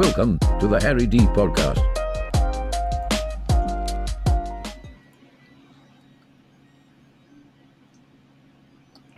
Welcome 0.00 0.38
to 0.60 0.66
the 0.66 0.78
Harry 0.80 1.06
Dee 1.06 1.18
Podcast. 1.36 1.76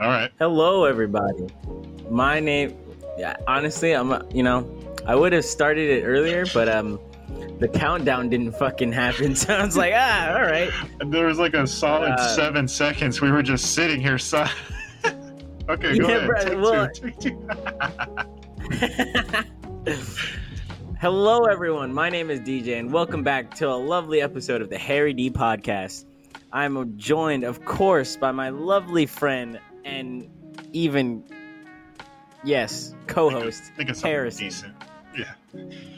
All 0.00 0.08
right. 0.08 0.30
Hello, 0.38 0.84
everybody. 0.84 1.46
My 2.10 2.40
name, 2.40 2.76
yeah, 3.16 3.36
honestly, 3.46 3.92
I'm, 3.92 4.10
uh, 4.12 4.22
you 4.32 4.42
know, 4.42 4.68
I 5.06 5.14
would 5.14 5.32
have 5.32 5.44
started 5.44 5.88
it 5.90 6.04
earlier, 6.04 6.44
but 6.52 6.68
um, 6.68 6.98
the 7.60 7.68
countdown 7.68 8.28
didn't 8.28 8.52
fucking 8.52 8.92
happen. 8.92 9.34
So 9.42 9.54
I 9.54 9.64
was 9.64 9.76
like, 9.76 9.92
ah, 9.94 10.34
all 10.34 10.42
right. 10.42 10.70
And 11.00 11.12
there 11.14 11.26
was 11.26 11.38
like 11.38 11.54
a 11.54 11.66
solid 11.66 12.10
Uh, 12.12 12.34
seven 12.34 12.66
seconds. 12.66 13.20
We 13.20 13.30
were 13.30 13.42
just 13.42 13.74
sitting 13.74 14.00
here. 14.00 14.18
So- 14.18 14.46
okay, 15.68 15.98
go 15.98 16.08
Yeah, 16.08 16.16
ahead. 16.16 16.26
bro, 16.26 16.44
Take 16.44 16.60
well- 16.60 16.88
two, 16.90 17.10
take 17.10 17.20
two. 17.20 17.46
Hello, 21.02 21.46
everyone. 21.46 21.92
My 21.92 22.10
name 22.10 22.30
is 22.30 22.38
DJ, 22.38 22.78
and 22.78 22.92
welcome 22.92 23.24
back 23.24 23.54
to 23.56 23.68
a 23.68 23.74
lovely 23.74 24.22
episode 24.22 24.62
of 24.62 24.70
the 24.70 24.78
Harry 24.78 25.12
Dee 25.12 25.32
Podcast. 25.32 26.04
I'm 26.52 26.96
joined, 26.96 27.42
of 27.42 27.64
course, 27.64 28.16
by 28.16 28.30
my 28.30 28.50
lovely 28.50 29.06
friend 29.06 29.58
and 29.84 30.30
even, 30.72 31.24
yes, 32.44 32.94
co-host 33.08 33.64
Think 33.76 33.96
Harrison. 34.00 34.44
decent. 34.44 34.74
Yeah. 35.18 35.32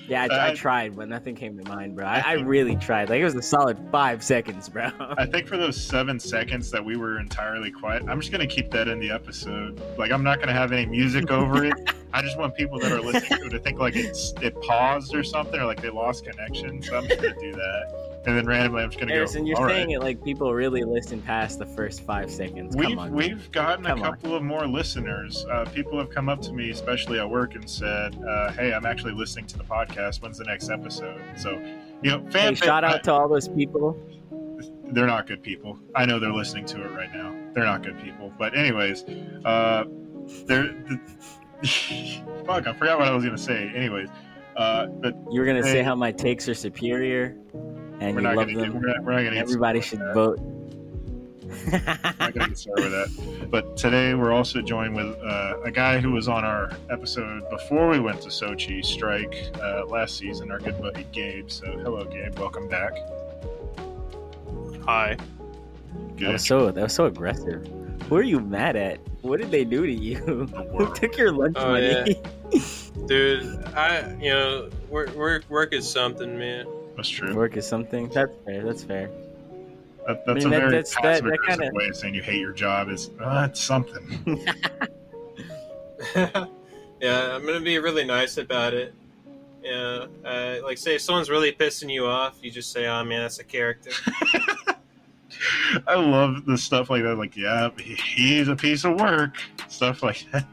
Yeah, 0.09 0.23
I, 0.31 0.35
I 0.35 0.53
Uh, 0.53 0.55
tried, 0.57 0.97
but 0.97 1.11
nothing 1.11 1.35
came 1.35 1.63
to 1.63 1.69
mind, 1.69 1.97
bro. 1.97 2.07
I, 2.07 2.21
I 2.21 2.33
really 2.37 2.77
tried. 2.77 3.11
Like 3.11 3.21
it 3.21 3.25
was 3.25 3.35
a 3.35 3.43
solid 3.43 3.79
five 3.93 4.25
seconds, 4.25 4.71
bro. 4.71 4.89
I 5.19 5.27
think 5.27 5.47
for 5.49 5.59
those 5.59 5.79
seven 5.79 6.19
seconds 6.19 6.71
that 6.71 6.83
we 6.83 6.97
were 6.97 7.21
entirely 7.21 7.71
quiet, 7.71 8.05
I'm 8.09 8.21
just 8.23 8.33
gonna 8.33 8.47
keep 8.47 8.71
that 8.71 8.89
in 8.89 9.01
the 9.01 9.11
episode. 9.11 9.83
Like 9.99 10.13
I'm 10.13 10.25
not 10.25 10.41
gonna 10.41 10.55
have 10.55 10.73
any 10.73 10.87
music 10.87 11.31
over 11.31 11.67
it. 11.67 11.75
I 12.15 12.23
just 12.23 12.39
want 12.39 12.55
people 12.55 12.79
that 12.79 12.93
are 12.93 13.01
listening 13.01 13.41
to 13.41 13.47
it 13.47 13.51
to 13.51 13.59
think 13.59 13.81
like 13.81 13.97
it's 13.97 14.33
it 14.41 14.55
paused 14.63 15.15
or 15.17 15.25
something, 15.25 15.61
or 15.61 15.67
like 15.67 15.83
they 15.83 15.91
lost 15.91 16.25
connection. 16.25 16.81
So 16.81 16.97
I'm 16.99 17.09
just 17.09 17.21
gonna 17.21 17.35
do 17.41 17.53
that. 17.53 18.23
And 18.27 18.37
then 18.39 18.47
randomly, 18.47 18.83
I'm 18.85 18.89
just 18.91 19.01
gonna 19.01 19.13
Harrison, 19.13 19.43
go. 19.43 19.49
you're 19.49 19.59
"All 19.61 19.69
saying 19.69 19.89
right." 19.89 19.97
it 19.97 20.01
like 20.01 20.23
people 20.25 20.55
really 20.55 20.83
listen 20.85 21.21
past 21.21 21.59
the 21.59 21.67
first 21.67 22.03
five 22.03 22.31
seconds. 22.31 22.77
Come 22.77 22.87
We've 22.87 22.99
on. 22.99 23.13
we've 23.13 23.51
gotten 23.51 23.85
Come 23.85 24.01
a 24.01 24.05
on. 24.05 24.11
couple 24.13 24.37
of 24.37 24.45
more 24.45 24.65
listeners. 24.67 25.45
Uh, 25.51 25.65
people 25.75 25.99
have 25.99 26.09
come 26.09 26.29
up 26.29 26.41
to 26.43 26.53
me, 26.53 26.71
especially 26.71 27.19
at 27.19 27.29
work, 27.29 27.57
and 27.57 27.69
said, 27.69 28.17
uh, 28.25 28.53
"Hey, 28.53 28.73
I'm 28.73 28.87
actually 28.87 29.13
listening 29.15 29.47
to 29.49 29.59
the 29.59 29.65
podcast. 29.65 30.23
When's 30.23 30.39
the 30.39 30.45
next 30.45 30.71
episode?" 30.71 31.21
So, 31.37 31.61
you 32.03 32.11
know, 32.13 32.21
fan, 32.31 32.51
Hey, 32.51 32.55
shout 32.55 32.85
out 32.85 33.03
to 33.05 33.13
all 33.13 33.29
those 33.29 33.49
people. 33.49 34.01
they're 34.93 35.07
not 35.09 35.27
good 35.27 35.43
people. 35.43 35.81
I 35.97 36.07
know 36.07 36.21
they're 36.21 36.33
listening 36.33 36.67
to 36.67 36.85
it 36.85 36.93
right 36.95 37.13
now. 37.13 37.35
They're 37.55 37.65
not 37.65 37.83
good 37.83 37.99
people. 38.01 38.33
But 38.39 38.57
anyways, 38.57 39.03
uh, 39.45 39.85
they're. 40.47 40.73
fuck, 42.47 42.67
I 42.67 42.73
forgot 42.75 42.99
what 42.99 43.09
I 43.09 43.15
was 43.15 43.25
gonna 43.25 43.39
say. 43.39 43.71
Anyways, 43.75 44.09
uh, 44.57 44.87
but 44.87 45.15
You 45.31 45.41
were 45.41 45.47
gonna 45.47 45.65
Hey. 45.65 45.73
say 45.73 45.83
how 45.83 45.95
my 45.95 46.13
takes 46.13 46.49
are 46.49 46.55
superior, 46.55 47.37
and 48.01 48.15
we're 48.15 48.21
you 48.21 48.27
not 48.29 48.37
love 48.37 48.47
gonna 48.49 48.59
get, 48.59 48.73
them. 48.73 48.81
we're 48.81 48.89
not, 48.89 49.03
we're 49.05 49.13
not 49.13 49.25
gonna 49.25 49.37
Everybody 49.37 49.81
should 49.81 50.01
that. 50.01 50.15
vote. 50.15 50.39
I'm 51.73 52.15
not 52.19 52.35
gonna 52.35 52.49
get 52.49 52.59
started 52.59 52.85
with 52.85 52.93
that. 52.93 53.51
But 53.51 53.77
today 53.77 54.15
we're 54.15 54.33
also 54.33 54.61
joined 54.61 54.95
with 54.97 55.17
uh, 55.23 55.59
a 55.65 55.71
guy 55.71 56.01
who 56.01 56.13
was 56.13 56.27
on 56.29 56.45
our 56.45 56.71
episode 56.91 57.49
before 57.51 57.89
we 57.89 58.01
went 58.01 58.21
to 58.23 58.29
Sochi 58.29 58.85
strike 58.85 59.51
uh, 59.63 59.85
last 59.87 60.17
season, 60.19 60.51
our 60.51 60.59
good 60.59 60.81
buddy 60.81 61.07
Gabe. 61.13 61.51
So 61.51 61.67
hello, 61.67 62.05
Gabe. 62.05 62.39
Welcome 62.39 62.69
back. 62.69 62.93
Hi. 64.85 65.17
that 66.19 66.33
was 66.33 66.47
so 66.47 66.71
that 66.71 66.83
was 66.83 66.93
so 66.93 67.07
aggressive. 67.07 67.67
Who 68.15 68.19
are 68.21 68.23
you 68.23 68.39
mad 68.39 68.77
at? 68.77 69.01
What 69.23 69.41
did 69.41 69.51
they 69.51 69.65
do 69.65 69.85
to 69.85 69.93
you? 69.93 70.19
Who 70.79 70.95
took 70.95 71.17
your 71.19 71.33
lunch 71.33 71.57
Oh, 71.59 71.73
money? 71.73 72.15
Dude, 73.09 73.65
I, 73.75 74.15
you 74.21 74.31
know, 74.31 74.71
work, 74.89 75.13
work, 75.17 75.43
work 75.49 75.75
is 75.75 75.91
something, 75.91 76.39
man. 76.39 76.65
That's 76.95 77.09
true. 77.09 77.35
Work 77.35 77.57
is 77.57 77.67
something. 77.67 78.09
That's 78.11 78.31
fair. 78.45 78.63
That's 78.63 78.85
fair. 78.85 79.11
That, 80.07 80.25
that's 80.27 80.29
I 80.29 80.33
mean, 80.35 80.47
a 80.47 80.51
that- 80.51 80.59
very 80.61 80.71
that's- 80.71 80.95
that- 80.95 81.03
passive 81.03 81.25
that 81.25 81.35
aggressive 81.35 81.61
kinda- 81.63 81.75
way 81.77 81.89
of 81.89 81.97
saying 81.97 82.15
you 82.15 82.23
hate 82.23 82.39
your 82.39 82.53
job. 82.53 82.89
Is 82.89 83.11
uh, 83.21 83.49
it's 83.51 83.59
something. 83.61 84.07
yeah, 86.15 87.35
I'm 87.35 87.45
gonna 87.45 87.59
be 87.59 87.79
really 87.81 88.05
nice 88.05 88.37
about 88.37 88.75
it. 88.75 88.95
Yeah, 89.61 90.07
uh, 90.25 90.59
like 90.63 90.79
say 90.79 90.95
if 90.95 91.01
someone's 91.01 91.31
really 91.31 91.51
pissing 91.51 91.91
you 91.93 92.07
off, 92.07 92.39
you 92.43 92.53
just 92.53 92.71
say, 92.71 92.87
"Oh 92.87 93.03
man, 93.03 93.23
that's 93.23 93.41
a 93.41 93.45
character." 93.45 93.91
I 95.87 95.95
love 95.95 96.45
the 96.47 96.57
stuff 96.57 96.91
like 96.91 97.03
that. 97.03 97.17
Like, 97.17 97.37
yeah, 97.37 97.71
he's 97.79 98.49
a 98.49 98.57
piece 98.57 98.85
of 98.85 99.01
work. 99.01 99.37
Stuff 99.69 100.03
like 100.03 100.27
that. 100.33 100.47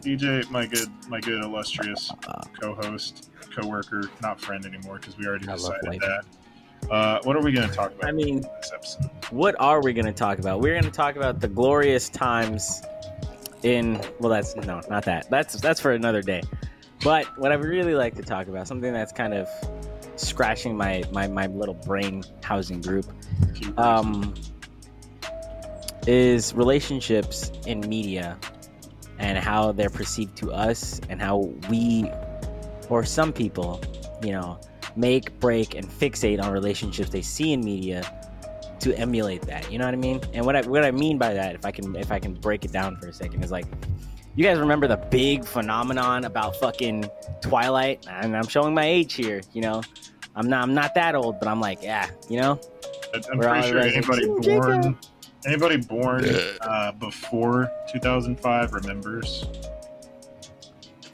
DJ, 0.00 0.48
my 0.50 0.66
good, 0.66 0.88
my 1.08 1.20
good 1.20 1.42
illustrious 1.42 2.12
co-host, 2.60 3.30
co-worker, 3.54 4.04
not 4.22 4.40
friend 4.40 4.64
anymore 4.64 4.98
because 4.98 5.18
we 5.18 5.26
already 5.26 5.48
I 5.48 5.56
decided 5.56 6.00
that. 6.00 6.24
Uh, 6.90 7.20
what 7.24 7.36
are 7.36 7.42
we 7.42 7.52
going 7.52 7.68
to 7.68 7.74
talk 7.74 7.92
about 7.92 8.06
I 8.06 8.12
mean, 8.12 8.40
this 8.40 8.72
episode? 8.72 9.10
what 9.30 9.56
are 9.58 9.82
we 9.82 9.92
going 9.92 10.06
to 10.06 10.12
talk 10.12 10.38
about? 10.38 10.60
We're 10.60 10.74
going 10.74 10.84
to 10.84 10.90
talk 10.90 11.16
about 11.16 11.40
the 11.40 11.48
glorious 11.48 12.08
times 12.08 12.82
in 13.64 14.00
well 14.20 14.30
that's 14.30 14.54
no, 14.56 14.80
not 14.88 15.04
that. 15.04 15.28
That's 15.28 15.60
that's 15.60 15.80
for 15.80 15.92
another 15.92 16.22
day. 16.22 16.42
But 17.02 17.26
what 17.38 17.52
I 17.52 17.56
would 17.56 17.68
really 17.68 17.94
like 17.94 18.14
to 18.16 18.22
talk 18.22 18.48
about, 18.48 18.66
something 18.66 18.92
that's 18.92 19.12
kind 19.12 19.34
of 19.34 19.48
scratching 20.18 20.76
my 20.76 21.04
my, 21.12 21.28
my 21.28 21.46
little 21.46 21.74
brain 21.74 22.24
housing 22.42 22.80
group, 22.80 23.06
um, 23.76 24.34
is 26.06 26.54
relationships 26.54 27.50
in 27.66 27.80
media 27.80 28.38
and 29.18 29.38
how 29.38 29.72
they're 29.72 29.90
perceived 29.90 30.36
to 30.38 30.52
us 30.52 31.00
and 31.08 31.20
how 31.20 31.38
we 31.68 32.10
or 32.88 33.04
some 33.04 33.32
people, 33.32 33.82
you 34.22 34.32
know, 34.32 34.58
make, 34.96 35.38
break, 35.40 35.74
and 35.74 35.86
fixate 35.86 36.42
on 36.42 36.50
relationships 36.52 37.10
they 37.10 37.22
see 37.22 37.52
in 37.52 37.60
media 37.60 38.02
to 38.80 38.96
emulate 38.96 39.42
that. 39.42 39.70
You 39.70 39.78
know 39.78 39.84
what 39.84 39.94
I 39.94 39.98
mean? 39.98 40.20
And 40.32 40.46
what 40.46 40.56
I 40.56 40.62
what 40.62 40.84
I 40.84 40.90
mean 40.90 41.18
by 41.18 41.34
that, 41.34 41.54
if 41.54 41.66
I 41.66 41.70
can 41.70 41.94
if 41.96 42.10
I 42.10 42.18
can 42.18 42.34
break 42.34 42.64
it 42.64 42.72
down 42.72 42.96
for 42.96 43.08
a 43.08 43.12
second, 43.12 43.42
is 43.44 43.50
like 43.50 43.66
you 44.38 44.44
guys 44.44 44.58
remember 44.58 44.86
the 44.86 44.96
big 44.96 45.44
phenomenon 45.44 46.24
about 46.24 46.54
fucking 46.56 47.10
Twilight? 47.40 48.06
And 48.08 48.36
I'm 48.36 48.46
showing 48.46 48.72
my 48.72 48.84
age 48.84 49.14
here, 49.14 49.40
you 49.52 49.60
know. 49.60 49.82
I'm 50.36 50.48
not 50.48 50.62
I'm 50.62 50.74
not 50.74 50.94
that 50.94 51.14
old, 51.16 51.40
but 51.40 51.48
I'm 51.48 51.58
like, 51.60 51.82
yeah, 51.82 52.08
you 52.28 52.40
know? 52.40 52.60
I- 53.12 53.20
I'm 53.32 53.38
we're 53.38 53.48
pretty 53.48 53.68
sure 53.68 53.80
like, 53.80 53.92
anybody 53.94 54.20
"Team 54.26 54.40
born, 54.60 54.82
Jacob." 54.82 54.98
anybody 55.46 55.76
born 55.78 56.24
uh, 56.60 56.92
before 56.92 57.70
2005 57.92 58.72
remembers. 58.74 59.44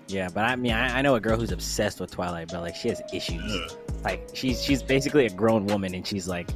Yeah, 0.08 0.28
but 0.28 0.44
I 0.44 0.56
mean 0.56 0.72
I, 0.72 0.98
I 0.98 1.02
know 1.02 1.14
a 1.14 1.20
girl 1.20 1.38
who's 1.38 1.52
obsessed 1.52 2.00
with 2.00 2.10
Twilight, 2.10 2.48
but 2.52 2.60
like 2.60 2.76
she 2.76 2.88
has 2.88 3.00
issues. 3.12 3.42
Ugh. 3.72 3.78
Like 4.04 4.28
she's 4.34 4.62
she's 4.62 4.82
basically 4.82 5.24
a 5.24 5.30
grown 5.30 5.64
woman 5.66 5.94
and 5.94 6.06
she's 6.06 6.28
like 6.28 6.50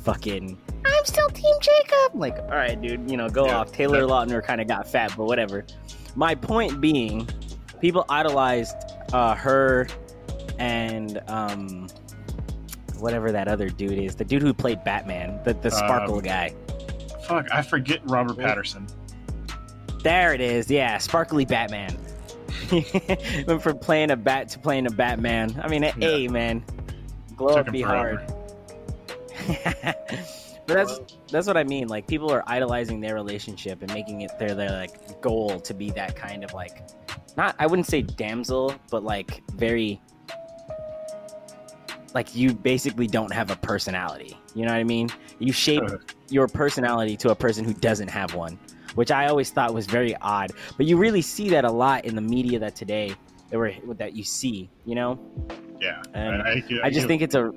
fucking 0.00 0.56
I'm 0.86 1.04
still 1.04 1.28
team 1.30 1.54
Jacob. 1.60 2.14
Like, 2.14 2.38
all 2.38 2.48
right, 2.50 2.80
dude, 2.80 3.10
you 3.10 3.18
know, 3.18 3.28
go 3.28 3.44
Yeah, 3.46 3.58
off. 3.58 3.72
Taylor 3.72 4.00
that- 4.00 4.08
Lautner 4.08 4.42
kind 4.42 4.62
of 4.62 4.68
got 4.68 4.88
fat, 4.88 5.12
but 5.16 5.26
whatever. 5.26 5.66
My 6.14 6.34
point 6.34 6.80
being, 6.80 7.28
people 7.80 8.04
idolized 8.08 8.74
uh, 9.12 9.34
her 9.34 9.86
and 10.58 11.20
um 11.28 11.88
whatever 12.98 13.32
that 13.32 13.48
other 13.48 13.68
dude 13.68 13.92
is, 13.98 14.14
the 14.14 14.24
dude 14.24 14.40
who 14.42 14.54
played 14.54 14.82
Batman, 14.84 15.40
the 15.44 15.54
the 15.54 15.70
sparkle 15.70 16.16
Um, 16.16 16.22
guy. 16.22 16.54
Fuck, 17.26 17.46
I 17.52 17.62
forget 17.62 18.00
Robert 18.04 18.36
Pattinson. 18.36 18.90
There 20.02 20.32
it 20.34 20.40
is. 20.40 20.70
Yeah, 20.70 20.98
sparkly 20.98 21.44
Batman. 21.44 21.96
Went 23.46 23.62
from 23.62 23.78
playing 23.78 24.10
a 24.10 24.16
bat 24.16 24.48
to 24.50 24.58
playing 24.58 24.86
a 24.86 24.90
Batman. 24.90 25.58
I 25.62 25.68
mean, 25.68 25.82
hey, 25.82 26.28
man, 26.28 26.62
glow 27.36 27.56
Took 27.56 27.66
up 27.68 27.72
be 27.72 27.82
forever. 27.82 28.24
hard. 29.38 29.96
but 30.66 30.74
that's 30.74 31.00
that's 31.30 31.46
what 31.46 31.56
I 31.56 31.64
mean. 31.64 31.88
Like 31.88 32.06
people 32.06 32.30
are 32.30 32.42
idolizing 32.46 33.00
their 33.00 33.14
relationship 33.14 33.82
and 33.82 33.92
making 33.92 34.22
it 34.22 34.38
their 34.38 34.54
their 34.54 34.70
like 34.70 35.20
goal 35.20 35.60
to 35.60 35.74
be 35.74 35.90
that 35.90 36.16
kind 36.16 36.44
of 36.44 36.52
like, 36.54 36.88
not 37.36 37.54
I 37.58 37.66
wouldn't 37.66 37.86
say 37.86 38.02
damsel, 38.02 38.74
but 38.90 39.04
like 39.04 39.42
very 39.52 40.00
like 42.14 42.34
you 42.34 42.54
basically 42.54 43.06
don't 43.06 43.32
have 43.32 43.50
a 43.50 43.56
personality. 43.56 44.38
You 44.54 44.64
know 44.64 44.72
what 44.72 44.78
I 44.78 44.84
mean? 44.84 45.10
You 45.40 45.52
shape 45.52 45.82
your 46.30 46.46
personality 46.46 47.16
to 47.18 47.30
a 47.30 47.34
person 47.34 47.64
who 47.64 47.74
doesn't 47.74 48.08
have 48.08 48.34
one, 48.34 48.58
which 48.94 49.10
I 49.10 49.26
always 49.26 49.50
thought 49.50 49.74
was 49.74 49.86
very 49.86 50.16
odd. 50.16 50.52
But 50.76 50.86
you 50.86 50.96
really 50.96 51.22
see 51.22 51.50
that 51.50 51.64
a 51.64 51.70
lot 51.70 52.04
in 52.04 52.14
the 52.14 52.20
media 52.20 52.58
that 52.60 52.76
today 52.76 53.14
that 53.50 53.58
were 53.58 53.72
that 53.94 54.14
you 54.14 54.24
see. 54.24 54.70
You 54.86 54.94
know, 54.94 55.18
Yeah, 55.80 56.02
And 56.14 56.42
I, 56.42 56.62
I 56.84 56.90
just 56.90 57.08
think 57.08 57.20
it's 57.20 57.34
a 57.34 57.52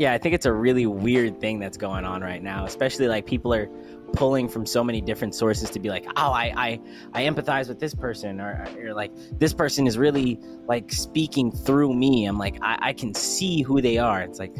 yeah, 0.00 0.14
I 0.14 0.18
think 0.18 0.34
it's 0.34 0.46
a 0.46 0.52
really 0.52 0.86
weird 0.86 1.40
thing 1.42 1.58
that's 1.60 1.76
going 1.76 2.06
on 2.06 2.22
right 2.22 2.42
now, 2.42 2.64
especially 2.64 3.06
like 3.06 3.26
people 3.26 3.52
are 3.52 3.68
pulling 4.14 4.48
from 4.48 4.64
so 4.64 4.82
many 4.82 5.02
different 5.02 5.34
sources 5.34 5.68
to 5.68 5.78
be 5.78 5.90
like, 5.90 6.06
oh, 6.16 6.32
I 6.32 6.54
I, 6.56 6.80
I 7.12 7.22
empathize 7.24 7.68
with 7.68 7.80
this 7.80 7.94
person, 7.94 8.40
or, 8.40 8.66
or 8.82 8.94
like 8.94 9.12
this 9.38 9.52
person 9.52 9.86
is 9.86 9.98
really 9.98 10.40
like 10.66 10.90
speaking 10.90 11.52
through 11.52 11.92
me. 11.92 12.24
I'm 12.24 12.38
like, 12.38 12.56
I, 12.62 12.78
I 12.80 12.92
can 12.94 13.12
see 13.12 13.60
who 13.60 13.82
they 13.82 13.98
are. 13.98 14.22
It's 14.22 14.38
like, 14.38 14.56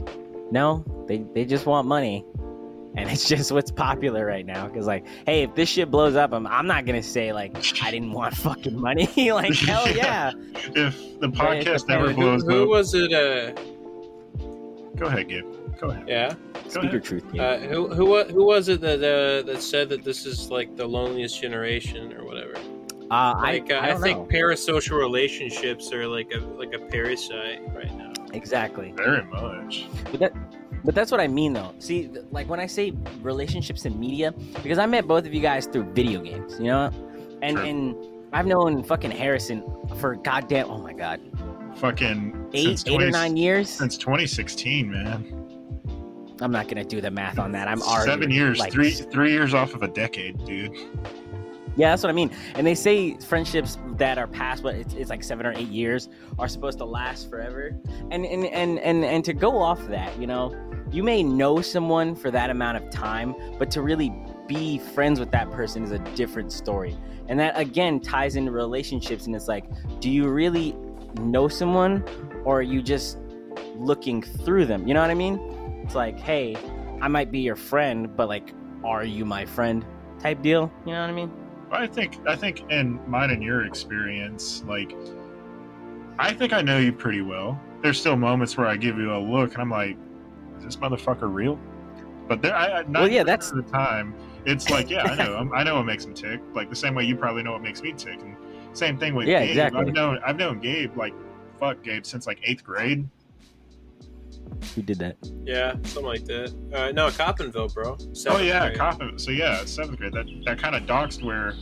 no, 0.50 0.84
they 1.08 1.24
they 1.34 1.46
just 1.46 1.64
want 1.64 1.88
money. 1.88 2.22
and 2.96 3.08
it's 3.10 3.26
just 3.34 3.50
what's 3.50 3.70
popular 3.70 4.26
right 4.26 4.44
now. 4.44 4.68
Because 4.68 4.86
like, 4.86 5.06
hey, 5.24 5.44
if 5.44 5.54
this 5.54 5.70
shit 5.70 5.90
blows 5.90 6.16
up, 6.16 6.34
I'm 6.34 6.46
I'm 6.46 6.66
not 6.66 6.84
gonna 6.84 7.02
say 7.02 7.32
like 7.32 7.56
I 7.82 7.90
didn't 7.90 8.12
want 8.12 8.34
fucking 8.46 8.78
money. 8.78 9.08
like 9.32 9.54
hell 9.54 9.90
yeah. 9.90 10.32
If 10.76 11.18
the 11.18 11.28
podcast 11.28 11.86
the- 11.86 11.94
ever 11.94 12.08
Who, 12.12 12.20
blows 12.20 12.42
who 12.42 12.64
up, 12.64 12.68
was 12.68 12.92
it? 12.92 13.10
Uh, 13.10 13.58
go 14.96 15.06
ahead, 15.06 15.28
Gabe. 15.28 15.44
Go 15.80 15.90
ahead. 15.90 16.04
yeah. 16.08 16.34
Go 16.54 16.68
Speak 16.80 16.92
your 16.92 17.00
truth. 17.00 17.24
Gabe. 17.32 17.40
Uh, 17.40 17.58
who 17.58 17.88
who 17.94 18.06
wa- 18.06 18.24
who 18.24 18.44
was 18.44 18.68
it 18.68 18.80
that 18.82 18.98
uh, 18.98 19.46
that 19.46 19.62
said 19.62 19.88
that 19.90 20.04
this 20.04 20.26
is 20.26 20.50
like 20.50 20.76
the 20.76 20.86
loneliest 20.86 21.40
generation 21.40 22.12
or 22.12 22.24
whatever? 22.24 22.54
Uh, 23.10 23.34
Like 23.40 23.72
I, 23.72 23.76
uh, 23.76 23.80
I, 23.80 23.90
I, 23.92 23.96
think 23.96 24.18
know. 24.18 24.26
parasocial 24.38 24.98
relationships 24.98 25.92
are 25.92 26.06
like 26.06 26.30
a 26.32 26.38
like 26.38 26.72
a 26.74 26.78
parasite 26.78 27.60
right 27.74 27.92
now. 27.96 28.12
exactly. 28.32 28.92
Very 28.96 29.24
much. 29.24 29.86
But 30.12 30.20
that, 30.20 30.32
but 30.84 30.94
that's 30.94 31.10
what 31.10 31.20
I 31.20 31.26
mean, 31.26 31.52
though. 31.52 31.74
See, 31.80 32.08
like 32.30 32.48
when 32.48 32.60
I 32.60 32.66
say 32.66 32.92
relationships 33.20 33.84
in 33.84 33.98
media, 33.98 34.32
because 34.62 34.78
I 34.78 34.86
met 34.86 35.08
both 35.08 35.26
of 35.26 35.34
you 35.34 35.40
guys 35.40 35.66
through 35.66 35.92
video 35.92 36.20
games, 36.20 36.58
you 36.58 36.66
know, 36.66 36.90
and 37.42 37.56
True. 37.56 37.66
and 37.66 37.96
I've 38.32 38.46
known 38.46 38.84
fucking 38.84 39.10
Harrison 39.10 39.64
for 39.98 40.14
goddamn, 40.14 40.70
oh 40.70 40.78
my 40.78 40.92
god, 40.92 41.20
Fucking 41.76 42.50
eight, 42.52 42.82
eight 42.86 43.02
or 43.02 43.10
nine 43.10 43.36
years. 43.36 43.70
since 43.70 43.96
2016, 43.96 44.90
man. 44.90 45.36
I'm 46.40 46.52
not 46.52 46.68
gonna 46.68 46.84
do 46.84 47.00
the 47.00 47.10
math 47.10 47.38
on 47.38 47.52
that. 47.52 47.68
I'm 47.68 47.82
already 47.82 48.10
Seven 48.10 48.30
years, 48.30 48.58
like, 48.58 48.72
three 48.72 48.90
three 48.90 49.30
years 49.32 49.52
off 49.54 49.74
of 49.74 49.82
a 49.82 49.88
decade, 49.88 50.42
dude. 50.44 50.74
Yeah, 51.76 51.90
that's 51.90 52.02
what 52.02 52.10
I 52.10 52.12
mean. 52.12 52.30
And 52.54 52.66
they 52.66 52.74
say 52.74 53.16
friendships 53.18 53.78
that 53.96 54.18
are 54.18 54.26
past 54.26 54.64
what 54.64 54.74
it's, 54.74 54.94
it's 54.94 55.10
like 55.10 55.22
seven 55.22 55.46
or 55.46 55.52
eight 55.52 55.68
years 55.68 56.08
are 56.38 56.48
supposed 56.48 56.78
to 56.78 56.84
last 56.84 57.30
forever. 57.30 57.78
And 58.10 58.24
and 58.24 58.46
and 58.46 58.78
and 58.80 59.04
and 59.04 59.24
to 59.24 59.32
go 59.32 59.58
off 59.58 59.86
that, 59.88 60.18
you 60.18 60.26
know, 60.26 60.54
you 60.90 61.02
may 61.02 61.22
know 61.22 61.60
someone 61.60 62.16
for 62.16 62.30
that 62.30 62.50
amount 62.50 62.76
of 62.78 62.90
time, 62.90 63.34
but 63.58 63.70
to 63.72 63.82
really 63.82 64.12
be 64.46 64.78
friends 64.78 65.20
with 65.20 65.30
that 65.30 65.50
person 65.52 65.84
is 65.84 65.92
a 65.92 65.98
different 66.16 66.52
story. 66.52 66.96
And 67.28 67.38
that 67.38 67.56
again 67.58 68.00
ties 68.00 68.34
into 68.34 68.50
relationships. 68.50 69.26
And 69.26 69.36
it's 69.36 69.46
like, 69.46 69.66
do 70.00 70.10
you 70.10 70.28
really 70.28 70.74
know 71.16 71.48
someone, 71.48 72.04
or 72.44 72.58
are 72.58 72.62
you 72.62 72.82
just 72.82 73.18
looking 73.76 74.22
through 74.22 74.66
them? 74.66 74.86
You 74.86 74.94
know 74.94 75.00
what 75.00 75.10
I 75.10 75.14
mean? 75.14 75.38
It's 75.84 75.94
like, 75.94 76.18
hey, 76.18 76.56
I 77.00 77.08
might 77.08 77.30
be 77.30 77.40
your 77.40 77.56
friend, 77.56 78.14
but 78.16 78.28
like, 78.28 78.52
are 78.84 79.04
you 79.04 79.24
my 79.24 79.44
friend? 79.44 79.84
Type 80.20 80.42
deal. 80.42 80.70
You 80.86 80.92
know 80.92 81.00
what 81.00 81.10
I 81.10 81.12
mean? 81.12 81.30
I 81.72 81.86
think 81.86 82.18
I 82.26 82.34
think 82.36 82.68
in 82.70 82.98
mine 83.08 83.30
and 83.30 83.42
your 83.42 83.64
experience, 83.64 84.64
like 84.66 84.94
I 86.18 86.32
think 86.32 86.52
I 86.52 86.60
know 86.62 86.78
you 86.78 86.92
pretty 86.92 87.22
well. 87.22 87.58
There's 87.82 87.98
still 87.98 88.16
moments 88.16 88.56
where 88.56 88.66
I 88.66 88.76
give 88.76 88.98
you 88.98 89.14
a 89.14 89.18
look 89.18 89.52
and 89.54 89.62
I'm 89.62 89.70
like, 89.70 89.96
is 90.58 90.64
this 90.64 90.76
motherfucker 90.76 91.32
real? 91.32 91.58
But 92.28 92.42
there, 92.42 92.54
I, 92.54 92.80
I 92.80 92.82
Well, 92.82 93.08
yeah, 93.08 93.22
that's- 93.22 93.50
the 93.50 93.62
time. 93.62 94.14
It's 94.46 94.68
like, 94.70 94.88
yeah, 94.90 95.04
I 95.04 95.14
know, 95.24 95.36
I'm, 95.36 95.52
I 95.54 95.62
know 95.62 95.76
what 95.76 95.84
makes 95.86 96.04
him 96.04 96.12
tick. 96.14 96.40
Like 96.54 96.70
the 96.70 96.76
same 96.76 96.94
way 96.94 97.04
you 97.04 97.16
probably 97.16 97.42
know 97.42 97.52
what 97.52 97.62
makes 97.62 97.82
me 97.82 97.92
tick. 97.92 98.20
And 98.20 98.36
same 98.72 98.98
thing 98.98 99.14
with 99.14 99.26
Yeah, 99.28 99.40
Gabe. 99.40 99.50
exactly. 99.50 99.80
I've 99.80 99.92
known 99.92 100.18
I've 100.24 100.36
known 100.36 100.60
Gabe 100.60 100.96
like 100.96 101.14
fuck 101.58 101.82
Gabe 101.82 102.04
since 102.06 102.26
like 102.26 102.38
eighth 102.44 102.64
grade. 102.64 103.08
Who 104.74 104.82
did 104.82 104.98
that? 104.98 105.16
Yeah, 105.44 105.72
something 105.84 106.04
like 106.04 106.24
that. 106.26 106.52
Uh, 106.72 106.92
no, 106.92 107.08
Coppinville, 107.08 107.72
bro. 107.74 107.96
oh 108.28 108.38
yeah, 108.38 108.66
grade. 108.66 108.78
Coffin. 108.78 109.18
So 109.18 109.30
yeah, 109.30 109.64
seventh 109.64 109.98
grade. 109.98 110.12
That 110.12 110.26
that 110.46 110.58
kind 110.58 110.74
of 110.74 110.82
doxed 110.84 111.22
where 111.24 111.54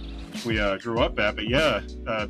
we 0.47 0.59
uh, 0.61 0.77
grew 0.79 1.01
up 1.01 1.19
at. 1.19 1.37
But 1.37 1.49
yeah, 1.49 1.81
uh, 2.07 2.27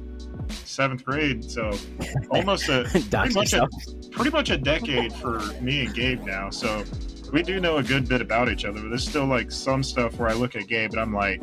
seventh 0.48 1.04
grade. 1.04 1.44
So 1.48 1.70
almost 2.30 2.68
a 2.68 2.84
Dox 3.08 3.34
much 3.34 3.52
a- 3.52 3.68
pretty 4.10 4.30
much 4.30 4.50
a 4.50 4.58
decade 4.58 5.12
for 5.14 5.38
me 5.60 5.86
and 5.86 5.94
Gabe 5.94 6.22
now. 6.24 6.50
So 6.50 6.84
we 7.32 7.42
do 7.42 7.60
know 7.60 7.78
a 7.78 7.82
good 7.82 8.08
bit 8.08 8.20
about 8.20 8.48
each 8.48 8.64
other. 8.64 8.80
But 8.80 8.88
there's 8.90 9.08
still 9.08 9.26
like 9.26 9.50
some 9.50 9.82
stuff 9.82 10.18
where 10.18 10.28
I 10.28 10.34
look 10.34 10.54
at 10.56 10.66
Gabe 10.68 10.92
and 10.92 11.00
I'm 11.00 11.14
like, 11.14 11.42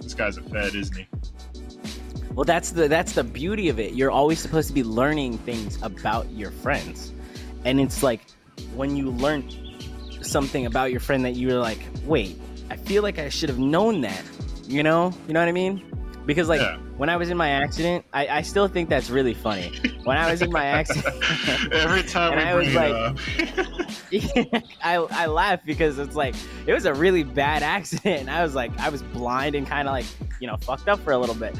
this 0.00 0.14
guy's 0.14 0.36
a 0.38 0.42
fed, 0.42 0.74
isn't 0.74 0.96
he? 0.96 1.06
Well, 2.36 2.44
that's 2.44 2.72
the 2.72 2.86
that's 2.86 3.12
the 3.12 3.24
beauty 3.24 3.70
of 3.70 3.80
it. 3.80 3.94
You're 3.94 4.10
always 4.10 4.38
supposed 4.38 4.68
to 4.68 4.74
be 4.74 4.84
learning 4.84 5.38
things 5.38 5.78
about 5.80 6.30
your 6.30 6.50
friends, 6.50 7.14
and 7.64 7.80
it's 7.80 8.02
like 8.02 8.20
when 8.74 8.94
you 8.94 9.10
learn 9.10 9.48
something 10.20 10.66
about 10.66 10.90
your 10.90 11.00
friend 11.00 11.24
that 11.24 11.36
you're 11.36 11.58
like, 11.58 11.78
wait, 12.04 12.38
I 12.68 12.76
feel 12.76 13.02
like 13.02 13.18
I 13.18 13.30
should 13.30 13.48
have 13.48 13.58
known 13.58 14.02
that. 14.02 14.22
You 14.64 14.82
know, 14.82 15.14
you 15.26 15.32
know 15.32 15.40
what 15.40 15.48
I 15.48 15.52
mean? 15.52 15.82
Because 16.26 16.48
like 16.48 16.60
Yeah. 16.60 16.76
when 16.96 17.08
I 17.08 17.16
was 17.16 17.30
in 17.30 17.36
my 17.36 17.50
accident, 17.50 18.04
I, 18.12 18.26
I 18.28 18.42
still 18.42 18.66
think 18.68 18.88
that's 18.88 19.10
really 19.10 19.32
funny. 19.34 19.72
When 20.04 20.16
I 20.18 20.30
was 20.30 20.42
in 20.42 20.50
my 20.52 20.64
accident. 20.80 21.14
Every 21.72 22.02
time 22.02 22.36
I 22.38 22.54
was 22.54 22.74
like- 22.74 23.16
I, 24.82 24.96
I 24.96 25.26
laugh 25.26 25.60
because 25.64 25.98
it's 25.98 26.16
like 26.16 26.34
it 26.66 26.72
was 26.72 26.84
a 26.84 26.94
really 26.94 27.22
bad 27.22 27.62
accident. 27.62 28.20
And 28.22 28.30
i 28.30 28.42
was 28.42 28.54
like 28.54 28.76
i 28.80 28.88
was 28.88 29.02
blind 29.02 29.54
and 29.54 29.66
kind 29.66 29.86
of 29.88 29.92
like 29.92 30.06
you 30.40 30.46
know 30.46 30.56
fucked 30.58 30.88
up 30.88 30.98
for 31.00 31.12
a 31.12 31.18
little 31.18 31.34
bit. 31.34 31.54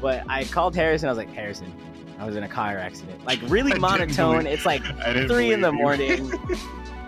But 0.00 0.24
i 0.28 0.44
called 0.44 0.74
harrison. 0.74 1.08
I 1.08 1.12
was 1.12 1.18
like 1.18 1.30
harrison 1.32 1.72
i 2.18 2.24
was 2.26 2.36
in 2.36 2.44
a 2.44 2.48
car 2.48 2.78
accident. 2.78 3.24
Like 3.24 3.40
really 3.48 3.76
monotone. 3.78 4.38
believe- 4.44 4.52
it's 4.54 4.66
like 4.66 4.84
three 5.26 5.52
in 5.52 5.60
the 5.60 5.72
morning. 5.72 6.30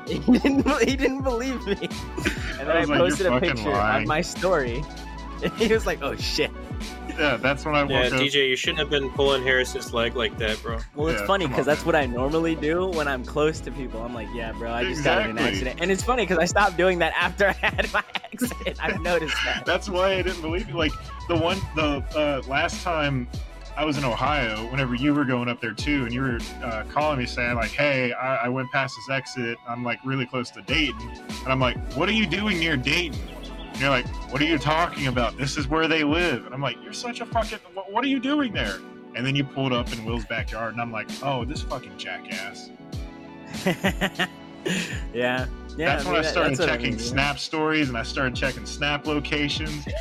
He 0.07 0.19
didn't, 0.19 0.69
he 0.87 0.97
didn't 0.97 1.23
believe 1.23 1.65
me. 1.67 1.73
And 2.59 2.69
then 2.69 2.71
I 2.73 2.75
i, 2.77 2.81
was 2.81 2.91
like, 2.91 2.99
posted 2.99 3.25
a 3.27 3.41
picture 3.41 3.71
lying." 3.71 4.03
on 4.03 4.07
my 4.07 4.21
story. 4.21 4.85
And 5.43 5.51
he 5.55 5.73
was 5.73 5.87
like 5.87 6.03
oh 6.03 6.15
shit 6.17 6.51
yeah, 7.19 7.37
that's 7.37 7.65
when 7.65 7.75
I 7.75 7.83
woke 7.83 7.91
Yeah, 7.91 7.99
up. 8.07 8.13
DJ, 8.13 8.49
you 8.51 8.57
shouldn't 8.57 8.79
have 8.79 8.91
been 8.91 9.11
pulling 9.11 9.43
Harris's 9.43 9.93
leg 9.93 10.17
like 10.17 10.37
that, 10.39 10.61
bro. 10.63 10.79
Well, 10.95 11.09
it's 11.09 11.21
Yeah, 11.21 11.27
funny 11.27 11.47
because 11.47 11.67
that's 11.67 11.85
what 11.85 11.95
I 11.95 12.07
normally 12.07 12.55
do 12.55 12.87
when 12.89 13.09
I'm 13.09 13.25
close 13.25 13.61
to 13.61 13.71
people. 13.73 14.03
I'm 14.03 14.15
like, 14.15 14.29
yeah, 14.35 14.53
bro, 14.53 14.73
I 14.73 14.85
just 14.85 15.05
got 15.05 15.23
in 15.23 15.31
an 15.31 15.39
accident. 15.39 15.81
And 15.81 15.91
it's 15.91 16.03
funny 16.03 16.23
because 16.25 16.39
I 16.39 16.45
stopped 16.47 16.77
doing 16.77 16.99
that 17.01 17.13
after 17.17 17.49
I 17.63 17.67
had 17.67 17.93
my 17.93 18.05
accident. 18.33 18.79
I've 18.83 19.01
noticed 19.03 19.37
that. 19.45 19.65
That's 19.65 19.89
why 19.89 20.15
I 20.15 20.23
didn't 20.23 20.43
believe 20.43 20.69
you. 20.69 20.75
Like 20.77 20.93
the 21.29 21.37
one, 21.37 21.59
the 21.77 22.03
uh, 22.17 22.43
last 22.49 22.83
time 22.83 23.29
I 23.77 23.85
was 23.85 23.99
in 23.99 24.05
Ohio, 24.05 24.71
whenever 24.71 24.95
you 24.95 25.15
were 25.15 25.25
going 25.25 25.49
up 25.49 25.61
there 25.61 25.75
too, 25.75 26.05
and 26.05 26.13
you 26.13 26.23
were 26.23 26.39
uh, 26.63 26.85
calling 26.91 27.19
me 27.19 27.27
saying 27.27 27.57
like, 27.57 27.71
"Hey, 27.73 28.13
I, 28.13 28.47
I 28.47 28.49
went 28.49 28.71
past 28.71 28.97
this 28.97 29.11
exit. 29.15 29.59
I'm 29.69 29.83
like 29.83 29.99
really 30.05 30.27
close 30.27 30.51
to 30.53 30.63
Dayton," 30.63 31.01
and 31.43 31.49
I'm 31.53 31.61
like, 31.61 31.77
"What 31.95 32.09
are 32.09 32.13
you 32.13 32.27
doing 32.27 32.59
near 32.59 32.77
Dayton?" 32.77 33.19
And 33.75 33.83
you're 33.83 33.91
like, 33.91 34.07
"What 34.33 34.41
are 34.41 34.47
you 34.47 34.57
talking 34.57 35.09
about? 35.09 35.37
This 35.37 35.57
is 35.57 35.69
where 35.69 35.87
they 35.87 36.05
live." 36.05 36.47
And 36.47 36.55
I'm 36.55 36.63
like, 36.63 36.83
"You're 36.83 36.93
such 36.93 37.21
a 37.21 37.27
fucking. 37.27 37.59
What, 37.75 38.05
are 38.05 38.09
you 38.09 38.21
doing 38.21 38.53
there?" 38.53 38.79
And 39.15 39.27
then 39.27 39.37
you 39.37 39.45
pulled 39.45 39.73
up 39.73 39.93
in 39.93 40.05
Will's 40.05 40.25
backyard, 40.25 40.73
and 40.73 40.81
I'm 40.81 40.93
like, 40.93 41.11
"Oh, 41.23 41.45
this 41.45 41.63
fucking 41.63 41.99
jackass." 41.99 42.71
yeah. 43.67 44.27
Yeah. 45.13 45.47
that's 45.77 46.07
I 46.07 46.13
when 46.13 46.21
I 46.21 46.23
started 46.23 46.59
what 46.59 46.69
I 46.69 46.73
checking 46.73 46.91
mean, 46.91 46.99
yeah. 46.99 47.05
Snap 47.05 47.39
stories 47.39 47.89
and 47.89 47.99
I 47.99 48.03
started 48.03 48.35
checking 48.35 48.65
Snap 48.65 49.07
locations. 49.07 49.87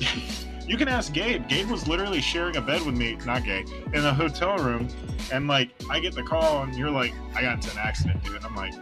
You 0.66 0.76
can 0.76 0.88
ask 0.88 1.12
Gabe. 1.12 1.48
Gabe 1.48 1.68
was 1.68 1.88
literally 1.88 2.20
sharing 2.20 2.56
a 2.56 2.60
bed 2.60 2.82
with 2.86 2.96
me, 2.96 3.18
not 3.26 3.44
Gabe, 3.44 3.68
in 3.92 4.06
a 4.06 4.14
hotel 4.14 4.56
room. 4.56 4.88
And 5.32 5.48
like, 5.48 5.70
I 5.90 5.98
get 5.98 6.14
the 6.14 6.22
call 6.22 6.62
and 6.62 6.74
you're 6.74 6.90
like, 6.90 7.12
I 7.34 7.42
got 7.42 7.54
into 7.54 7.70
an 7.72 7.78
accident, 7.78 8.22
dude. 8.24 8.36
And 8.36 8.44
I'm 8.46 8.54
like, 8.54 8.72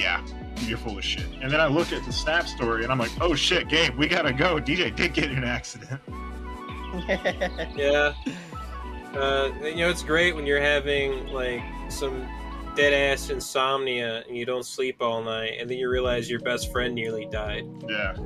yeah, 0.00 0.24
you're 0.62 0.78
full 0.78 0.96
of 0.98 1.04
shit. 1.04 1.26
And 1.42 1.50
then 1.50 1.60
I 1.60 1.66
look 1.66 1.92
at 1.92 2.04
the 2.04 2.12
Snap 2.12 2.46
story 2.48 2.82
and 2.82 2.90
I'm 2.92 2.98
like, 2.98 3.12
oh 3.20 3.34
shit, 3.34 3.68
Gabe, 3.68 3.96
we 3.96 4.08
gotta 4.08 4.32
go. 4.32 4.56
DJ 4.60 4.94
did 4.94 5.12
get 5.14 5.30
in 5.30 5.38
an 5.38 5.44
accident. 5.44 6.00
Yeah. 7.76 8.12
Uh, 9.14 9.50
you 9.62 9.76
know, 9.76 9.88
it's 9.90 10.02
great 10.02 10.34
when 10.34 10.44
you're 10.46 10.60
having 10.60 11.26
like 11.28 11.62
some 11.88 12.26
dead 12.74 12.92
ass 12.92 13.30
insomnia 13.30 14.24
and 14.28 14.36
you 14.36 14.44
don't 14.44 14.64
sleep 14.66 14.96
all 15.00 15.22
night, 15.22 15.54
and 15.60 15.68
then 15.70 15.78
you 15.78 15.88
realize 15.88 16.28
your 16.30 16.40
best 16.40 16.72
friend 16.72 16.94
nearly 16.94 17.26
died. 17.30 17.64
Yeah, 17.88 18.16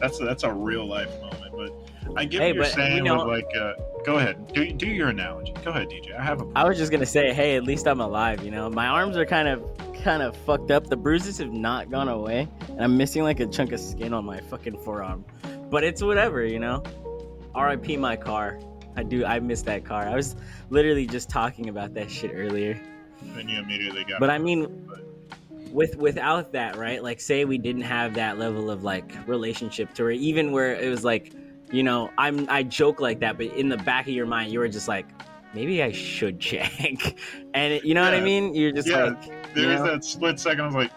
that's 0.00 0.20
a, 0.20 0.24
that's 0.24 0.42
a 0.44 0.52
real 0.52 0.86
life 0.86 1.10
moment. 1.20 1.52
But 1.56 2.16
I 2.16 2.24
get 2.24 2.42
Hey, 2.42 2.48
what 2.48 2.54
you're 2.54 2.64
but, 2.64 2.68
you 2.68 2.74
saying 2.74 3.04
know- 3.04 3.26
with 3.26 3.44
like, 3.44 3.56
uh, 3.56 3.72
go 4.04 4.18
ahead, 4.18 4.52
do 4.52 4.70
do 4.72 4.86
your 4.86 5.08
analogy. 5.08 5.52
Go 5.64 5.70
ahead, 5.70 5.88
DJ. 5.88 6.18
I 6.18 6.22
have 6.22 6.40
a. 6.40 6.46
I 6.54 6.64
was 6.64 6.78
just 6.78 6.92
gonna 6.92 7.06
say, 7.06 7.32
hey, 7.32 7.56
at 7.56 7.64
least 7.64 7.86
I'm 7.88 8.00
alive. 8.00 8.44
You 8.44 8.50
know, 8.50 8.70
my 8.70 8.86
arms 8.86 9.16
are 9.16 9.26
kind 9.26 9.48
of 9.48 9.62
kind 10.02 10.22
of 10.22 10.36
fucked 10.36 10.70
up. 10.70 10.86
The 10.86 10.96
bruises 10.96 11.38
have 11.38 11.52
not 11.52 11.90
gone 11.90 12.08
away, 12.08 12.48
and 12.68 12.82
I'm 12.82 12.96
missing 12.96 13.22
like 13.22 13.40
a 13.40 13.46
chunk 13.46 13.72
of 13.72 13.80
skin 13.80 14.12
on 14.12 14.24
my 14.24 14.40
fucking 14.40 14.78
forearm. 14.78 15.24
But 15.70 15.82
it's 15.82 16.02
whatever, 16.02 16.44
you 16.44 16.58
know. 16.58 16.82
R.I.P. 17.54 17.96
my 17.96 18.16
car. 18.16 18.58
I 18.96 19.02
do. 19.02 19.24
I 19.24 19.40
miss 19.40 19.62
that 19.62 19.84
car. 19.84 20.06
I 20.06 20.14
was 20.14 20.36
literally 20.70 21.06
just 21.06 21.28
talking 21.30 21.68
about 21.68 21.94
that 21.94 22.10
shit 22.10 22.32
earlier. 22.34 22.80
Then 23.34 23.48
you 23.48 23.58
immediately 23.58 24.04
got. 24.04 24.20
But 24.20 24.30
I 24.30 24.38
mean, 24.38 24.88
with 25.72 25.96
without 25.96 26.52
that, 26.52 26.76
right? 26.76 27.02
Like, 27.02 27.20
say 27.20 27.44
we 27.44 27.58
didn't 27.58 27.82
have 27.82 28.14
that 28.14 28.38
level 28.38 28.70
of 28.70 28.84
like 28.84 29.12
relationship 29.26 29.94
to 29.94 30.04
where 30.04 30.12
even 30.12 30.52
where 30.52 30.74
it 30.74 30.88
was 30.88 31.04
like, 31.04 31.32
you 31.72 31.82
know, 31.82 32.10
I'm 32.18 32.48
I 32.48 32.62
joke 32.62 33.00
like 33.00 33.20
that, 33.20 33.36
but 33.36 33.46
in 33.46 33.68
the 33.68 33.76
back 33.78 34.06
of 34.06 34.12
your 34.14 34.26
mind, 34.26 34.52
you 34.52 34.58
were 34.58 34.68
just 34.68 34.88
like, 34.88 35.06
maybe 35.54 35.82
I 35.82 35.92
should 35.92 36.40
check, 36.40 36.72
and 37.54 37.72
it, 37.74 37.84
you 37.84 37.94
know 37.94 38.02
what 38.02 38.14
I 38.14 38.20
mean? 38.20 38.54
You're 38.54 38.72
just 38.72 38.88
Yeah. 38.88 39.04
like, 39.04 39.54
there 39.54 39.64
you 39.64 39.70
was 39.70 39.80
know? 39.80 39.86
that 39.92 40.04
split 40.04 40.38
second. 40.40 40.60
I 40.62 40.66
was 40.66 40.74
like, 40.74 40.90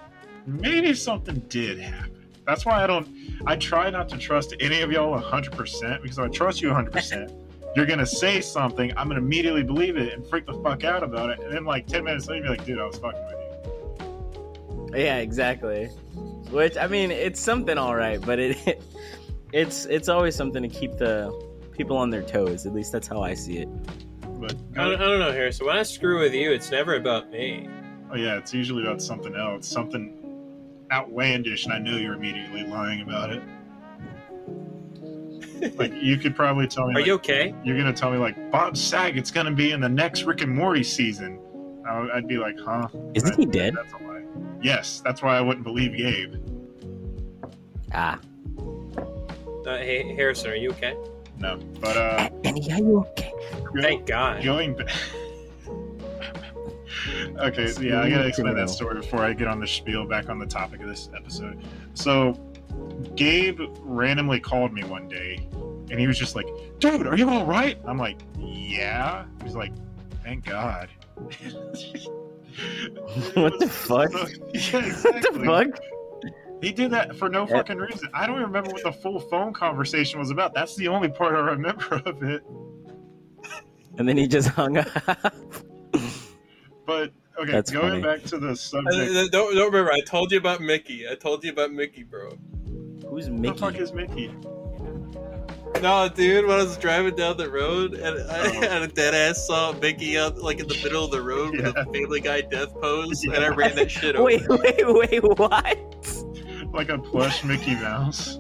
maybe 0.46 0.94
something 0.94 1.36
did 1.50 1.80
happen. 1.80 2.14
That's 2.46 2.66
why 2.66 2.84
I 2.84 2.88
don't. 2.88 3.08
I 3.46 3.56
try 3.58 3.90
not 3.90 4.08
to 4.10 4.18
trust 4.18 4.56
any 4.60 4.82
of 4.82 4.92
y'all 4.92 5.12
100 5.12 5.52
percent 5.54 6.02
because 6.02 6.18
if 6.18 6.24
I 6.26 6.28
trust 6.30 6.62
you 6.62 6.70
100 6.70 6.92
percent. 6.92 7.32
You're 7.76 7.86
gonna 7.86 8.06
say 8.08 8.42
something. 8.42 8.92
I'm 8.98 9.08
gonna 9.08 9.20
immediately 9.20 9.62
believe 9.62 9.98
it 9.98 10.12
and 10.12 10.26
freak 10.26 10.48
the 10.48 10.54
fuck 10.64 10.84
out 10.84 11.04
about 11.04 11.30
it. 11.30 11.40
And 11.42 11.54
then 11.54 11.64
like 11.64 11.86
10 11.86 12.04
minutes 12.06 12.28
later, 12.28 12.46
you're 12.46 12.56
like, 12.56 12.66
dude, 12.66 12.80
I 12.80 12.86
was 12.86 12.98
fucking 12.98 13.24
with 13.28 14.92
you. 14.94 14.98
yeah, 15.04 15.18
exactly. 15.18 15.86
Which 16.50 16.76
I 16.76 16.88
mean, 16.88 17.12
it's 17.12 17.40
something 17.40 17.78
all 17.78 17.96
right, 17.96 18.20
but 18.20 18.40
it 18.40 18.82
it's 19.54 19.86
it's 19.86 20.10
always 20.10 20.36
something 20.36 20.62
to 20.62 20.70
keep 20.70 20.98
the 20.98 21.32
people 21.72 21.98
on 21.98 22.10
their 22.10 22.24
toes. 22.24 22.66
At 22.66 22.74
least 22.74 22.92
that's 22.92 23.08
how 23.08 23.22
I 23.22 23.34
see 23.34 23.58
it. 23.60 23.70
But 24.40 24.56
I 24.76 24.84
don't, 24.84 24.96
I 25.02 25.06
don't 25.06 25.20
know, 25.20 25.32
Harrison. 25.32 25.66
When 25.68 25.78
I 25.78 25.84
screw 25.84 26.20
with 26.20 26.34
you, 26.34 26.52
it's 26.52 26.70
never 26.70 26.96
about 26.96 27.32
me. 27.32 27.68
oh 28.12 28.16
yeah, 28.16 28.38
it's 28.38 28.54
usually 28.54 28.84
about 28.84 29.02
something 29.02 29.36
else, 29.36 29.68
something 29.68 30.14
outlandish, 30.92 31.66
and 31.66 31.74
I 31.74 31.80
know 31.80 31.98
you're 31.98 32.14
immediately 32.14 32.64
lying 32.66 33.02
about 33.02 33.32
it. 33.32 33.42
Like 35.76 35.92
you 35.96 36.18
could 36.18 36.36
probably 36.36 36.68
tell 36.68 36.86
me. 36.86 36.94
Are 36.94 36.96
like, 36.98 37.08
you 37.08 37.14
okay? 37.14 37.52
You're 37.64 37.78
gonna 37.78 37.92
tell 37.92 38.12
me 38.12 38.18
like 38.18 38.52
Bob 38.52 38.78
Saget's 38.78 39.32
gonna 39.32 39.52
be 39.52 39.72
in 39.72 39.82
the 39.82 39.90
next 39.90 40.22
Rick 40.24 40.42
and 40.42 40.54
Morty 40.54 40.84
season. 40.84 41.40
I 41.90 42.00
would- 42.00 42.28
be 42.28 42.38
like, 42.38 42.60
huh? 42.60 42.88
Isn't 43.16 43.36
he 43.40 43.46
dead? 43.48 43.74
That's 43.76 43.92
a 43.94 43.98
lie. 44.08 44.22
Yes, 44.62 45.02
that's 45.04 45.24
why 45.24 45.36
I 45.36 45.42
wouldn't 45.42 45.64
believe 45.64 45.98
Gabe. 45.98 46.36
Ah, 47.92 48.20
Uh, 49.68 49.78
hey, 49.80 50.16
Harrison, 50.16 50.52
are 50.52 50.56
you 50.56 50.70
okay? 50.70 50.96
No, 51.40 51.60
but 51.82 51.98
uh, 51.98 52.30
Andy, 52.46 52.72
are 52.72 52.78
you 52.78 53.00
okay? 53.00 53.34
Thank 53.82 54.06
God. 54.06 54.42
going 54.42 54.78
back. 54.78 54.88
okay, 57.40 57.68
so 57.68 57.82
yeah, 57.82 58.02
I 58.02 58.10
gotta 58.10 58.28
explain 58.28 58.56
that 58.56 58.70
story 58.70 59.02
before 59.02 59.20
I 59.26 59.34
get 59.34 59.50
on 59.50 59.60
the 59.60 59.68
spiel 59.68 60.08
back 60.08 60.30
on 60.30 60.40
the 60.40 60.46
topic 60.46 60.80
of 60.80 60.88
this 60.88 61.10
episode. 61.14 61.62
So, 61.96 62.32
Gabe 63.16 63.60
randomly 63.82 64.40
called 64.40 64.72
me 64.72 64.86
one 64.86 65.10
day, 65.10 65.46
and 65.92 66.00
he 66.00 66.08
was 66.08 66.18
just 66.18 66.34
like, 66.34 66.48
"Dude, 66.80 67.06
are 67.06 67.18
you 67.18 67.30
all 67.30 67.46
right?" 67.46 67.78
I'm 67.86 67.98
like, 67.98 68.22
"Yeah." 68.40 69.26
He's 69.44 69.56
like, 69.56 69.74
"Thank 70.24 70.46
God." 70.46 70.88
What 73.36 73.60
the 73.60 73.68
fuck? 73.68 74.12
yeah, 74.54 74.86
exactly. 74.86 75.48
What 75.48 75.70
the 75.70 75.76
fuck? 75.76 75.97
He 76.62 76.72
did 76.72 76.92
that 76.92 77.16
for 77.16 77.30
no 77.30 77.42
Yeah. 77.48 77.58
fucking 77.58 77.78
reason. 77.78 78.10
I 78.14 78.26
don't 78.26 78.36
even 78.38 78.48
remember 78.48 78.72
what 78.72 78.84
the 78.84 78.92
full 78.92 79.20
phone 79.20 79.54
conversation 79.54 80.20
was 80.20 80.32
about. 80.32 80.54
That's 80.54 80.76
the 80.76 80.88
only 80.88 81.10
part 81.10 81.36
I 81.36 81.40
remember 81.40 81.96
of 82.06 82.24
it. 82.24 82.44
And 83.98 84.08
then 84.08 84.18
he 84.18 84.28
just 84.28 84.50
hung 84.50 84.78
up. 84.78 84.88
But 86.86 87.12
okay, 87.40 87.52
That's 87.52 87.70
going 87.72 88.02
funny. 88.02 88.02
back 88.02 88.24
to 88.30 88.38
the 88.38 88.56
subject. 88.56 88.96
uh, 89.16 89.28
don't, 89.30 89.54
don't 89.56 89.72
remember. 89.72 89.92
I 89.92 90.02
told 90.02 90.32
you 90.32 90.38
about 90.38 90.62
Mickey. 90.62 91.08
I 91.10 91.16
told 91.16 91.44
you 91.44 91.52
about 91.52 91.72
Mickey, 91.74 92.04
bro. 92.04 92.38
Who's 93.10 93.28
Who 93.28 93.40
the 93.42 93.54
fuck 93.56 93.74
Mickey? 93.74 93.84
is 93.84 93.94
Mickey? 93.94 94.34
No, 95.82 96.08
dude, 96.10 96.48
when 96.48 96.60
I 96.60 96.64
was 96.64 96.78
driving 96.78 97.16
down 97.16 97.38
the 97.38 97.50
road 97.52 97.94
and 97.94 98.20
I 98.32 98.48
Oh. 98.48 98.62
and 98.64 98.84
a 98.84 98.88
dead 98.88 99.14
ass 99.14 99.46
saw 99.48 99.74
Mickey 99.74 100.18
up 100.18 100.42
like 100.42 100.60
in 100.60 100.68
the 100.68 100.80
middle 100.84 101.04
of 101.06 101.12
the 101.12 101.22
road 101.22 101.52
with 101.52 101.66
Yeah. 101.66 101.74
a 101.82 101.86
Family 101.86 102.22
Guy 102.22 102.42
death 102.42 102.74
pose, 102.80 103.24
and 103.26 103.36
I 103.36 103.50
ran 103.50 103.76
that 103.76 103.92
shit 103.92 104.16
over. 104.16 104.24
Wait, 104.26 104.48
wait, 104.48 104.84
wait, 105.12 105.24
what? 105.38 105.78
Like 106.72 106.90
a 106.90 106.98
plush 106.98 107.44
Mickey 107.44 107.76
Mouse. 107.76 108.40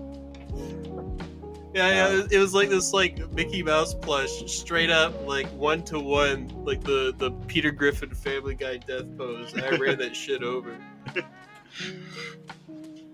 Yeah, 1.73 1.89
yeah, 1.89 2.27
it 2.31 2.39
was, 2.39 2.55
like 2.55 2.69
this 2.69 2.91
like 2.91 3.31
Mickey 3.33 3.61
Mouse 3.61 3.93
plush, 3.93 4.51
straight 4.51 4.89
up 4.89 5.27
like 5.27 5.47
one 5.49 5.83
to 5.83 5.99
one, 5.99 6.51
like 6.65 6.83
the 6.83 7.13
the 7.17 7.29
Peter 7.47 7.69
Griffin 7.69 8.09
Family 8.15 8.55
Guy 8.55 8.77
death 8.77 9.05
pose. 9.15 9.53
I 9.55 9.69
ran 9.77 9.99
that 9.99 10.15
shit 10.15 10.41
over. 10.41 10.75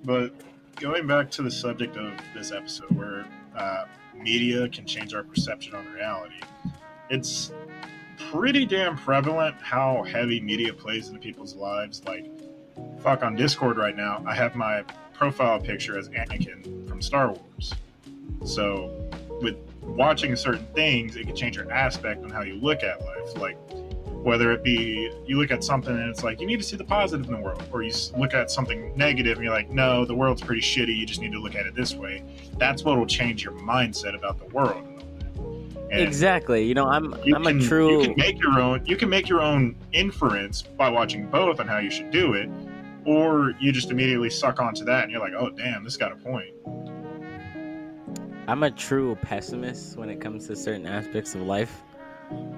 But 0.05 0.33
going 0.77 1.07
back 1.07 1.29
to 1.31 1.41
the 1.41 1.51
subject 1.51 1.97
of 1.97 2.13
this 2.33 2.51
episode, 2.51 2.91
where 2.91 3.25
uh, 3.55 3.85
media 4.15 4.69
can 4.69 4.85
change 4.85 5.13
our 5.13 5.23
perception 5.23 5.75
on 5.75 5.85
reality, 5.91 6.39
it's 7.09 7.51
pretty 8.31 8.65
damn 8.65 8.97
prevalent 8.97 9.55
how 9.61 10.03
heavy 10.03 10.39
media 10.39 10.73
plays 10.73 11.07
into 11.07 11.19
people's 11.19 11.55
lives. 11.55 12.03
Like, 12.05 12.25
fuck, 12.99 13.23
on 13.23 13.35
Discord 13.35 13.77
right 13.77 13.95
now, 13.95 14.23
I 14.25 14.35
have 14.35 14.55
my 14.55 14.83
profile 15.23 15.57
picture 15.57 15.97
as 15.97 16.09
Anakin 16.09 16.85
from 16.85 17.01
Star 17.01 17.29
Wars. 17.29 17.73
So, 18.43 18.91
with 19.41 19.55
watching 19.81 20.35
certain 20.35 20.65
things, 20.75 21.15
it 21.15 21.27
can 21.27 21.33
change 21.33 21.55
your 21.55 21.71
aspect 21.71 22.25
on 22.25 22.29
how 22.29 22.41
you 22.41 22.55
look 22.55 22.83
at 22.83 22.99
life. 23.05 23.37
Like, 23.37 23.57
whether 24.05 24.51
it 24.51 24.63
be 24.63 25.09
you 25.25 25.37
look 25.39 25.49
at 25.49 25.63
something 25.63 25.93
and 25.93 26.09
it's 26.09 26.25
like 26.25 26.41
you 26.41 26.47
need 26.47 26.57
to 26.57 26.63
see 26.63 26.75
the 26.75 26.83
positive 26.83 27.25
in 27.25 27.31
the 27.31 27.39
world, 27.39 27.63
or 27.71 27.83
you 27.83 27.93
look 28.17 28.33
at 28.33 28.51
something 28.51 28.91
negative 28.97 29.37
and 29.37 29.45
you're 29.45 29.53
like, 29.53 29.69
no, 29.69 30.03
the 30.03 30.13
world's 30.13 30.41
pretty 30.41 30.61
shitty. 30.61 30.93
You 30.93 31.05
just 31.05 31.21
need 31.21 31.31
to 31.31 31.39
look 31.39 31.55
at 31.55 31.65
it 31.65 31.73
this 31.73 31.95
way. 31.95 32.21
That's 32.57 32.83
what 32.83 32.97
will 32.97 33.05
change 33.05 33.45
your 33.45 33.53
mindset 33.53 34.15
about 34.15 34.39
the 34.39 34.53
world. 34.53 34.83
And 35.89 36.01
Exactly. 36.01 36.65
You 36.65 36.73
know, 36.73 36.87
I'm 36.87 37.15
you 37.23 37.33
I'm 37.33 37.45
can, 37.45 37.61
a 37.61 37.65
true. 37.65 38.01
You 38.01 38.07
can 38.07 38.15
make 38.17 38.41
your 38.41 38.59
own. 38.59 38.85
You 38.85 38.97
can 38.97 39.07
make 39.07 39.29
your 39.29 39.41
own 39.41 39.77
inference 39.93 40.63
by 40.63 40.89
watching 40.89 41.27
both 41.27 41.61
on 41.61 41.67
how 41.69 41.77
you 41.77 41.91
should 41.91 42.11
do 42.11 42.33
it, 42.33 42.49
or 43.05 43.53
you 43.59 43.71
just 43.71 43.91
immediately 43.91 44.29
suck 44.29 44.59
onto 44.59 44.85
that 44.85 45.03
and 45.03 45.11
you're 45.11 45.21
like, 45.21 45.33
oh 45.37 45.49
damn, 45.49 45.83
this 45.83 45.97
got 45.97 46.11
a 46.11 46.15
point. 46.15 46.53
I'm 48.47 48.63
a 48.63 48.71
true 48.71 49.15
pessimist 49.21 49.97
when 49.97 50.09
it 50.09 50.19
comes 50.19 50.47
to 50.47 50.55
certain 50.55 50.85
aspects 50.85 51.33
of 51.33 51.41
life, 51.41 51.81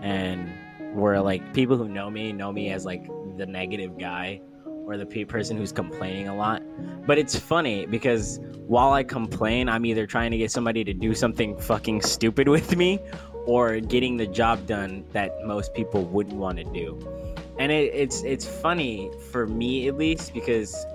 and 0.02 0.52
where 0.94 1.22
like 1.22 1.54
people 1.54 1.78
who 1.78 1.88
know 1.88 2.10
me 2.10 2.32
know 2.32 2.52
me 2.52 2.72
as 2.72 2.86
like 2.86 3.06
the 3.38 3.46
negative 3.46 3.98
guy 3.98 4.42
or 4.66 4.98
the 4.98 5.06
pe- 5.06 5.26
person 5.26 5.58
who's 5.58 5.72
complaining 5.72 6.28
a 6.28 6.36
lot. 6.36 6.64
But 7.06 7.18
it's 7.18 7.36
funny 7.36 7.86
because 7.86 8.40
while 8.68 8.94
I 8.94 9.04
complain, 9.04 9.70
I'm 9.70 9.86
either 9.86 10.08
trying 10.08 10.32
to 10.32 10.38
get 10.38 10.52
somebody 10.52 10.84
to 10.84 10.94
do 10.94 11.14
something 11.14 11.58
fucking 11.58 12.02
stupid 12.02 12.48
with 12.48 12.76
me, 12.76 13.00
or 13.46 13.80
getting 13.80 14.18
the 14.18 14.26
job 14.26 14.66
done 14.66 15.06
that 15.14 15.32
most 15.46 15.74
people 15.76 16.04
wouldn't 16.06 16.38
want 16.38 16.58
to 16.58 16.64
do. 16.64 17.00
And 17.58 17.72
it, 17.72 17.94
it's 17.94 18.24
it's 18.24 18.46
funny 18.46 19.12
for 19.32 19.48
me 19.48 19.88
at 19.88 19.98
least 19.98 20.34
because 20.34 20.86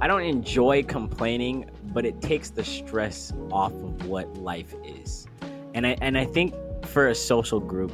I 0.00 0.06
don't 0.06 0.22
enjoy 0.22 0.82
complaining, 0.82 1.70
but 1.94 2.04
it 2.04 2.20
takes 2.20 2.50
the 2.50 2.64
stress 2.64 3.32
off 3.50 3.72
of 3.72 4.06
what 4.06 4.36
life 4.36 4.74
is. 4.84 5.26
And 5.74 5.86
I 5.86 5.96
and 6.00 6.18
I 6.18 6.24
think 6.24 6.54
for 6.86 7.08
a 7.08 7.14
social 7.14 7.60
group 7.60 7.92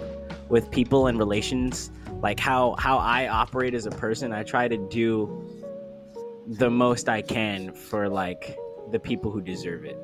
with 0.48 0.70
people 0.70 1.06
and 1.06 1.18
relations, 1.18 1.90
like 2.22 2.40
how 2.40 2.74
how 2.78 2.98
I 2.98 3.28
operate 3.28 3.74
as 3.74 3.86
a 3.86 3.90
person, 3.90 4.32
I 4.32 4.42
try 4.42 4.68
to 4.68 4.76
do 4.88 5.44
the 6.46 6.70
most 6.70 7.08
I 7.08 7.20
can 7.20 7.72
for 7.74 8.08
like 8.08 8.56
the 8.90 8.98
people 8.98 9.30
who 9.30 9.40
deserve 9.40 9.84
it. 9.84 9.98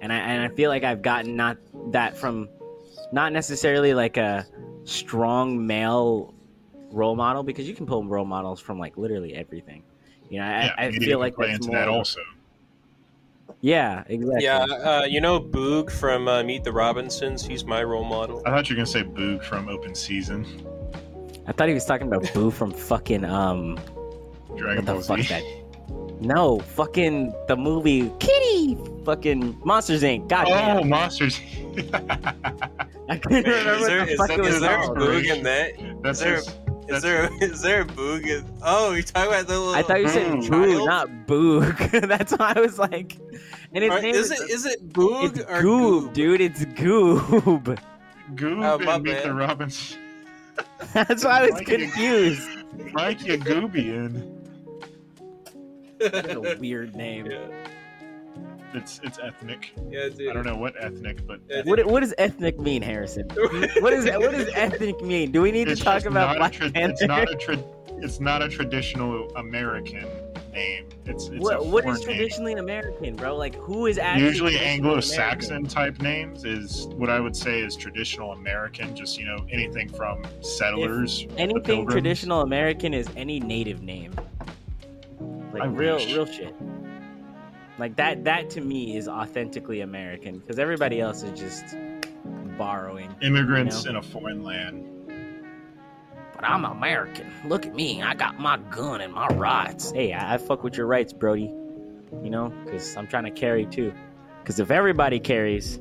And 0.00 0.12
I 0.12 0.16
and 0.16 0.42
I 0.42 0.54
feel 0.54 0.70
like 0.70 0.84
I've 0.84 1.02
gotten 1.02 1.36
not 1.36 1.58
that 1.92 2.16
from 2.16 2.48
not 3.12 3.32
necessarily 3.32 3.92
like 3.92 4.16
a 4.16 4.46
strong 4.84 5.66
male 5.66 6.32
role 6.90 7.16
model 7.16 7.42
because 7.42 7.68
you 7.68 7.74
can 7.74 7.86
pull 7.86 8.04
role 8.04 8.24
models 8.24 8.60
from 8.60 8.78
like 8.78 8.96
literally 8.96 9.34
everything. 9.34 9.82
You 10.28 10.38
know, 10.40 10.46
I, 10.46 10.48
yeah, 10.64 10.74
I 10.78 10.86
media 10.90 11.08
feel 11.08 11.18
like 11.18 11.34
that's 11.36 11.52
into 11.54 11.68
more 11.68 11.76
that 11.76 11.88
also. 11.88 12.20
yeah, 13.60 14.04
exactly. 14.08 14.44
Yeah, 14.44 14.58
uh, 14.64 15.04
you 15.08 15.20
know 15.20 15.40
Boog 15.40 15.90
from 15.90 16.28
uh, 16.28 16.42
Meet 16.42 16.64
the 16.64 16.72
Robinsons. 16.72 17.44
He's 17.44 17.64
my 17.64 17.82
role 17.82 18.04
model. 18.04 18.42
I 18.46 18.50
thought 18.50 18.68
you 18.70 18.74
were 18.76 18.78
gonna 18.78 18.86
say 18.86 19.02
Boog 19.02 19.42
from 19.44 19.68
Open 19.68 19.94
Season, 19.94 20.46
I 21.46 21.52
thought 21.52 21.68
he 21.68 21.74
was 21.74 21.84
talking 21.84 22.06
about 22.06 22.32
Boo 22.32 22.50
from 22.50 22.70
fucking 22.70 23.24
um 23.24 23.78
Dragon 24.56 24.84
what 24.84 24.86
the 24.86 24.92
Ball 24.92 25.02
fuck 25.02 25.18
Z. 25.20 25.28
that 25.28 26.20
No, 26.20 26.58
fucking 26.60 27.34
the 27.48 27.56
movie 27.56 28.10
Kitty 28.20 28.78
fucking 29.04 29.58
Monsters 29.64 30.02
Inc. 30.02 30.28
God 30.28 30.46
Oh, 30.48 30.50
damn. 30.50 30.88
Monsters. 30.88 31.40
I 33.08 33.16
couldn't 33.18 33.44
remember 33.44 33.72
Is 33.74 33.86
there, 33.86 34.00
what 34.00 34.06
the 34.06 34.12
is, 34.12 34.16
fuck 34.18 34.28
there, 34.28 34.38
it 34.38 34.42
was 34.42 34.54
is 34.54 34.60
there 34.60 34.80
a. 34.80 34.88
Boog 34.88 35.36
in 35.36 35.42
that? 35.42 36.02
That's 36.02 36.18
Is 36.20 36.24
there- 36.24 36.34
his- 36.36 36.56
Is 36.90 37.02
there 37.02 37.30
is 37.42 37.62
there 37.62 37.82
a 37.82 37.84
Boog 37.86 38.26
in? 38.26 38.44
Oh, 38.62 38.92
you're 38.92 39.02
talking 39.02 39.32
about 39.32 39.46
the 39.46 39.58
little. 39.58 39.74
I 39.74 39.82
thought 39.82 40.00
you 40.00 40.08
said 40.08 40.30
Boo. 40.32 40.48
Boo, 40.48 40.72
child? 40.76 40.86
not 40.86 41.08
Boog. 41.26 42.08
That's 42.08 42.32
why 42.32 42.52
I 42.56 42.60
was 42.60 42.78
like 42.78 43.16
and 43.72 43.84
his 43.84 43.92
Or 43.92 44.00
name 44.00 44.14
is 44.14 44.30
is, 44.30 44.40
it 44.40 44.50
is 44.50 44.66
it 44.66 44.88
Boog 44.92 45.36
it's 45.36 45.40
or 45.40 45.62
Goob, 45.62 46.08
Goob? 46.08 46.12
dude. 46.12 46.40
It's 46.40 46.64
Goob. 46.64 47.78
Goob 48.34 48.64
Oh, 48.64 48.78
my 48.84 48.94
and 48.94 49.04
Meet 49.04 49.22
the 49.22 49.34
Robins. 49.34 49.96
That's 50.92 51.24
why 51.24 51.40
I 51.42 51.50
was 51.50 51.60
confused. 51.60 51.68
Like 51.68 51.68
it. 51.68 51.78
confused. 51.92 52.48
Mike 52.92 53.18
Yagoobian. 53.20 54.36
What 55.98 56.32
a 56.32 56.56
weird 56.58 56.96
name. 56.96 57.26
yeah, 57.26 57.48
It's 58.72 59.00
it's 59.02 59.18
ethnic. 59.18 59.72
yeah, 59.90 60.08
dude. 60.08 60.30
I 60.30 60.32
don't 60.34 60.46
know 60.46 60.56
what 60.56 60.74
ethnic, 60.82 61.26
but 61.26 61.40
Yeah, 61.48 61.62
What, 61.64 61.84
what 61.86 62.00
does 62.00 62.14
ethnic 62.18 62.58
mean, 62.60 62.82
Harrison? 62.82 63.28
What 63.80 63.92
is 63.92 64.04
what 64.06 64.30
does 64.32 64.48
ethnic 64.54 65.00
mean? 65.02 65.32
Do 65.32 65.42
we 65.42 65.50
need 65.50 65.68
it's 65.68 65.80
to 65.80 65.84
talk 65.84 66.04
about 66.04 66.36
Black 66.36 66.52
tra- 66.52 66.70
Panther? 66.70 66.92
It's 66.92 67.02
not 67.08 67.30
a 67.32 67.34
tra- 67.44 67.64
It's 67.98 68.20
not 68.20 68.42
a 68.42 68.48
traditional 68.48 69.28
American 69.36 70.06
name. 70.52 70.86
It's 71.04 71.26
it's 71.28 71.36
a 71.36 71.38
what, 71.38 71.66
what 71.66 71.84
is 71.88 72.00
traditionally 72.00 72.54
name. 72.54 72.64
traditionally 72.64 72.92
American, 72.94 73.16
bro? 73.16 73.36
Like 73.36 73.56
who 73.56 73.86
is 73.86 73.98
actually 73.98 74.26
Usually 74.26 74.58
Anglo-Saxon 74.58 75.50
American? 75.56 75.68
type 75.70 76.00
names 76.00 76.44
is 76.44 76.86
what 76.88 77.10
I 77.10 77.18
would 77.18 77.34
say 77.34 77.60
is 77.60 77.74
traditional 77.74 78.32
American. 78.32 78.94
Just 78.94 79.18
you 79.18 79.26
know 79.26 79.44
anything 79.50 79.88
from 79.88 80.22
settlers. 80.42 81.26
the 81.26 81.38
Anything 81.38 81.88
traditional 81.88 82.42
American 82.42 82.94
is 82.94 83.08
any 83.16 83.40
native 83.40 83.82
name. 83.82 84.12
Like 85.52 85.62
I 85.62 85.66
real 85.66 85.96
wish. 85.96 86.14
real 86.14 86.26
shit. 86.26 86.54
Like 87.80 87.96
that 87.96 88.24
that 88.24 88.50
to 88.50 88.60
me 88.60 88.94
is 88.98 89.08
authentically 89.08 89.80
American 89.80 90.38
because 90.38 90.58
everybody 90.58 91.00
else 91.00 91.22
is 91.22 91.40
just 91.40 91.64
borrowing. 92.58 93.14
Immigrants 93.22 93.84
You 93.84 93.90
in 93.90 93.96
a 93.96 94.02
foreign 94.02 94.42
land. 94.44 94.86
But 96.34 96.44
I'm 96.44 96.66
American. 96.66 97.32
Look 97.46 97.64
at 97.64 97.74
me. 97.74 98.02
I 98.02 98.14
got 98.14 98.38
my 98.38 98.58
gun 98.58 99.00
and 99.00 99.14
my 99.14 99.28
rights. 99.28 99.92
Hey, 99.92 100.12
I, 100.12 100.34
I 100.34 100.38
fuck 100.38 100.62
with 100.62 100.76
your 100.76 100.86
rights, 100.86 101.14
Brody. 101.14 101.44
you 102.22 102.28
know, 102.28 102.52
because 102.64 102.96
I'm 102.98 103.06
trying 103.06 103.24
to 103.24 103.30
carry 103.30 103.64
too. 103.64 103.94
Because 104.42 104.60
if 104.60 104.70
everybody 104.70 105.18
carries, 105.18 105.80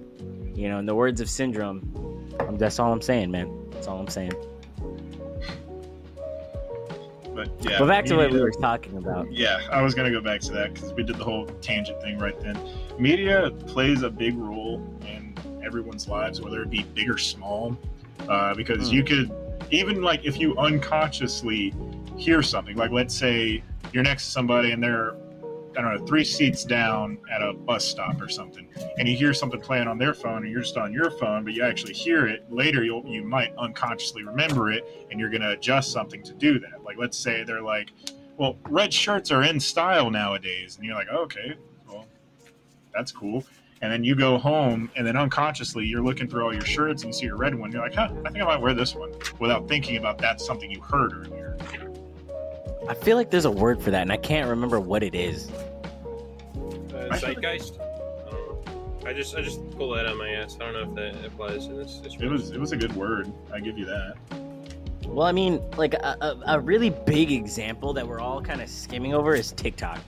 you 0.56 0.70
know, 0.70 0.80
in 0.80 0.86
the 0.86 0.96
words 0.96 1.20
of 1.20 1.30
Syndrome, 1.30 2.34
that's 2.54 2.80
all 2.80 2.94
I'm 2.94 3.02
saying, 3.02 3.30
man. 3.30 3.52
That's 3.72 3.88
all 3.88 4.00
I'm 4.00 4.08
saying. 4.08 4.34
But 7.40 7.50
yeah, 7.64 7.80
but 7.80 7.88
back 7.88 8.04
to 8.06 8.18
what 8.18 8.32
we 8.32 8.42
were 8.42 8.52
talking 8.52 8.98
about. 8.98 9.32
Yeah, 9.32 9.62
I 9.72 9.82
was 9.82 9.96
gonna 9.96 10.12
go 10.12 10.20
back 10.20 10.42
to 10.42 10.52
that 10.52 10.74
because 10.74 10.92
we 10.92 11.04
did 11.04 11.18
the 11.18 11.24
whole 11.24 11.46
tangent 11.62 12.02
thing 12.02 12.18
right 12.20 12.38
then. 12.42 12.60
Media 13.00 13.52
plays 13.68 14.02
a 14.04 14.10
big 14.10 14.36
role 14.38 14.82
in 15.08 15.34
everyone's 15.64 16.10
lives, 16.10 16.42
whether 16.42 16.62
it 16.62 16.70
be 16.70 16.84
big 16.96 17.10
or 17.10 17.18
small, 17.18 17.78
uh, 18.28 18.54
because 18.56 18.90
Hmm. 18.90 18.96
you 18.96 19.04
could 19.06 19.32
even 19.72 20.02
like 20.02 20.26
if 20.26 20.38
you 20.38 20.58
unconsciously 20.58 21.74
hear 22.18 22.42
something, 22.44 22.76
like 22.76 22.92
let's 22.92 23.16
say 23.16 23.64
you're 23.94 24.04
next 24.04 24.26
to 24.26 24.32
somebody 24.32 24.72
and 24.72 24.84
they're 24.84 25.16
I 25.78 25.82
don't 25.82 25.96
know 25.96 26.06
three 26.06 26.24
seats 26.24 26.64
down 26.64 27.18
at 27.32 27.42
a 27.42 27.54
bus 27.54 27.86
stop 27.86 28.22
or 28.22 28.30
something, 28.30 28.68
and 28.98 29.08
you 29.08 29.16
hear 29.16 29.34
something 29.34 29.60
playing 29.60 29.88
on 29.88 29.98
their 29.98 30.14
phone 30.14 30.44
and 30.44 30.52
you're 30.52 30.62
just 30.62 30.78
on 30.78 30.92
your 30.94 31.12
phone, 31.12 31.44
but 31.44 31.54
you 31.54 31.64
actually 31.64 31.94
hear 31.94 32.28
it 32.28 32.46
later. 32.52 32.84
You 32.84 33.04
you 33.06 33.24
might 33.24 33.56
unconsciously 33.58 34.24
remember 34.24 34.72
it, 34.72 35.08
and 35.12 35.20
you're 35.20 35.30
gonna 35.30 35.52
adjust 35.52 35.92
something 35.92 36.24
to 36.24 36.34
do 36.34 36.60
that. 36.60 36.84
Like 36.84 36.98
let's 36.98 37.18
say 37.18 37.44
they're 37.44 37.62
like 37.62 37.92
well, 38.40 38.58
red 38.70 38.94
shirts 38.94 39.32
are 39.32 39.44
in 39.44 39.60
style 39.60 40.10
nowadays. 40.10 40.78
And 40.78 40.86
you're 40.86 40.96
like, 40.96 41.10
oh, 41.12 41.24
okay, 41.24 41.56
well, 41.88 42.06
that's 42.94 43.12
cool. 43.12 43.44
And 43.82 43.92
then 43.92 44.04
you 44.04 44.16
go 44.16 44.38
home, 44.38 44.90
and 44.96 45.06
then 45.06 45.16
unconsciously, 45.16 45.86
you're 45.86 46.04
looking 46.04 46.28
through 46.28 46.44
all 46.44 46.54
your 46.54 46.66
shirts 46.66 47.04
and 47.04 47.14
you 47.14 47.20
see 47.20 47.26
your 47.26 47.38
red 47.38 47.54
one. 47.54 47.72
You're 47.72 47.82
like, 47.82 47.96
huh, 47.96 48.10
I 48.26 48.30
think 48.30 48.44
I 48.44 48.48
might 48.48 48.62
wear 48.62 48.74
this 48.74 48.96
one 48.96 49.12
without 49.40 49.68
thinking 49.68 49.98
about 49.98 50.18
that's 50.18 50.46
something 50.46 50.72
you 50.72 50.82
heard 50.82 51.14
earlier. 51.14 51.49
I 52.90 52.96
feel 52.96 53.18
like 53.18 53.30
there's 53.30 53.46
a 53.46 53.52
word 53.52 53.84
for 53.84 53.92
that, 53.92 54.02
and 54.02 54.12
I 54.12 54.18
can't 54.18 54.50
remember 54.50 54.80
what 54.80 55.04
it 55.04 55.14
is. 55.14 55.52
Uh, 55.52 57.16
zeitgeist. 57.20 57.80
I. 57.80 59.10
I 59.10 59.14
just 59.14 59.36
I 59.36 59.42
just 59.42 59.60
pull 59.78 59.92
that 59.92 60.08
out 60.08 60.18
my 60.18 60.30
ass. 60.30 60.58
I 60.60 60.72
don't 60.72 60.74
know 60.74 61.04
if 61.04 61.14
that 61.14 61.26
applies 61.26 61.68
in 61.68 61.78
this 61.78 62.02
It 62.04 62.30
was 62.30 62.50
it 62.50 62.60
was 62.60 62.72
a 62.72 62.78
good 62.78 62.96
word. 62.96 63.32
I 63.54 63.60
give 63.60 63.78
you 63.78 63.86
that. 63.86 64.16
Well, 65.06 65.26
I 65.26 65.32
mean, 65.32 65.62
like 65.78 65.94
a, 65.94 66.18
a, 66.20 66.56
a 66.56 66.60
really 66.60 66.90
big 66.90 67.32
example 67.32 67.94
that 67.94 68.08
we're 68.08 68.20
all 68.20 68.42
kind 68.42 68.60
of 68.60 68.70
skimming 68.70 69.14
over 69.14 69.36
is 69.36 69.52
TikTok. 69.52 70.00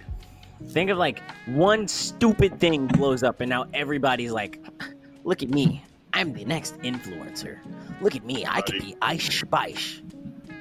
Think 0.70 0.90
of 0.90 0.98
like 0.98 1.22
one 1.46 1.88
stupid 1.88 2.60
thing 2.60 2.88
blows 2.88 3.22
up, 3.22 3.42
and 3.42 3.50
now 3.50 3.66
everybody's 3.76 4.32
like, 4.32 4.60
"Look 5.24 5.44
at 5.44 5.50
me, 5.50 5.84
I'm 6.14 6.34
the 6.34 6.46
next 6.46 6.78
influencer. 6.80 7.60
Look 8.02 8.16
at 8.16 8.26
me, 8.26 8.44
I 8.48 8.62
could 8.62 8.82
be 8.82 8.96
Ice 9.04 9.40
Spice." 9.40 10.02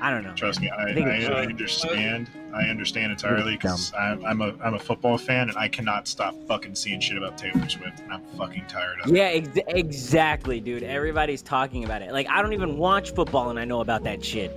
I 0.01 0.11
don't 0.11 0.25
know. 0.25 0.33
Trust 0.35 0.61
me, 0.61 0.71
I, 0.71 0.85
I 0.91 0.95
think 0.95 1.07
I, 1.09 1.17
it's- 1.17 1.31
I 1.31 1.45
understand. 1.47 2.31
I 2.53 2.65
understand 2.65 3.13
entirely 3.13 3.53
because 3.57 3.93
I'm, 3.95 4.25
I'm 4.25 4.41
a 4.41 4.53
I'm 4.63 4.75
a 4.75 4.79
football 4.79 5.17
fan 5.19 5.51
and 5.51 5.57
I 5.57 5.69
cannot 5.69 6.09
stop 6.09 6.35
fucking 6.49 6.75
seeing 6.75 6.99
shit 7.01 7.17
about 7.17 7.39
Taylor 7.39 7.69
Swift 7.69 8.01
and 8.01 8.13
I'm 8.13 8.23
fucking 8.37 8.65
tired 8.67 8.99
of 9.01 9.11
it. 9.11 9.15
Yeah, 9.17 9.25
ex- 9.27 9.59
exactly, 9.69 10.59
dude. 10.59 10.83
Everybody's 10.83 11.43
talking 11.43 11.85
about 11.85 12.03
it. 12.03 12.11
Like, 12.13 12.29
I 12.29 12.43
don't 12.43 12.53
even 12.53 12.77
watch 12.77 13.13
football, 13.15 13.51
and 13.51 13.59
I 13.59 13.65
know 13.65 13.81
about 13.83 14.03
that 14.03 14.25
shit. 14.25 14.51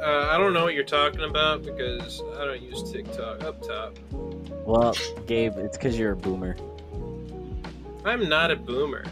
Uh, 0.00 0.28
I 0.30 0.38
don't 0.38 0.52
know 0.52 0.62
what 0.62 0.74
you're 0.74 0.84
talking 0.84 1.22
about 1.22 1.64
because 1.64 2.22
I 2.38 2.44
don't 2.44 2.62
use 2.62 2.92
TikTok 2.92 3.42
up 3.42 3.60
top. 3.66 3.94
Well, 4.64 4.94
Gabe, 5.26 5.56
it's 5.56 5.76
because 5.76 5.98
you're 5.98 6.12
a 6.12 6.16
boomer. 6.16 6.56
I'm 8.04 8.28
not 8.28 8.52
a 8.52 8.56
boomer. 8.56 9.04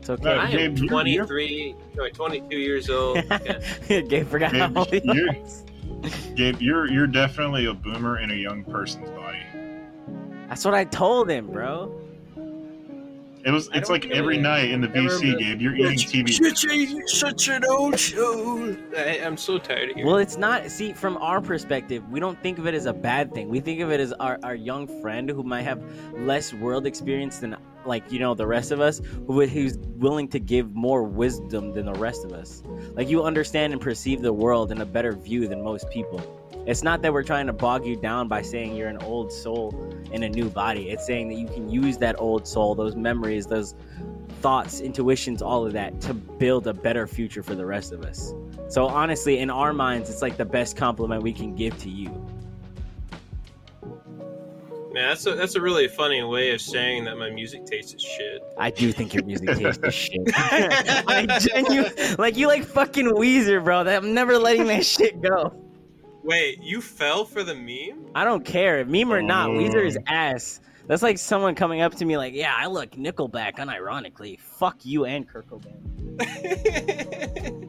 It's 0.00 0.08
okay. 0.10 0.24
No, 0.24 0.30
I 0.32 0.44
am 0.48 0.74
Gabe, 0.74 0.78
you're- 0.78 0.88
23, 0.88 1.76
no, 1.94 2.08
22 2.08 2.56
years 2.56 2.88
old. 2.90 3.16
Yeah. 3.88 4.00
Gabe 4.08 4.26
forgot 4.26 4.52
Gabe, 4.52 4.60
how 4.60 4.72
old 4.80 4.88
he 4.92 5.00
you're- 5.04 5.38
was. 5.40 5.64
Gabe, 6.34 6.60
you're 6.60 6.90
you're 6.90 7.06
definitely 7.06 7.66
a 7.66 7.74
boomer 7.74 8.20
in 8.20 8.30
a 8.30 8.34
young 8.34 8.64
person's 8.64 9.10
body. 9.10 9.38
That's 10.48 10.64
what 10.64 10.74
I 10.74 10.84
told 10.84 11.28
him, 11.30 11.48
bro. 11.48 11.94
It 13.44 13.50
was. 13.50 13.68
It's 13.74 13.88
like 13.90 14.04
really 14.04 14.16
every 14.16 14.36
night 14.38 14.70
in 14.70 14.80
the 14.82 14.88
ever 14.88 15.08
VC, 15.08 15.20
remember- 15.20 15.38
Gabe. 15.38 15.60
You're 15.60 15.76
eating 15.76 15.98
TV. 16.26 16.30
Such, 16.32 16.64
a, 16.66 17.06
such 17.08 17.48
an 17.48 17.64
old 17.68 17.98
show. 17.98 18.76
I, 18.96 19.20
I'm 19.24 19.36
so 19.36 19.58
tired 19.58 19.90
of 19.90 19.96
hearing. 19.96 20.06
Well, 20.06 20.16
it's 20.18 20.36
not. 20.38 20.70
See, 20.70 20.92
from 20.94 21.16
our 21.18 21.40
perspective, 21.42 22.02
we 22.10 22.20
don't 22.20 22.40
think 22.42 22.58
of 22.58 22.66
it 22.66 22.74
as 22.74 22.86
a 22.86 22.92
bad 22.94 23.32
thing. 23.34 23.48
We 23.50 23.60
think 23.60 23.80
of 23.80 23.90
it 23.90 24.00
as 24.00 24.12
our, 24.14 24.38
our 24.42 24.54
young 24.54 24.86
friend 25.02 25.28
who 25.28 25.42
might 25.42 25.62
have 25.62 25.82
less 26.18 26.52
world 26.54 26.86
experience 26.86 27.38
than, 27.38 27.56
like, 27.84 28.10
you 28.12 28.18
know, 28.18 28.34
the 28.34 28.46
rest 28.46 28.70
of 28.70 28.80
us, 28.80 29.00
who's 29.26 29.78
willing 29.78 30.28
to 30.28 30.38
give 30.38 30.74
more 30.74 31.02
wisdom 31.02 31.72
than 31.72 31.86
the 31.86 31.94
rest 31.94 32.24
of 32.24 32.32
us. 32.32 32.62
Like, 32.94 33.08
you 33.08 33.22
understand 33.24 33.72
and 33.72 33.80
perceive 33.80 34.22
the 34.22 34.32
world 34.32 34.72
in 34.72 34.80
a 34.80 34.86
better 34.86 35.12
view 35.12 35.48
than 35.48 35.62
most 35.62 35.88
people. 35.90 36.20
It's 36.66 36.82
not 36.82 37.02
that 37.02 37.12
we're 37.12 37.22
trying 37.22 37.46
to 37.46 37.52
bog 37.52 37.86
you 37.86 37.96
down 37.96 38.28
by 38.28 38.42
saying 38.42 38.76
you're 38.76 38.88
an 38.88 38.98
old 38.98 39.32
soul 39.32 39.74
in 40.12 40.22
a 40.22 40.28
new 40.28 40.50
body. 40.50 40.90
It's 40.90 41.06
saying 41.06 41.28
that 41.28 41.36
you 41.36 41.46
can 41.46 41.70
use 41.70 41.98
that 41.98 42.20
old 42.20 42.46
soul, 42.46 42.74
those 42.74 42.94
memories, 42.94 43.46
those 43.46 43.74
thoughts, 44.40 44.80
intuitions, 44.80 45.42
all 45.42 45.66
of 45.66 45.72
that 45.72 46.00
to 46.02 46.14
build 46.14 46.66
a 46.66 46.74
better 46.74 47.06
future 47.06 47.42
for 47.42 47.54
the 47.54 47.64
rest 47.64 47.92
of 47.92 48.04
us. 48.04 48.34
So 48.68 48.86
honestly, 48.86 49.38
in 49.38 49.50
our 49.50 49.72
minds, 49.72 50.10
it's 50.10 50.22
like 50.22 50.36
the 50.36 50.44
best 50.44 50.76
compliment 50.76 51.22
we 51.22 51.32
can 51.32 51.54
give 51.54 51.76
to 51.78 51.88
you. 51.88 52.10
Man, 55.00 55.08
that's 55.08 55.24
a, 55.24 55.34
that's 55.34 55.54
a 55.54 55.62
really 55.62 55.88
funny 55.88 56.22
way 56.22 56.50
of 56.50 56.60
saying 56.60 57.04
that 57.04 57.16
my 57.16 57.30
music 57.30 57.64
taste 57.64 57.94
is 57.94 58.02
shit. 58.02 58.42
I 58.58 58.68
do 58.70 58.92
think 58.92 59.14
your 59.14 59.24
music 59.24 59.48
taste 59.56 59.80
is 59.82 59.94
shit. 59.94 60.20
I 60.34 61.38
genuinely 61.40 62.16
like 62.18 62.36
you 62.36 62.46
like 62.46 62.64
fucking 62.64 63.06
Weezer, 63.06 63.64
bro. 63.64 63.84
That 63.84 64.04
I'm 64.04 64.12
never 64.12 64.36
letting 64.36 64.66
that 64.66 64.84
shit 64.84 65.22
go. 65.22 65.54
Wait, 66.22 66.62
you 66.62 66.82
fell 66.82 67.24
for 67.24 67.42
the 67.42 67.54
meme? 67.54 68.10
I 68.14 68.24
don't 68.24 68.44
care, 68.44 68.84
meme 68.84 69.10
or 69.10 69.22
not. 69.22 69.48
Oh. 69.48 69.54
Weezer 69.54 69.86
is 69.86 69.96
mm. 69.96 70.02
ass. 70.06 70.60
That's 70.86 71.02
like 71.02 71.16
someone 71.16 71.54
coming 71.54 71.80
up 71.80 71.94
to 71.94 72.04
me 72.04 72.18
like, 72.18 72.34
"Yeah, 72.34 72.52
I 72.54 72.66
look 72.66 72.90
Nickelback." 72.90 73.56
Unironically, 73.56 74.38
fuck 74.38 74.84
you 74.84 75.06
and 75.06 75.26
Kurt 75.26 75.46
Cobain. 75.48 75.80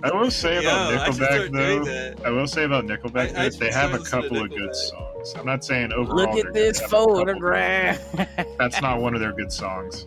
I 0.04 0.12
will 0.14 0.32
say 0.32 0.58
about 0.58 0.92
Yo, 0.92 0.98
Nickelback 0.98 1.14
start 1.14 1.52
though. 1.54 2.26
I 2.26 2.30
will 2.30 2.48
say 2.48 2.66
about 2.66 2.88
Nickelback 2.88 3.16
I- 3.16 3.22
I 3.30 3.32
though, 3.32 3.50
should 3.52 3.60
they 3.62 3.72
have 3.72 3.94
a 3.94 4.04
start 4.04 4.24
listening 4.24 4.24
to 4.24 4.30
couple 4.30 4.44
of 4.44 4.50
good 4.50 4.70
Nickelback. 4.70 5.11
Songs. 5.26 5.36
I'm 5.40 5.46
not 5.46 5.64
saying 5.64 5.94
overall. 5.94 6.16
Look 6.36 6.46
at 6.46 6.54
this 6.54 6.80
good. 6.80 6.90
They 6.90 6.94
have 6.94 6.94
a 6.94 6.96
couple- 6.98 7.16
photograph. 7.16 8.58
That's 8.58 8.82
not 8.82 9.02
one 9.02 9.14
of 9.14 9.20
their 9.22 9.34
good 9.34 9.52
songs. 9.52 10.06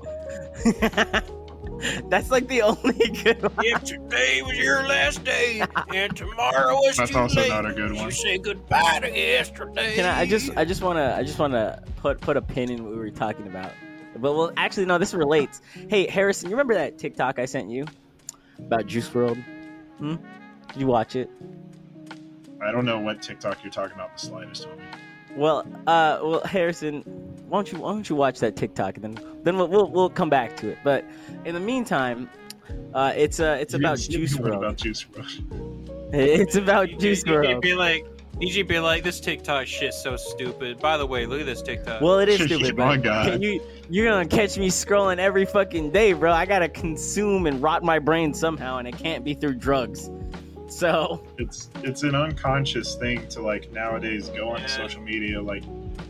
That's 2.09 2.31
like 2.31 2.47
the 2.49 2.63
only 2.63 3.09
good 3.25 3.43
one. 3.43 3.53
if 3.67 3.85
today 3.85 4.41
was 4.43 4.57
your 4.57 4.87
last 4.87 5.23
day 5.25 5.63
and 5.95 6.17
tomorrow 6.17 6.81
is 6.87 6.97
That's 6.97 7.11
too 7.11 7.19
also 7.19 7.41
late, 7.41 7.49
not 7.51 7.67
a 7.67 7.73
good 7.75 7.93
one. 7.93 8.05
You 8.07 8.11
say 8.11 8.39
goodbye 8.39 9.01
to 9.01 9.09
yesterday. 9.11 9.95
Can 9.95 10.05
I, 10.07 10.21
I 10.21 10.27
just 10.27 10.51
I 10.57 10.65
just 10.65 10.83
wanna 10.83 11.15
I 11.19 11.23
just 11.25 11.39
wanna 11.39 11.83
put 11.97 12.21
put 12.21 12.37
a 12.37 12.43
pin 12.43 12.71
in 12.71 12.85
what 12.85 12.93
we 12.93 12.99
were 12.99 13.11
talking 13.11 13.47
about. 13.49 13.73
But 14.17 14.33
well 14.35 14.53
actually 14.57 14.87
no, 14.87 14.97
this 14.99 15.13
relates. 15.13 15.61
Hey 15.89 16.07
Harrison, 16.09 16.49
you 16.49 16.55
remember 16.57 16.75
that 16.75 16.97
TikTok 16.99 17.39
I 17.39 17.45
sent 17.45 17.69
you? 17.69 17.85
About 18.59 18.87
Juice 18.87 19.09
WRLD? 19.11 19.45
Hmm? 19.99 20.15
Did 20.69 20.77
you 20.81 20.87
watch 20.87 21.17
it? 21.17 21.29
I 22.63 22.73
don't 22.73 22.85
know 22.85 22.99
what 23.01 23.23
TikTok 23.23 23.63
you're 23.63 23.73
talking 23.73 23.95
about 23.95 24.17
the 24.19 24.27
slightest, 24.27 24.67
homie. 24.69 24.81
Well, 25.37 25.61
uh, 25.87 26.21
well, 26.23 26.41
Harrison, 26.45 27.03
why 27.49 27.59
don't 27.59 27.73
you 27.73 27.79
why 27.81 27.93
don't 27.93 28.09
you 28.09 28.15
watch 28.17 28.39
that 28.41 28.57
TikTok 28.57 28.97
and 28.97 29.05
then 29.17 29.27
then 29.43 29.57
we'll 29.57 29.69
we'll, 29.69 29.89
we'll 29.91 30.11
come 30.11 30.31
back 30.31 30.57
to 30.59 30.69
it. 30.69 30.79
But 30.85 31.05
in 31.45 31.55
the 31.55 31.61
meantime, 31.61 32.31
uh, 32.95 33.13
it's 33.17 33.41
uh 33.41 33.59
it's 33.61 33.73
You 33.75 33.81
about 33.81 33.99
didn't- 33.99 34.13
Juice 34.13 34.35
what 34.37 34.51
World. 34.51 34.65
About 34.65 34.77
Juice 34.77 35.05
WRLD. 35.05 35.81
It's 36.17 36.55
about 36.55 36.87
DJ, 36.91 37.01
Juice 37.01 37.25
DJ 37.25 37.33
World. 37.33 37.61
be 37.63 37.75
like, 37.75 38.07
DJ 38.35 38.69
be 38.69 38.79
like, 38.79 39.03
this 39.03 39.19
TikTok 39.19 39.67
shit's 39.67 40.01
so 40.01 40.15
stupid. 40.17 40.79
By 40.79 40.97
the 40.97 41.05
way, 41.05 41.27
look 41.27 41.41
at 41.41 41.47
this 41.47 41.61
TikTok. 41.61 42.01
Well, 42.03 42.21
it 42.21 42.29
is 42.29 42.41
stupid, 42.45 42.77
my 42.77 42.97
God. 42.97 43.43
you 43.43 43.61
you're 43.91 44.07
gonna 44.07 44.25
catch 44.29 44.57
me 44.57 44.69
scrolling 44.69 45.19
every 45.19 45.45
fucking 45.45 45.91
day, 45.91 46.13
bro. 46.13 46.31
I 46.33 46.47
gotta 46.47 46.69
consume 46.69 47.47
and 47.47 47.61
rot 47.61 47.83
my 47.83 47.99
brain 47.99 48.33
somehow, 48.33 48.79
and 48.79 48.87
it 48.87 48.97
can't 48.97 49.25
be 49.25 49.35
through 49.35 49.55
drugs. 49.55 50.09
So 50.67 51.21
It's 51.39 51.69
it's 51.83 52.03
an 52.03 52.15
unconscious 52.15 52.95
thing 52.95 53.27
to 53.29 53.41
like 53.43 53.71
nowadays 53.73 54.29
go 54.31 54.51
on 54.51 54.61
Yeah. 54.61 54.67
social 54.67 55.03
media. 55.03 55.41
Like, 55.43 55.65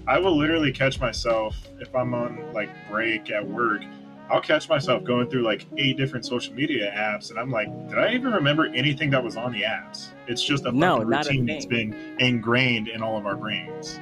I 0.07 0.19
will 0.19 0.37
literally 0.37 0.73
catch 0.73 1.01
myself 1.01 1.57
if 1.81 1.95
I'm 1.95 2.15
on 2.15 2.53
like 2.53 2.71
break 2.91 3.31
at 3.31 3.47
work. 3.47 3.83
I'll 4.31 4.41
catch 4.41 4.69
myself 4.69 5.05
going 5.05 5.29
through 5.29 5.43
like 5.43 5.67
eight 5.77 5.97
different 5.99 6.25
social 6.25 6.55
media 6.55 6.93
apps, 6.97 7.31
and 7.31 7.39
I'm 7.39 7.51
like, 7.51 7.69
did 7.89 7.99
I 7.99 8.15
even 8.15 8.33
remember 8.33 8.67
anything 8.75 9.11
that 9.11 9.23
was 9.23 9.37
on 9.37 9.53
the 9.53 9.63
apps? 9.63 10.09
It's 10.27 10.43
just 10.43 10.65
a 10.65 10.73
No, 10.73 10.99
not 10.99 11.27
a 11.27 11.31
routine 11.31 11.47
that's 11.47 11.67
been 11.67 12.17
ingrained 12.19 12.89
in 12.89 13.03
all 13.03 13.19
of 13.19 13.27
our 13.27 13.37
brains. 13.37 14.01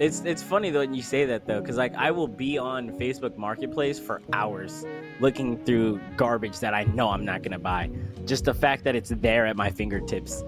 It's 0.00 0.20
it's 0.24 0.42
funny 0.42 0.70
though 0.70 0.80
when 0.80 0.94
you 0.94 1.02
say 1.02 1.24
that 1.24 1.46
though, 1.46 1.60
because 1.60 1.76
like 1.76 1.94
I 1.94 2.10
will 2.10 2.28
be 2.28 2.58
on 2.58 2.90
Facebook 2.98 3.36
Marketplace 3.36 3.98
for 3.98 4.22
hours 4.32 4.84
looking 5.20 5.62
through 5.64 6.00
garbage 6.16 6.60
that 6.60 6.74
I 6.74 6.84
know 6.84 7.08
I'm 7.10 7.24
not 7.24 7.42
gonna 7.42 7.58
buy. 7.58 7.90
Just 8.24 8.44
the 8.44 8.54
fact 8.54 8.84
that 8.84 8.94
it's 8.94 9.10
there 9.10 9.46
at 9.46 9.56
my 9.56 9.70
fingertips. 9.70 10.44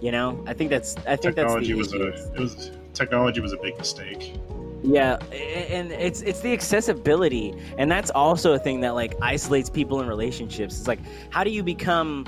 You 0.00 0.12
know, 0.12 0.42
I 0.46 0.54
think 0.54 0.70
that's 0.70 0.96
I 1.06 1.16
think 1.16 1.36
that's 1.36 1.54
the 1.54 1.60
Technology 1.60 1.74
was 1.74 1.94
issue. 1.94 2.02
a 2.02 2.08
it 2.08 2.40
was 2.40 2.70
technology 2.94 3.40
was 3.40 3.52
a 3.52 3.58
big 3.58 3.76
mistake. 3.78 4.34
Yeah, 4.82 5.16
and 5.30 5.92
it's 5.92 6.22
it's 6.22 6.40
the 6.40 6.52
accessibility, 6.54 7.54
and 7.76 7.90
that's 7.90 8.10
also 8.10 8.54
a 8.54 8.58
thing 8.58 8.80
that 8.80 8.94
like 8.94 9.14
isolates 9.20 9.68
people 9.68 10.00
in 10.00 10.08
relationships. 10.08 10.78
It's 10.78 10.88
like, 10.88 11.00
how 11.28 11.44
do 11.44 11.50
you 11.50 11.62
become 11.62 12.24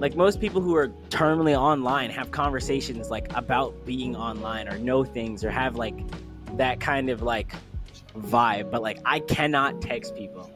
like 0.00 0.16
most 0.16 0.40
people 0.40 0.60
who 0.60 0.74
are 0.74 0.88
terminally 1.10 1.56
online 1.56 2.10
have 2.10 2.30
conversations 2.30 3.10
like 3.10 3.30
about 3.34 3.84
being 3.84 4.16
online 4.16 4.68
or 4.68 4.78
know 4.78 5.04
things 5.04 5.44
or 5.44 5.50
have 5.50 5.76
like 5.76 5.94
that 6.56 6.80
kind 6.80 7.10
of 7.10 7.22
like 7.22 7.52
vibe, 8.16 8.70
but 8.70 8.82
like 8.82 8.98
I 9.04 9.20
cannot 9.20 9.82
text 9.82 10.14
people. 10.14 10.50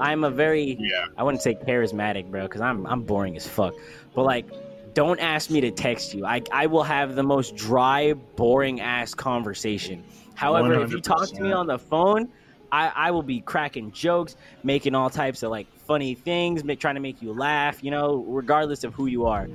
I'm 0.00 0.24
a 0.24 0.30
very 0.30 0.76
Yeah. 0.80 1.06
I 1.16 1.22
wouldn't 1.22 1.42
say 1.42 1.54
charismatic, 1.54 2.30
bro, 2.30 2.42
because 2.42 2.60
I'm 2.60 2.86
I'm 2.86 3.02
boring 3.02 3.36
as 3.36 3.46
fuck. 3.46 3.74
But 4.14 4.24
like, 4.24 4.46
don't 4.94 5.20
ask 5.20 5.50
me 5.50 5.60
to 5.62 5.70
text 5.70 6.14
you. 6.14 6.26
I 6.26 6.42
I 6.50 6.66
will 6.66 6.82
have 6.82 7.14
the 7.14 7.22
most 7.22 7.56
dry, 7.56 8.14
boring 8.14 8.80
ass 8.80 9.14
conversation. 9.14 10.04
However, 10.34 10.82
if 10.82 10.92
you 10.92 11.00
talk 11.00 11.28
to 11.28 11.40
me 11.42 11.52
on 11.52 11.66
the 11.66 11.78
phone, 11.78 12.28
I, 12.72 12.88
I 12.96 13.10
will 13.10 13.22
be 13.22 13.40
cracking 13.40 13.92
jokes, 13.92 14.34
making 14.64 14.94
all 14.94 15.10
types 15.10 15.42
of 15.42 15.50
like 15.50 15.66
funny 15.86 16.14
things, 16.14 16.64
make, 16.64 16.80
trying 16.80 16.94
to 16.96 17.00
make 17.00 17.20
you 17.22 17.32
laugh. 17.32 17.84
You 17.84 17.90
know, 17.90 18.24
regardless 18.26 18.82
of 18.82 18.94
who 18.94 19.06
you 19.06 19.26
are. 19.26 19.46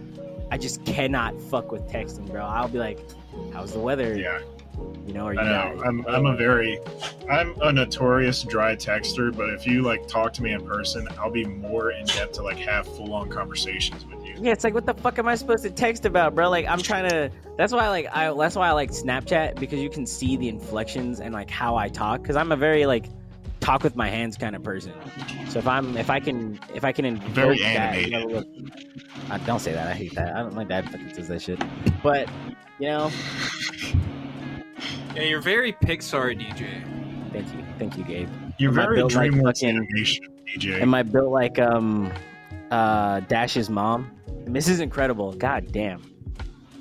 I 0.50 0.58
just 0.58 0.86
cannot 0.86 1.42
fuck 1.42 1.72
with 1.74 1.86
texting, 1.90 2.30
bro. 2.32 2.42
I'll 2.46 2.70
be 2.70 2.78
like, 2.80 3.00
"How's 3.54 3.74
the 3.74 3.80
weather?" 3.80 4.18
Yeah. 4.18 4.40
You 5.08 5.14
know, 5.14 5.26
or 5.26 5.34
you 5.34 5.40
I 5.40 5.44
know. 5.44 5.76
got- 5.78 5.88
I'm 5.88 6.06
I'm 6.08 6.26
a 6.28 6.36
very 6.36 6.80
I'm 7.30 7.60
a 7.62 7.74
notorious 7.74 8.44
dry 8.44 8.76
texter, 8.76 9.36
but 9.36 9.50
if 9.50 9.66
you 9.66 9.82
like 9.82 10.08
talk 10.08 10.32
to 10.34 10.44
me 10.44 10.52
in 10.54 10.66
person, 10.66 11.08
I'll 11.20 11.32
be 11.32 11.44
more 11.46 11.92
in 11.92 12.06
depth 12.06 12.34
to 12.34 12.44
like 12.44 12.58
have 12.60 12.86
full 12.88 13.14
on 13.14 13.30
conversations 13.30 14.06
with 14.06 14.24
you. 14.24 14.27
Yeah, 14.40 14.52
it's 14.52 14.64
like 14.64 14.74
what 14.74 14.86
the 14.86 14.94
fuck 14.94 15.18
am 15.20 15.28
I 15.28 15.36
supposed 15.36 15.64
to 15.64 15.70
text 15.72 16.06
about, 16.06 16.36
bro? 16.36 16.50
Like 16.50 16.68
I'm 16.68 16.80
trying 16.82 17.10
to. 17.10 17.32
That's 17.58 17.74
why 17.74 17.86
I 17.86 17.90
like 17.90 18.08
I. 18.12 18.34
That's 18.34 18.56
why 18.56 18.68
I 18.68 18.72
like 18.72 18.92
Snapchat 18.92 19.60
because 19.60 19.80
you 19.80 19.90
can 19.90 20.06
see 20.06 20.38
the 20.38 20.48
inflections 20.48 21.20
and 21.20 21.34
like 21.34 21.50
how 21.50 21.76
I 21.76 21.90
talk. 21.90 22.22
Because 22.22 22.36
I'm 22.36 22.52
a 22.52 22.56
very 22.56 22.86
like 22.86 23.06
talk 23.60 23.84
with 23.84 23.96
my 23.96 24.08
hands 24.08 24.38
kind 24.38 24.56
of 24.56 24.62
person. 24.64 24.94
So 25.50 25.58
if 25.60 25.68
I'm 25.68 25.98
if 25.98 26.10
I 26.12 26.20
can 26.20 26.60
if 26.74 26.86
I 26.86 26.92
can 26.92 27.06
invoke 27.06 27.30
Very 27.34 27.60
that, 27.60 28.02
you 28.04 28.12
know, 28.12 28.18
animated. 28.20 28.56
look- 28.64 28.74
I 29.32 29.38
don't 29.40 29.60
say 29.60 29.74
that. 29.74 29.88
I 29.88 29.94
hate 29.94 30.14
that. 30.16 30.36
I 30.36 30.40
don't. 30.42 30.54
My 30.54 30.64
dad 30.64 30.90
fucking 30.90 31.14
says 31.16 31.28
that 31.30 31.42
shit. 31.42 31.60
But 32.04 32.30
you 32.80 32.88
know, 32.90 33.12
Yeah, 35.16 35.24
you're 35.24 35.42
very 35.42 35.74
Pixar 35.74 36.40
DJ. 36.40 36.84
thank 37.34 37.54
you, 37.54 37.64
thank 37.80 37.98
you, 37.98 38.04
Gabe. 38.04 38.30
You're 38.60 38.70
Am 38.70 38.76
very 38.76 38.96
built 38.98 39.16
like 39.16 39.32
fucking- 39.34 39.70
animation, 39.70 40.26
DJ. 40.48 40.80
Am 40.82 40.94
I 40.94 41.02
built 41.04 41.32
like 41.32 41.58
um 41.60 42.12
uh 42.72 43.22
Dash's 43.22 43.70
mom? 43.70 44.12
Mrs. 44.48 44.80
Incredible. 44.80 45.34
God 45.34 45.72
damn. 45.72 46.02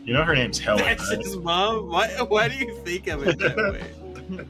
you 0.05 0.13
know 0.15 0.23
her 0.25 0.35
name's 0.35 0.59
Helen. 0.59 0.85
That's 0.85 1.09
right? 1.11 1.19
his 1.19 1.37
mom. 1.37 1.89
Why? 1.89 2.09
Why 2.23 2.49
do 2.49 2.57
you 2.57 2.75
think 2.85 3.07
of 3.09 3.27
it 3.27 3.39
that 3.39 3.57
way? 3.57 4.45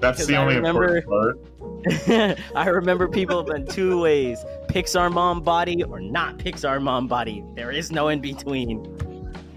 That's 0.00 0.24
the 0.26 0.36
I 0.36 0.38
only 0.42 0.56
remember- 0.56 0.96
important 0.98 1.06
part. 1.06 2.38
I 2.56 2.68
remember 2.68 3.08
people 3.08 3.50
in 3.52 3.66
two 3.66 4.00
ways: 4.00 4.38
Pixar 4.68 5.12
mom 5.12 5.40
body 5.42 5.82
or 5.82 6.00
not 6.00 6.38
Pixar 6.38 6.80
mom 6.80 7.06
body. 7.06 7.44
There 7.54 7.70
is 7.70 7.90
no 7.90 8.08
in 8.08 8.20
between. 8.20 8.84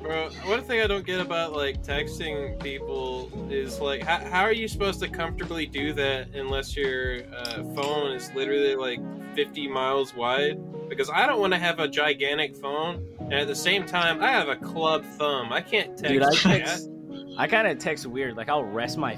Bro, 0.03 0.31
one 0.43 0.61
thing 0.61 0.81
I 0.81 0.87
don't 0.87 1.05
get 1.05 1.21
about 1.21 1.53
like 1.53 1.81
texting 1.81 2.61
people 2.61 3.31
is 3.49 3.79
like, 3.79 4.03
how, 4.03 4.17
how 4.17 4.41
are 4.41 4.51
you 4.51 4.67
supposed 4.67 4.99
to 4.99 5.07
comfortably 5.07 5.65
do 5.65 5.93
that 5.93 6.35
unless 6.35 6.75
your 6.75 7.23
uh, 7.33 7.63
phone 7.73 8.11
is 8.11 8.29
literally 8.35 8.75
like 8.75 8.99
50 9.33 9.69
miles 9.69 10.13
wide? 10.13 10.59
Because 10.89 11.09
I 11.09 11.25
don't 11.25 11.39
want 11.39 11.53
to 11.53 11.59
have 11.59 11.79
a 11.79 11.87
gigantic 11.87 12.53
phone, 12.53 13.07
and 13.21 13.33
at 13.33 13.47
the 13.47 13.55
same 13.55 13.85
time, 13.85 14.21
I 14.21 14.27
have 14.27 14.49
a 14.49 14.57
club 14.57 15.05
thumb. 15.17 15.53
I 15.53 15.61
can't 15.61 15.97
text. 15.97 16.11
Dude, 16.11 16.21
I 16.21 16.35
text. 16.35 16.89
I 17.37 17.47
kind 17.47 17.65
of 17.65 17.79
text 17.79 18.05
weird. 18.05 18.35
Like 18.35 18.49
I'll 18.49 18.65
rest 18.65 18.97
my 18.97 19.17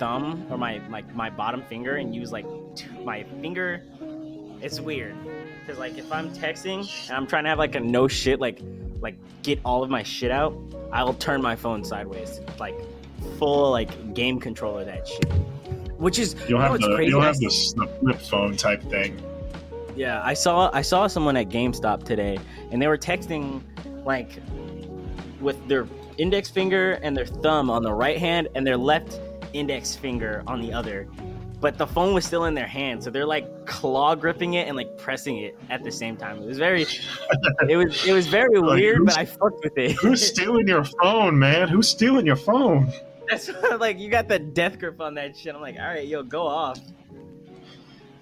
thumb 0.00 0.44
or 0.50 0.58
my 0.58 0.82
like 0.88 1.14
my 1.14 1.30
bottom 1.30 1.62
finger 1.62 1.96
and 1.96 2.12
use 2.12 2.32
like 2.32 2.46
t- 2.74 2.88
my 3.04 3.22
finger. 3.40 3.80
It's 4.60 4.80
weird 4.80 5.14
because 5.60 5.78
like 5.78 5.96
if 5.98 6.10
I'm 6.10 6.34
texting 6.34 6.80
and 7.08 7.16
I'm 7.16 7.28
trying 7.28 7.44
to 7.44 7.50
have 7.50 7.58
like 7.58 7.76
a 7.76 7.80
no 7.80 8.08
shit 8.08 8.40
like 8.40 8.60
like 9.00 9.16
get 9.42 9.60
all 9.64 9.82
of 9.82 9.90
my 9.90 10.02
shit 10.02 10.30
out, 10.30 10.56
I'll 10.92 11.14
turn 11.14 11.42
my 11.42 11.56
phone 11.56 11.84
sideways, 11.84 12.40
like 12.58 12.76
full 13.38 13.70
like 13.70 14.14
game 14.14 14.40
controller 14.40 14.84
that 14.84 15.06
shit. 15.06 15.30
Which 15.98 16.18
is 16.18 16.36
You'll 16.48 16.60
have 16.60 16.78
the 16.78 16.94
crazy? 16.94 17.10
you'll 17.10 17.22
have 17.22 17.38
the, 17.38 17.46
the 17.76 17.86
flip 18.00 18.20
phone 18.20 18.56
type 18.56 18.82
thing. 18.84 19.20
Yeah, 19.94 20.20
I 20.22 20.34
saw 20.34 20.70
I 20.72 20.82
saw 20.82 21.06
someone 21.06 21.36
at 21.36 21.48
GameStop 21.48 22.04
today, 22.04 22.38
and 22.70 22.82
they 22.82 22.86
were 22.86 22.98
texting 22.98 23.62
like 24.04 24.40
with 25.40 25.56
their 25.68 25.86
index 26.18 26.50
finger 26.50 26.92
and 27.02 27.16
their 27.16 27.26
thumb 27.26 27.70
on 27.70 27.82
the 27.82 27.92
right 27.92 28.18
hand, 28.18 28.48
and 28.54 28.66
their 28.66 28.76
left 28.76 29.20
index 29.54 29.96
finger 29.96 30.42
on 30.46 30.60
the 30.60 30.72
other. 30.72 31.08
But 31.58 31.78
the 31.78 31.86
phone 31.86 32.12
was 32.12 32.24
still 32.24 32.44
in 32.44 32.54
their 32.54 32.66
hand, 32.66 33.02
so 33.02 33.10
they're 33.10 33.26
like 33.26 33.66
claw 33.66 34.14
gripping 34.14 34.54
it 34.54 34.68
and 34.68 34.76
like 34.76 34.98
pressing 34.98 35.38
it 35.38 35.58
at 35.70 35.82
the 35.82 35.90
same 35.90 36.16
time. 36.16 36.42
It 36.42 36.46
was 36.46 36.58
very, 36.58 36.82
it 37.68 37.76
was 37.76 38.06
it 38.06 38.12
was 38.12 38.26
very 38.26 38.58
Like, 38.58 38.80
weird, 38.80 39.06
but 39.06 39.16
I 39.16 39.24
fucked 39.24 39.64
with 39.64 39.76
it. 39.78 39.92
Who's 39.92 40.26
stealing 40.26 40.68
your 40.68 40.84
phone, 40.84 41.38
man? 41.38 41.68
Who's 41.68 41.88
stealing 41.88 42.26
your 42.26 42.36
phone? 42.36 42.92
That's 43.28 43.48
what, 43.48 43.80
like 43.80 43.98
you 43.98 44.10
got 44.10 44.28
the 44.28 44.38
death 44.38 44.78
grip 44.78 45.00
on 45.00 45.14
that 45.14 45.36
shit. 45.36 45.54
I'm 45.54 45.60
like, 45.62 45.76
all 45.78 45.86
right, 45.86 46.06
yo, 46.06 46.22
go 46.22 46.46
off. 46.46 46.78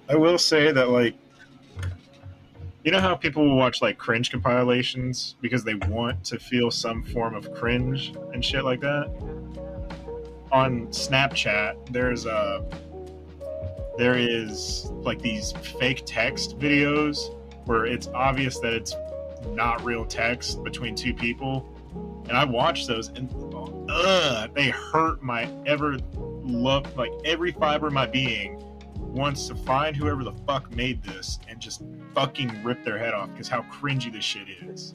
I 0.08 0.14
will 0.16 0.38
say 0.38 0.70
that 0.70 0.90
like 0.90 1.16
you 2.84 2.90
know 2.92 3.00
how 3.00 3.14
people 3.14 3.48
will 3.48 3.56
watch 3.56 3.80
like 3.80 3.96
cringe 3.96 4.30
compilations 4.30 5.36
because 5.40 5.64
they 5.64 5.74
want 5.74 6.22
to 6.24 6.38
feel 6.38 6.70
some 6.70 7.02
form 7.02 7.34
of 7.34 7.52
cringe 7.54 8.14
and 8.32 8.44
shit 8.44 8.62
like 8.62 8.80
that? 8.80 9.06
On 10.52 10.86
Snapchat, 10.88 11.90
there's 11.90 12.26
a 12.26 12.64
there 13.96 14.16
is 14.16 14.90
like 15.02 15.20
these 15.20 15.52
fake 15.78 16.02
text 16.04 16.58
videos 16.58 17.34
where 17.66 17.86
it's 17.86 18.08
obvious 18.08 18.58
that 18.58 18.72
it's 18.72 18.94
not 19.48 19.84
real 19.84 20.04
text 20.04 20.62
between 20.64 20.94
two 20.94 21.14
people. 21.14 21.68
And 22.28 22.36
I 22.36 22.44
watch 22.44 22.86
those 22.86 23.08
and 23.08 23.28
ugh, 23.88 24.50
they 24.54 24.70
hurt 24.70 25.22
my 25.22 25.50
ever 25.66 25.98
love 26.14 26.96
like 26.96 27.12
every 27.24 27.52
fiber 27.52 27.88
of 27.88 27.92
my 27.92 28.06
being 28.06 28.60
wants 28.98 29.46
to 29.46 29.54
find 29.54 29.94
whoever 29.94 30.24
the 30.24 30.32
fuck 30.46 30.74
made 30.74 31.02
this 31.02 31.38
and 31.48 31.60
just 31.60 31.82
fucking 32.14 32.62
rip 32.64 32.82
their 32.84 32.98
head 32.98 33.14
off 33.14 33.30
because 33.30 33.48
how 33.48 33.62
cringy 33.62 34.12
this 34.12 34.24
shit 34.24 34.48
is. 34.48 34.94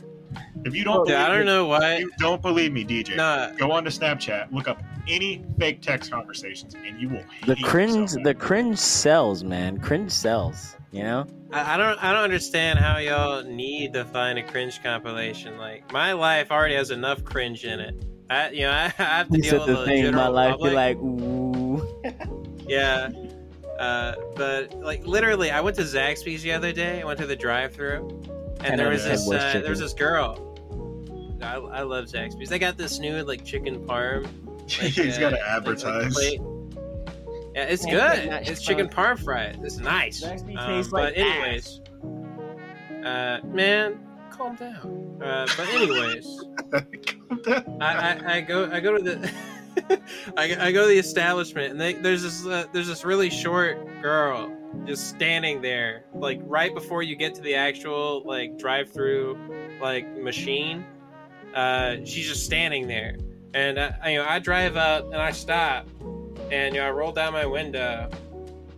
If 0.65 0.76
you 0.76 0.84
don't, 0.84 1.08
Yeah, 1.08 1.26
I 1.26 1.30
don't 1.30 1.46
know 1.46 1.65
why. 1.68 1.98
you 1.98 2.12
don't 2.20 2.42
believe 2.42 2.72
me, 2.74 2.84
DJ. 2.86 3.15
Nah, 3.15 3.52
Go 3.52 3.72
on 3.72 3.84
to 3.86 3.89
Snapchat, 3.89 4.52
look 4.52 4.68
up 4.68 4.82
any 5.08 5.44
fake 5.58 5.82
text 5.82 6.12
conversations, 6.12 6.76
and 6.86 7.00
you 7.02 7.10
will. 7.10 7.24
The 7.48 7.56
cringe, 7.63 8.12
the 8.24 8.34
cringe 8.36 8.78
sells, 8.78 9.44
man. 9.44 9.80
Cringe 9.80 10.12
sells. 10.12 10.76
You 10.92 11.04
know. 11.04 11.28
I, 11.52 11.76
I 11.76 11.78
don't. 11.78 12.04
I 12.04 12.12
don't 12.13 12.24
understand 12.24 12.80
how 12.80 12.98
y'all 12.98 13.44
need 13.44 13.94
to 13.94 14.06
find 14.06 14.38
a 14.39 14.44
cringe 14.44 14.82
compilation. 14.84 15.58
Like 15.58 15.92
my 15.94 16.13
life 16.13 16.52
already 16.52 16.76
has 16.76 16.89
enough 16.92 17.24
cringe 17.24 17.63
in 17.65 17.80
it. 17.80 17.96
I, 18.32 18.50
you 18.50 18.62
know, 18.62 18.72
I, 18.72 18.86
I 19.00 19.04
have 19.04 19.30
to 19.30 19.38
You 19.38 19.42
deal 19.44 19.52
said 19.52 19.60
with 19.60 19.68
the 19.68 19.76
the 19.76 19.86
thing 19.86 20.06
in 20.06 20.15
my 20.15 20.26
general 20.26 20.34
life, 20.34 20.52
public. 20.52 20.72
be 20.72 20.76
like, 20.76 20.98
ooh. 20.98 21.88
Yeah. 22.68 23.10
Uh, 23.80 24.15
but 24.36 24.74
like 24.82 25.06
literally, 25.08 25.52
I 25.52 25.62
went 25.62 25.76
to 25.78 25.84
Zaxby's 25.84 26.42
the 26.44 26.52
other 26.52 26.72
day. 26.72 27.02
I 27.02 27.06
went 27.06 27.20
to 27.20 27.26
the 27.26 27.36
drive-through, 27.36 28.22
and 28.62 28.80
there 28.80 28.89
was 28.89 29.04
this 29.04 29.28
ten 29.28 29.58
uh, 29.58 29.62
there 29.62 29.69
was 29.69 29.80
this 29.80 29.93
girl. 29.93 30.45
I, 31.41 31.56
I 31.56 31.82
love 31.84 32.06
Zaxby's. 32.06 32.50
They 32.50 32.60
got 32.60 32.78
this 32.78 33.00
new 33.00 33.24
like 33.24 33.45
chicken 33.45 33.86
parm. 33.86 34.28
Like, 34.80 34.91
He's 34.91 35.17
uh, 35.17 35.19
got 35.22 35.30
to 35.32 35.36
like- 35.38 35.41
like 35.41 35.50
advertise. 35.50 36.15
Yeah, 37.56 37.63
it's 37.63 37.84
good. 37.84 38.30
but 38.30 38.48
It's 38.48 38.62
chicken 38.62 38.88
parm 38.88 39.17
fried. 39.17 39.60
It's 39.63 39.78
nice. 39.78 40.22
Um, 40.24 40.38
tastes 40.38 40.91
but 40.91 41.15
like 41.15 41.17
anyways, 41.17 41.82
uh, 43.04 43.39
man, 43.45 44.00
calm 44.32 44.56
down. 44.56 45.19
Uh, 45.24 45.48
but 45.58 45.67
anyways. 45.69 46.45
I, 47.82 47.82
I, 47.82 48.36
I 48.36 48.41
go 48.41 48.69
I 48.72 48.80
go 48.80 48.95
to 48.95 49.04
the 49.04 49.32
I, 50.38 50.67
I 50.67 50.72
go 50.72 50.84
to 50.84 50.88
the 50.88 51.00
establishment 51.00 51.72
and 51.72 51.82
they, 51.82 51.93
there's 51.93 52.22
this 52.22 52.45
uh, 52.45 52.65
there's 52.72 52.88
this 52.88 53.04
really 53.04 53.32
short 53.32 54.02
girl 54.04 54.56
just 54.86 55.10
standing 55.10 55.62
there 55.62 56.05
like 56.13 56.39
right 56.43 56.73
before 56.73 57.03
you 57.03 57.15
get 57.15 57.34
to 57.36 57.41
the 57.41 57.55
actual 57.55 58.23
like 58.25 58.58
drive 58.58 58.89
through 58.91 59.38
like 59.82 60.08
machine 60.17 60.86
uh, 61.55 61.95
she's 62.05 62.27
just 62.27 62.45
standing 62.45 62.88
there. 62.88 63.17
And 63.55 63.79
I, 63.79 63.95
I- 64.03 64.10
you 64.12 64.17
know 64.19 64.25
I 64.27 64.38
drive 64.39 64.77
up 64.77 65.05
and 65.05 65.15
I 65.15 65.32
stop 65.32 65.88
and 66.51 66.75
you 66.75 66.82
know 66.82 66.88
I 66.88 66.91
roll 66.91 67.12
down 67.12 67.34
my 67.34 67.45
window 67.45 68.10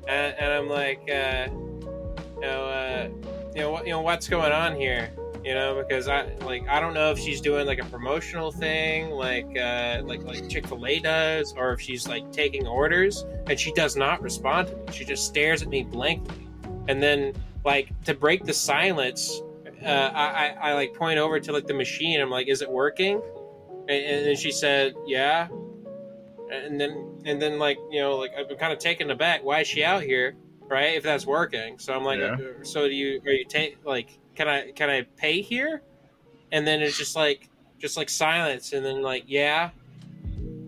and, 0.08 0.36
and 0.40 0.54
I'm 0.54 0.70
like 0.70 1.00
uh, 1.12 1.48
you 1.52 2.42
know 2.42 2.66
uh, 2.66 3.10
you 3.54 3.62
know 3.62 3.72
what 3.72 3.86
you 3.86 3.92
know 3.92 4.02
what's 4.02 4.28
going 4.30 4.52
on 4.54 4.76
here 4.76 5.12
you 5.44 5.56
know 5.56 5.82
because 5.82 6.08
i 6.08 6.32
like 6.46 6.68
i 6.68 6.80
don't 6.80 6.94
know 6.94 7.12
if 7.12 7.18
she's 7.18 7.42
doing 7.42 7.66
like 7.66 7.80
a 7.80 7.86
promotional 7.86 8.52
thing 8.52 9.10
like 9.10 9.58
uh 9.58 10.02
like 10.04 10.22
like 10.24 10.48
chick-fil-a 10.48 11.00
does 11.00 11.54
or 11.58 11.74
if 11.74 11.82
she's 11.82 12.08
like 12.08 12.32
taking 12.32 12.68
orders 12.68 13.26
and 13.48 13.60
she 13.60 13.72
does 13.74 13.96
not 13.96 14.22
respond 14.22 14.68
to 14.68 14.76
me. 14.76 14.84
She 14.92 15.04
just 15.04 15.26
stares 15.26 15.62
at 15.62 15.68
me 15.68 15.84
blankly. 15.84 16.48
And 16.88 17.02
then 17.02 17.34
like 17.66 17.90
to 18.06 18.14
break 18.14 18.44
the 18.46 18.54
silence 18.54 19.42
uh 19.84 20.12
i 20.14 20.48
i, 20.62 20.70
I 20.70 20.74
like 20.74 20.94
point 20.94 21.18
over 21.18 21.40
to 21.40 21.52
like 21.52 21.66
the 21.66 21.74
machine. 21.74 22.22
I'm 22.22 22.30
like 22.30 22.48
is 22.48 22.62
it 22.62 22.70
working? 22.70 23.22
And, 23.90 24.06
and 24.06 24.26
then 24.28 24.36
she 24.36 24.52
said 24.52 24.94
yeah. 25.08 25.48
And 26.52 26.80
then 26.80 27.20
and 27.26 27.42
then 27.42 27.58
like 27.58 27.78
you 27.90 28.00
know 28.02 28.18
like 28.18 28.32
i'm 28.38 28.56
kind 28.58 28.74
of 28.74 28.80
taken 28.80 29.10
aback. 29.10 29.44
Why 29.44 29.62
is 29.62 29.68
she 29.68 29.84
out 29.84 30.04
here? 30.04 30.36
Right? 30.68 30.96
If 30.96 31.04
that's 31.04 31.26
working. 31.26 31.80
So 31.80 31.94
i'm 31.94 32.04
like 32.04 32.20
Yeah. 32.20 32.38
so 32.62 32.88
do 32.88 32.94
you 32.94 33.22
are 33.26 33.32
you 33.32 33.46
take 33.46 33.78
like 33.84 34.20
can 34.36 34.48
i 34.48 34.72
can 34.72 34.90
i 34.90 35.02
pay 35.18 35.42
here 35.42 35.82
and 36.52 36.66
then 36.66 36.82
it's 36.82 36.98
just 36.98 37.16
like 37.16 37.50
just 37.80 37.98
like 37.98 38.10
silence 38.10 38.74
and 38.74 38.86
then 38.86 39.02
like 39.02 39.24
yeah 39.28 39.70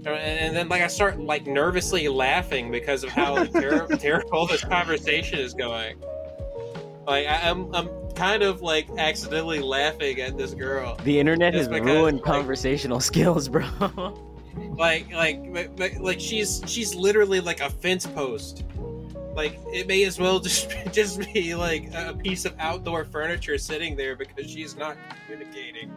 and 0.05 0.55
then 0.55 0.67
like 0.67 0.81
I 0.81 0.87
start 0.87 1.19
like 1.19 1.47
nervously 1.47 2.07
laughing 2.07 2.71
because 2.71 3.03
of 3.03 3.09
how 3.11 3.43
ter- 3.59 3.87
terrible 3.87 4.47
this 4.47 4.63
conversation 4.63 5.39
is 5.39 5.53
going. 5.53 5.97
Like 7.07 7.27
I, 7.27 7.49
I'm, 7.49 7.73
I'm 7.73 7.89
kind 8.13 8.43
of 8.43 8.61
like 8.61 8.87
accidentally 8.97 9.59
laughing 9.59 10.19
at 10.21 10.37
this 10.37 10.53
girl. 10.53 10.95
The 11.03 11.19
internet 11.19 11.53
has 11.53 11.67
because, 11.67 11.85
ruined 11.85 12.17
like- 12.17 12.25
conversational 12.25 12.99
skills, 12.99 13.47
bro. 13.47 13.65
Like, 14.77 15.11
like, 15.11 15.39
like- 15.49 15.79
like, 15.79 15.99
like 15.99 16.19
she's 16.19 16.61
she's 16.67 16.93
literally 16.95 17.39
like 17.39 17.59
a 17.61 17.69
fence 17.69 18.05
post. 18.05 18.63
Like 19.35 19.59
it 19.67 19.87
may 19.87 20.03
as 20.03 20.19
well 20.19 20.39
just 20.47 20.69
just 20.91 21.33
be 21.33 21.55
like 21.55 21.93
a 21.93 22.13
piece 22.13 22.45
of 22.45 22.53
outdoor 22.59 23.05
furniture 23.05 23.57
sitting 23.57 23.95
there 23.95 24.15
because 24.15 24.49
she's 24.49 24.75
not 24.75 24.97
communicating. 25.25 25.91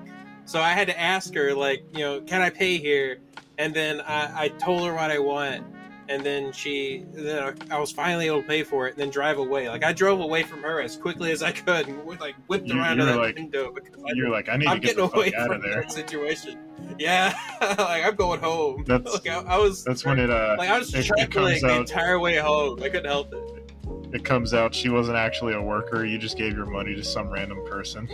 So 0.46 0.60
I 0.60 0.70
had 0.70 0.86
to 0.86 0.98
ask 0.98 1.34
her, 1.34 1.52
like, 1.54 1.84
you 1.92 2.00
know, 2.00 2.20
can 2.20 2.40
I 2.40 2.50
pay 2.50 2.78
here? 2.78 3.18
And 3.58 3.74
then 3.74 4.00
I, 4.02 4.44
I 4.44 4.48
told 4.48 4.86
her 4.86 4.94
what 4.94 5.10
I 5.10 5.18
want, 5.18 5.66
and 6.08 6.24
then 6.24 6.52
she, 6.52 7.04
then 7.12 7.54
I 7.70 7.78
was 7.78 7.90
finally 7.92 8.26
able 8.26 8.42
to 8.42 8.46
pay 8.48 8.62
for 8.62 8.86
it, 8.86 8.92
and 8.92 8.98
then 9.00 9.10
drive 9.10 9.38
away. 9.38 9.68
Like 9.68 9.84
I 9.84 9.92
drove 9.92 10.20
away 10.20 10.42
from 10.42 10.62
her 10.62 10.80
as 10.80 10.96
quickly 10.96 11.32
as 11.32 11.42
I 11.42 11.52
could, 11.52 11.88
and 11.88 12.04
like 12.20 12.34
whipped 12.48 12.68
You- 12.68 12.78
around 12.78 12.98
to 12.98 13.04
that 13.06 13.16
like- 13.18 13.36
window 13.36 13.72
because 13.72 13.94
You're 14.14 14.30
like, 14.30 14.48
I 14.48 14.56
need 14.56 14.68
I'm 14.68 14.80
to 14.80 14.86
get 14.86 14.96
getting 14.96 15.10
the 15.10 15.16
away 15.16 15.30
fuck 15.30 15.40
out 15.40 15.46
from 15.48 15.56
of 15.56 15.62
there. 15.62 15.82
that 15.82 15.92
situation. 15.92 16.58
Yeah, 16.98 17.36
like 17.60 18.04
I'm 18.04 18.14
going 18.14 18.40
home. 18.40 18.84
That's- 18.86 19.12
like, 19.12 19.28
I, 19.28 19.40
I 19.40 19.58
was. 19.58 19.84
That's 19.84 20.04
when 20.04 20.18
it 20.18 20.30
uh 20.30 20.56
Like 20.58 20.70
I 20.70 20.78
was 20.78 20.94
it- 20.94 21.00
it 21.00 21.06
trembling 21.06 21.30
comes 21.30 21.60
the 21.62 21.68
out- 21.70 21.80
entire 21.80 22.18
way 22.20 22.36
home. 22.36 22.82
I 22.82 22.88
couldn't 22.88 23.06
help 23.06 23.32
it. 23.32 23.72
it 24.12 24.24
comes 24.24 24.54
out 24.54 24.74
she 24.74 24.88
wasn't 24.88 25.16
actually 25.16 25.54
a 25.54 25.60
worker. 25.62 26.04
You 26.04 26.18
just 26.18 26.36
gave 26.38 26.54
your 26.56 26.66
money 26.66 26.94
to 26.94 27.02
some 27.04 27.28
random 27.28 27.64
person. 27.66 28.08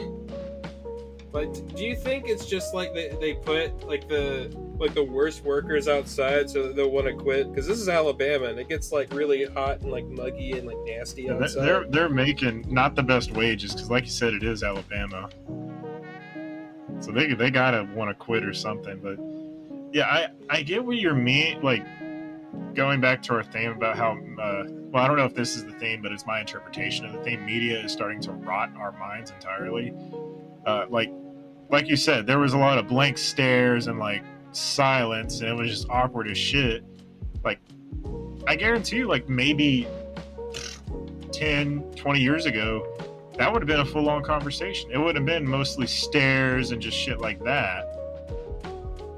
But 1.32 1.74
do 1.74 1.82
you 1.82 1.96
think 1.96 2.28
it's 2.28 2.44
just 2.44 2.74
like 2.74 2.92
they, 2.92 3.08
they 3.18 3.32
put 3.32 3.86
like 3.88 4.06
the 4.06 4.54
like 4.78 4.92
the 4.92 5.02
worst 5.02 5.44
workers 5.44 5.88
outside 5.88 6.50
so 6.50 6.64
that 6.64 6.76
they'll 6.76 6.90
want 6.90 7.06
to 7.06 7.14
quit? 7.14 7.48
Because 7.50 7.66
this 7.66 7.80
is 7.80 7.88
Alabama 7.88 8.46
and 8.46 8.58
it 8.58 8.68
gets 8.68 8.92
like 8.92 9.12
really 9.14 9.46
hot 9.46 9.80
and 9.80 9.90
like 9.90 10.04
muggy 10.04 10.52
and 10.52 10.66
like 10.66 10.76
nasty 10.84 11.30
outside. 11.30 11.64
they're, 11.64 11.86
they're 11.88 12.08
making 12.10 12.66
not 12.68 12.94
the 12.94 13.02
best 13.02 13.32
wages 13.32 13.72
because, 13.72 13.90
like 13.90 14.04
you 14.04 14.10
said, 14.10 14.34
it 14.34 14.42
is 14.42 14.62
Alabama. 14.62 15.30
So 17.00 17.10
they 17.12 17.32
they 17.32 17.50
gotta 17.50 17.88
want 17.94 18.10
to 18.10 18.14
quit 18.14 18.44
or 18.44 18.52
something. 18.52 18.98
But 18.98 19.18
yeah, 19.94 20.04
I 20.06 20.26
I 20.50 20.62
get 20.62 20.84
what 20.84 20.98
you're 20.98 21.14
mean. 21.14 21.62
Like 21.62 21.84
going 22.74 23.00
back 23.00 23.22
to 23.22 23.34
our 23.34 23.42
theme 23.42 23.72
about 23.72 23.96
how 23.96 24.18
uh, 24.38 24.64
well 24.68 25.02
I 25.02 25.08
don't 25.08 25.16
know 25.16 25.24
if 25.24 25.34
this 25.34 25.56
is 25.56 25.64
the 25.64 25.72
theme, 25.72 26.02
but 26.02 26.12
it's 26.12 26.26
my 26.26 26.40
interpretation 26.40 27.06
of 27.06 27.14
the 27.14 27.22
theme. 27.22 27.44
Media 27.46 27.82
is 27.82 27.90
starting 27.90 28.20
to 28.20 28.32
rot 28.32 28.70
our 28.76 28.92
minds 28.92 29.30
entirely. 29.30 29.94
Uh, 30.66 30.86
like 30.88 31.12
like 31.68 31.88
you 31.88 31.96
said, 31.96 32.26
there 32.26 32.38
was 32.38 32.52
a 32.52 32.58
lot 32.58 32.78
of 32.78 32.86
blank 32.86 33.18
stares 33.18 33.86
and 33.86 33.98
like 33.98 34.22
silence, 34.52 35.40
and 35.40 35.48
it 35.48 35.54
was 35.54 35.70
just 35.70 35.88
awkward 35.88 36.28
as 36.28 36.38
shit. 36.38 36.84
Like 37.44 37.60
I 38.46 38.56
guarantee 38.56 38.96
you, 38.96 39.08
like 39.08 39.28
maybe 39.28 39.86
10, 41.32 41.82
20 41.96 42.20
years 42.20 42.46
ago, 42.46 42.86
that 43.38 43.52
would 43.52 43.62
have 43.62 43.66
been 43.66 43.80
a 43.80 43.84
full 43.84 44.08
on 44.08 44.22
conversation. 44.22 44.90
It 44.90 44.98
would 44.98 45.16
have 45.16 45.24
been 45.24 45.48
mostly 45.48 45.86
stares 45.86 46.70
and 46.70 46.80
just 46.80 46.96
shit 46.96 47.20
like 47.20 47.42
that. 47.44 47.88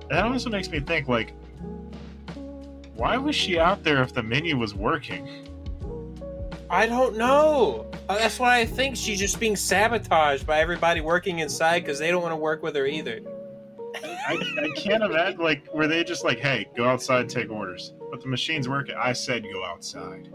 And 0.02 0.11
that 0.11 0.24
also 0.24 0.50
makes 0.50 0.70
me 0.70 0.80
think, 0.80 1.09
like, 1.09 1.33
why 2.94 3.16
was 3.16 3.35
she 3.35 3.59
out 3.59 3.83
there 3.83 4.02
if 4.02 4.12
the 4.12 4.22
menu 4.22 4.57
was 4.57 4.74
working? 4.74 5.48
I 6.70 6.87
don't 6.87 7.16
know. 7.16 7.90
Uh, 8.09 8.19
That's 8.19 8.38
why 8.38 8.59
I 8.59 8.67
think 8.67 8.97
she's 8.97 9.19
just 9.19 9.40
being 9.40 9.57
sabotaged 9.57 10.47
by 10.47 10.61
everybody 10.61 11.01
working 11.01 11.38
inside 11.38 11.81
because 11.81 11.99
they 11.99 12.11
don't 12.11 12.23
want 12.23 12.33
to 12.33 12.37
work 12.37 12.62
with 12.62 12.75
her 12.77 12.87
either. 12.87 13.21
I, 14.27 14.37
I 14.59 14.69
can't 14.77 15.03
imagine, 15.03 15.40
like, 15.40 15.73
were 15.73 15.87
they 15.87 16.03
just 16.05 16.25
like, 16.25 16.38
hey, 16.38 16.67
go 16.77 16.85
outside 16.85 17.29
take 17.29 17.51
orders? 17.51 17.95
But 18.11 18.21
the 18.21 18.29
machine's 18.29 18.69
working. 18.69 18.95
I 18.99 19.12
said 19.12 19.45
go 19.45 19.64
outside. 19.64 20.29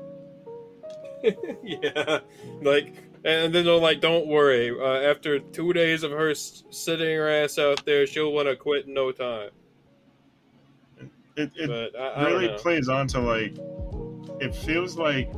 yeah, 1.64 2.20
like, 2.62 2.94
and 3.26 3.54
then 3.54 3.66
they're 3.66 3.76
like, 3.76 4.00
"Don't 4.00 4.28
worry. 4.28 4.72
Uh, 4.72 5.10
after 5.12 5.40
two 5.40 5.74
days 5.74 6.04
of 6.04 6.12
her 6.12 6.30
s- 6.30 6.64
sitting 6.70 7.14
her 7.18 7.28
ass 7.30 7.60
out 7.60 7.84
there, 7.86 8.08
she'll 8.08 8.32
want 8.32 8.48
to 8.48 8.56
quit 8.56 8.88
in 8.88 8.94
no 8.94 9.12
time." 9.12 9.50
It, 11.36 11.52
it 11.58 11.68
But 11.68 12.00
I, 12.00 12.08
I 12.08 12.28
really 12.30 12.48
know. 12.48 12.58
plays 12.58 12.88
on 12.88 13.08
to 13.08 13.20
like 13.20 13.58
it 14.42 14.56
feels 14.56 14.98
like 14.98 15.30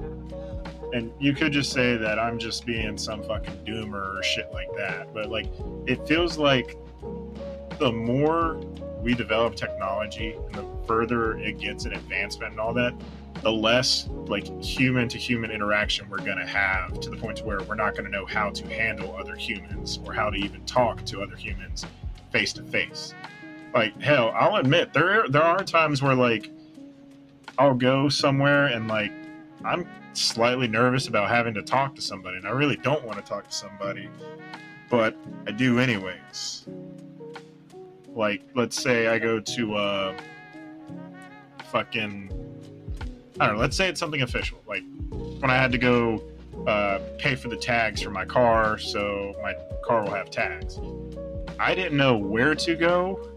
and 0.93 1.11
you 1.19 1.33
could 1.33 1.51
just 1.51 1.71
say 1.71 1.95
that 1.97 2.19
i'm 2.19 2.37
just 2.37 2.65
being 2.65 2.97
some 2.97 3.23
fucking 3.23 3.57
doomer 3.65 4.17
or 4.17 4.23
shit 4.23 4.51
like 4.53 4.69
that 4.75 5.13
but 5.13 5.29
like 5.29 5.47
it 5.87 6.05
feels 6.07 6.37
like 6.37 6.77
the 7.79 7.91
more 7.91 8.57
we 9.01 9.13
develop 9.13 9.55
technology 9.55 10.33
and 10.33 10.55
the 10.55 10.67
further 10.87 11.37
it 11.37 11.59
gets 11.59 11.85
in 11.85 11.93
advancement 11.93 12.51
and 12.51 12.59
all 12.59 12.73
that 12.73 12.93
the 13.41 13.51
less 13.51 14.07
like 14.27 14.45
human 14.61 15.07
to 15.07 15.17
human 15.17 15.49
interaction 15.49 16.07
we're 16.09 16.17
going 16.17 16.37
to 16.37 16.45
have 16.45 16.99
to 16.99 17.09
the 17.09 17.17
point 17.17 17.37
to 17.37 17.43
where 17.43 17.61
we're 17.63 17.75
not 17.75 17.93
going 17.93 18.05
to 18.05 18.11
know 18.11 18.25
how 18.25 18.49
to 18.49 18.67
handle 18.67 19.15
other 19.15 19.35
humans 19.35 19.99
or 20.05 20.13
how 20.13 20.29
to 20.29 20.37
even 20.37 20.63
talk 20.65 21.03
to 21.05 21.21
other 21.21 21.35
humans 21.35 21.85
face 22.31 22.53
to 22.53 22.63
face 22.63 23.13
like 23.73 23.99
hell 24.01 24.31
i'll 24.35 24.57
admit 24.57 24.93
there 24.93 25.27
there 25.29 25.43
are 25.43 25.63
times 25.63 26.01
where 26.01 26.13
like 26.13 26.51
i'll 27.57 27.73
go 27.73 28.09
somewhere 28.09 28.67
and 28.67 28.87
like 28.87 29.11
i'm 29.65 29.87
slightly 30.13 30.67
nervous 30.67 31.07
about 31.07 31.29
having 31.29 31.53
to 31.53 31.61
talk 31.61 31.95
to 31.95 32.01
somebody 32.01 32.37
and 32.37 32.47
i 32.47 32.51
really 32.51 32.77
don't 32.77 33.03
want 33.05 33.17
to 33.17 33.23
talk 33.23 33.47
to 33.47 33.55
somebody 33.55 34.09
but 34.89 35.15
i 35.47 35.51
do 35.51 35.79
anyways 35.79 36.67
like 38.09 38.41
let's 38.55 38.81
say 38.81 39.07
i 39.07 39.17
go 39.17 39.39
to 39.39 39.75
uh 39.75 40.17
fucking 41.71 42.29
i 43.39 43.47
don't 43.47 43.55
know 43.55 43.61
let's 43.61 43.77
say 43.77 43.87
it's 43.87 43.99
something 43.99 44.21
official 44.21 44.59
like 44.67 44.83
when 45.39 45.49
i 45.49 45.55
had 45.55 45.71
to 45.71 45.77
go 45.77 46.21
uh, 46.67 46.99
pay 47.17 47.33
for 47.33 47.47
the 47.47 47.57
tags 47.57 48.01
for 48.01 48.11
my 48.11 48.23
car 48.23 48.77
so 48.77 49.33
my 49.41 49.55
car 49.83 50.03
will 50.03 50.11
have 50.11 50.29
tags 50.29 50.79
i 51.59 51.73
didn't 51.73 51.97
know 51.97 52.15
where 52.15 52.53
to 52.53 52.75
go 52.75 53.31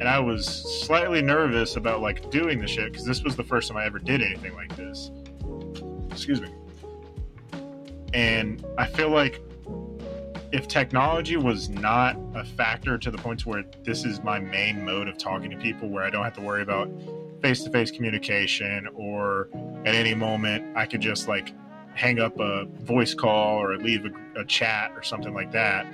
and 0.00 0.08
I 0.08 0.18
was 0.18 0.46
slightly 0.46 1.22
nervous 1.22 1.76
about 1.76 2.00
like 2.00 2.30
doing 2.30 2.60
the 2.60 2.66
shit 2.66 2.92
because 2.92 3.04
this 3.04 3.22
was 3.22 3.36
the 3.36 3.42
first 3.42 3.68
time 3.68 3.76
I 3.76 3.84
ever 3.84 3.98
did 3.98 4.22
anything 4.22 4.54
like 4.54 4.74
this. 4.76 5.10
Excuse 6.18 6.40
me. 6.40 6.48
And 8.12 8.64
I 8.76 8.86
feel 8.86 9.10
like 9.10 9.40
if 10.50 10.66
technology 10.66 11.36
was 11.36 11.68
not 11.68 12.16
a 12.34 12.44
factor 12.44 12.98
to 12.98 13.10
the 13.10 13.18
point 13.18 13.40
to 13.40 13.48
where 13.48 13.64
this 13.84 14.04
is 14.04 14.20
my 14.22 14.40
main 14.40 14.84
mode 14.84 15.06
of 15.06 15.16
talking 15.16 15.48
to 15.50 15.56
people, 15.56 15.88
where 15.88 16.02
I 16.02 16.10
don't 16.10 16.24
have 16.24 16.34
to 16.34 16.40
worry 16.40 16.62
about 16.62 16.90
face-to-face 17.40 17.92
communication, 17.92 18.88
or 18.94 19.48
at 19.84 19.94
any 19.94 20.14
moment 20.14 20.76
I 20.76 20.86
could 20.86 21.00
just 21.00 21.28
like 21.28 21.54
hang 21.94 22.18
up 22.18 22.40
a 22.40 22.64
voice 22.64 23.14
call 23.14 23.62
or 23.62 23.76
leave 23.76 24.04
a, 24.04 24.40
a 24.40 24.44
chat 24.44 24.90
or 24.96 25.02
something 25.02 25.34
like 25.34 25.52
that. 25.52 25.86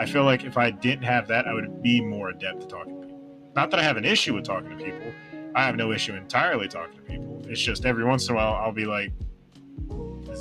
I 0.00 0.06
feel 0.06 0.24
like 0.24 0.44
if 0.44 0.58
I 0.58 0.70
didn't 0.70 1.04
have 1.04 1.28
that, 1.28 1.46
I 1.46 1.52
would 1.52 1.82
be 1.82 2.00
more 2.00 2.30
adept 2.30 2.64
at 2.64 2.68
talking 2.68 3.00
to 3.00 3.06
people. 3.06 3.20
Not 3.54 3.70
that 3.70 3.78
I 3.78 3.84
have 3.84 3.96
an 3.96 4.04
issue 4.04 4.34
with 4.34 4.44
talking 4.44 4.76
to 4.76 4.84
people. 4.84 5.12
I 5.54 5.64
have 5.64 5.76
no 5.76 5.92
issue 5.92 6.14
entirely 6.14 6.66
talking 6.66 6.96
to 6.96 7.02
people. 7.02 7.42
It's 7.46 7.60
just 7.60 7.84
every 7.84 8.04
once 8.04 8.28
in 8.28 8.34
a 8.34 8.36
while 8.36 8.54
I'll 8.54 8.72
be 8.72 8.86
like, 8.86 9.12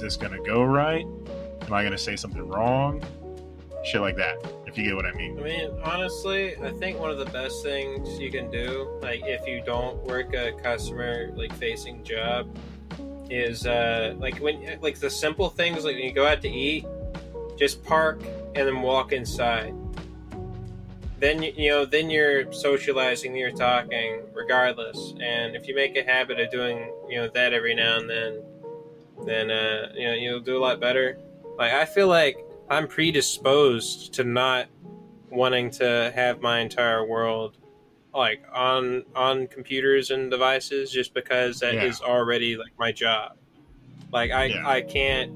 this 0.01 0.17
going 0.17 0.33
to 0.33 0.41
go 0.41 0.63
right? 0.63 1.05
Am 1.61 1.73
I 1.73 1.81
going 1.81 1.91
to 1.91 1.97
say 1.97 2.15
something 2.15 2.45
wrong? 2.47 3.01
Shit 3.83 4.01
like 4.01 4.17
that, 4.17 4.37
if 4.67 4.77
you 4.77 4.83
get 4.83 4.95
what 4.95 5.05
I 5.05 5.11
mean. 5.13 5.39
I 5.39 5.43
mean. 5.43 5.71
honestly, 5.83 6.55
I 6.57 6.71
think 6.71 6.99
one 6.99 7.09
of 7.09 7.17
the 7.17 7.25
best 7.25 7.63
things 7.63 8.19
you 8.19 8.29
can 8.29 8.51
do, 8.51 8.99
like 9.01 9.21
if 9.23 9.47
you 9.47 9.61
don't 9.65 10.03
work 10.03 10.35
a 10.35 10.51
customer 10.61 11.31
like 11.35 11.53
facing 11.53 12.03
job, 12.03 12.55
is 13.31 13.65
uh 13.65 14.13
like 14.19 14.37
when 14.37 14.79
like 14.81 14.99
the 14.99 15.09
simple 15.09 15.49
things 15.49 15.85
like 15.85 15.95
when 15.95 16.03
you 16.03 16.11
go 16.11 16.27
out 16.27 16.41
to 16.41 16.49
eat, 16.49 16.85
just 17.57 17.83
park 17.83 18.21
and 18.55 18.67
then 18.67 18.81
walk 18.81 19.13
inside. 19.13 19.73
Then 21.17 21.41
you 21.41 21.69
know 21.69 21.85
then 21.85 22.09
you're 22.09 22.51
socializing, 22.51 23.35
you're 23.35 23.51
talking, 23.51 24.21
regardless. 24.33 25.13
And 25.21 25.55
if 25.55 25.67
you 25.67 25.75
make 25.75 25.95
a 25.95 26.03
habit 26.03 26.39
of 26.39 26.51
doing 26.51 26.91
you 27.09 27.17
know 27.17 27.29
that 27.29 27.53
every 27.53 27.73
now 27.73 27.97
and 27.97 28.09
then, 28.09 28.43
then 29.25 29.51
uh 29.51 29.91
you 29.95 30.07
know 30.07 30.13
you'll 30.13 30.39
do 30.39 30.57
a 30.57 30.59
lot 30.61 30.79
better. 30.79 31.17
Like 31.57 31.73
I 31.73 31.85
feel 31.85 32.07
like 32.07 32.37
I'm 32.69 32.87
predisposed 32.87 34.13
to 34.13 34.23
not 34.23 34.67
wanting 35.29 35.71
to 35.71 36.11
have 36.15 36.41
my 36.41 36.59
entire 36.59 37.05
world 37.05 37.57
like 38.13 38.43
on 38.53 39.03
on 39.15 39.47
computers 39.47 40.11
and 40.11 40.29
devices 40.29 40.91
just 40.91 41.13
because 41.13 41.59
that 41.59 41.75
is 41.75 42.01
Yeah. 42.01 42.07
already 42.07 42.57
like 42.57 42.71
my 42.77 42.91
job. 42.91 43.37
Like 44.11 44.31
I 44.31 44.45
Yeah. 44.45 44.67
I 44.67 44.81
can't 44.81 45.31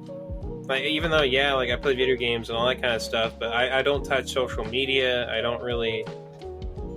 like 0.68 0.84
even 0.84 1.12
though 1.12 1.22
yeah 1.22 1.54
like 1.54 1.70
I 1.70 1.76
play 1.76 1.96
video 1.96 2.16
games 2.16 2.50
and 2.50 2.58
all 2.58 2.68
that 2.68 2.82
kind 2.82 2.96
of 2.96 3.02
stuff, 3.02 3.34
but 3.40 3.54
I, 3.54 3.80
I 3.80 3.82
don't 3.82 4.04
touch 4.04 4.32
social 4.34 4.66
media. 4.66 5.32
I 5.32 5.40
don't 5.42 5.62
really 5.62 6.06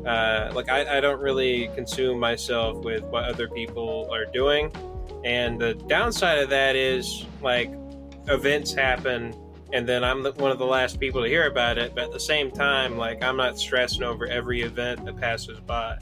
uh, 0.07 0.51
like 0.55 0.68
I, 0.70 0.98
I 0.98 1.01
don't 1.01 1.20
really 1.20 1.68
consume 1.74 2.18
myself 2.18 2.79
with 2.79 3.03
what 3.05 3.24
other 3.24 3.48
people 3.48 4.09
are 4.11 4.24
doing. 4.24 4.72
And 5.25 5.61
the 5.61 5.75
downside 5.75 6.39
of 6.39 6.51
that 6.51 6.77
is 6.77 7.27
like 7.43 7.71
events 8.29 8.73
happen 8.73 9.35
and 9.73 9.89
then 9.89 10.03
I'm 10.03 10.23
the, 10.23 10.33
one 10.33 10.51
of 10.51 10.59
the 10.59 10.67
last 10.67 10.99
people 10.99 11.23
to 11.23 11.29
hear 11.29 11.47
about 11.47 11.79
it. 11.79 11.95
But 11.95 12.05
at 12.05 12.13
the 12.13 12.21
same 12.21 12.51
time, 12.51 12.97
like 12.97 13.23
I'm 13.23 13.37
not 13.37 13.59
stressing 13.59 14.03
over 14.03 14.27
every 14.27 14.63
event 14.63 15.05
that 15.05 15.17
passes 15.19 15.61
by. 15.61 15.99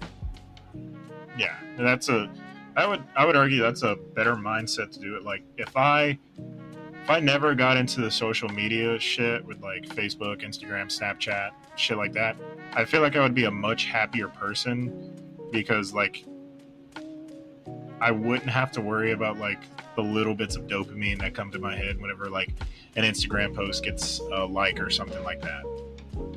yeah, 1.39 1.57
that's 1.77 2.09
a. 2.09 2.31
I 2.77 2.87
would 2.87 3.03
I 3.17 3.25
would 3.25 3.37
argue 3.37 3.63
that's 3.63 3.83
a 3.83 3.97
better 4.15 4.35
mindset 4.35 4.93
to 4.93 5.01
do 5.01 5.17
it. 5.17 5.25
Like 5.25 5.43
if 5.57 5.77
I 5.77 6.19
if 7.03 7.11
I 7.11 7.21
never 7.21 7.55
got 7.55 7.77
into 7.77 8.01
the 8.01 8.11
social 8.11 8.49
media 8.49 8.99
shit 8.99 9.45
with 9.45 9.63
like 9.63 9.87
Facebook, 9.87 10.43
Instagram, 10.43 10.87
Snapchat, 10.87 11.51
shit 11.77 11.97
like 11.97 12.13
that, 12.13 12.37
I 12.75 12.85
feel 12.85 13.01
like 13.01 13.17
I 13.17 13.21
would 13.21 13.35
be 13.35 13.45
a 13.45 13.51
much 13.51 13.87
happier 13.87 14.29
person 14.29 15.15
because 15.51 15.95
like 15.95 16.25
I 18.01 18.11
wouldn't 18.11 18.51
have 18.51 18.73
to 18.73 18.81
worry 18.81 19.13
about 19.13 19.39
like 19.39 19.61
the 19.95 20.03
little 20.03 20.35
bits 20.35 20.57
of 20.57 20.67
dopamine 20.67 21.21
that 21.21 21.35
come 21.35 21.51
to 21.53 21.59
my 21.59 21.75
head 21.75 22.01
whenever 22.01 22.29
like 22.29 22.53
an 22.97 23.05
Instagram 23.05 23.55
post 23.55 23.83
gets 23.83 24.21
a 24.21 24.45
like 24.45 24.81
or 24.81 24.91
something 24.91 25.23
like 25.25 25.41
that. 25.43 25.65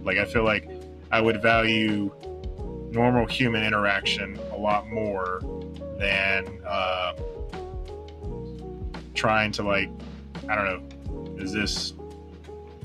Like 0.04 0.18
I 0.18 0.26
feel 0.26 0.44
like 0.44 0.70
I 1.12 1.22
would 1.22 1.42
value 1.42 2.12
normal 2.92 3.26
human 3.26 3.64
interaction 3.64 4.40
a 4.52 4.58
lot 4.58 4.88
more 4.88 5.42
than 5.98 6.62
uh, 6.66 7.14
trying 9.14 9.52
to 9.52 9.64
like 9.64 9.90
I 10.48 10.56
don't 10.56 10.66
know 10.66 11.36
is 11.38 11.52
this 11.52 11.94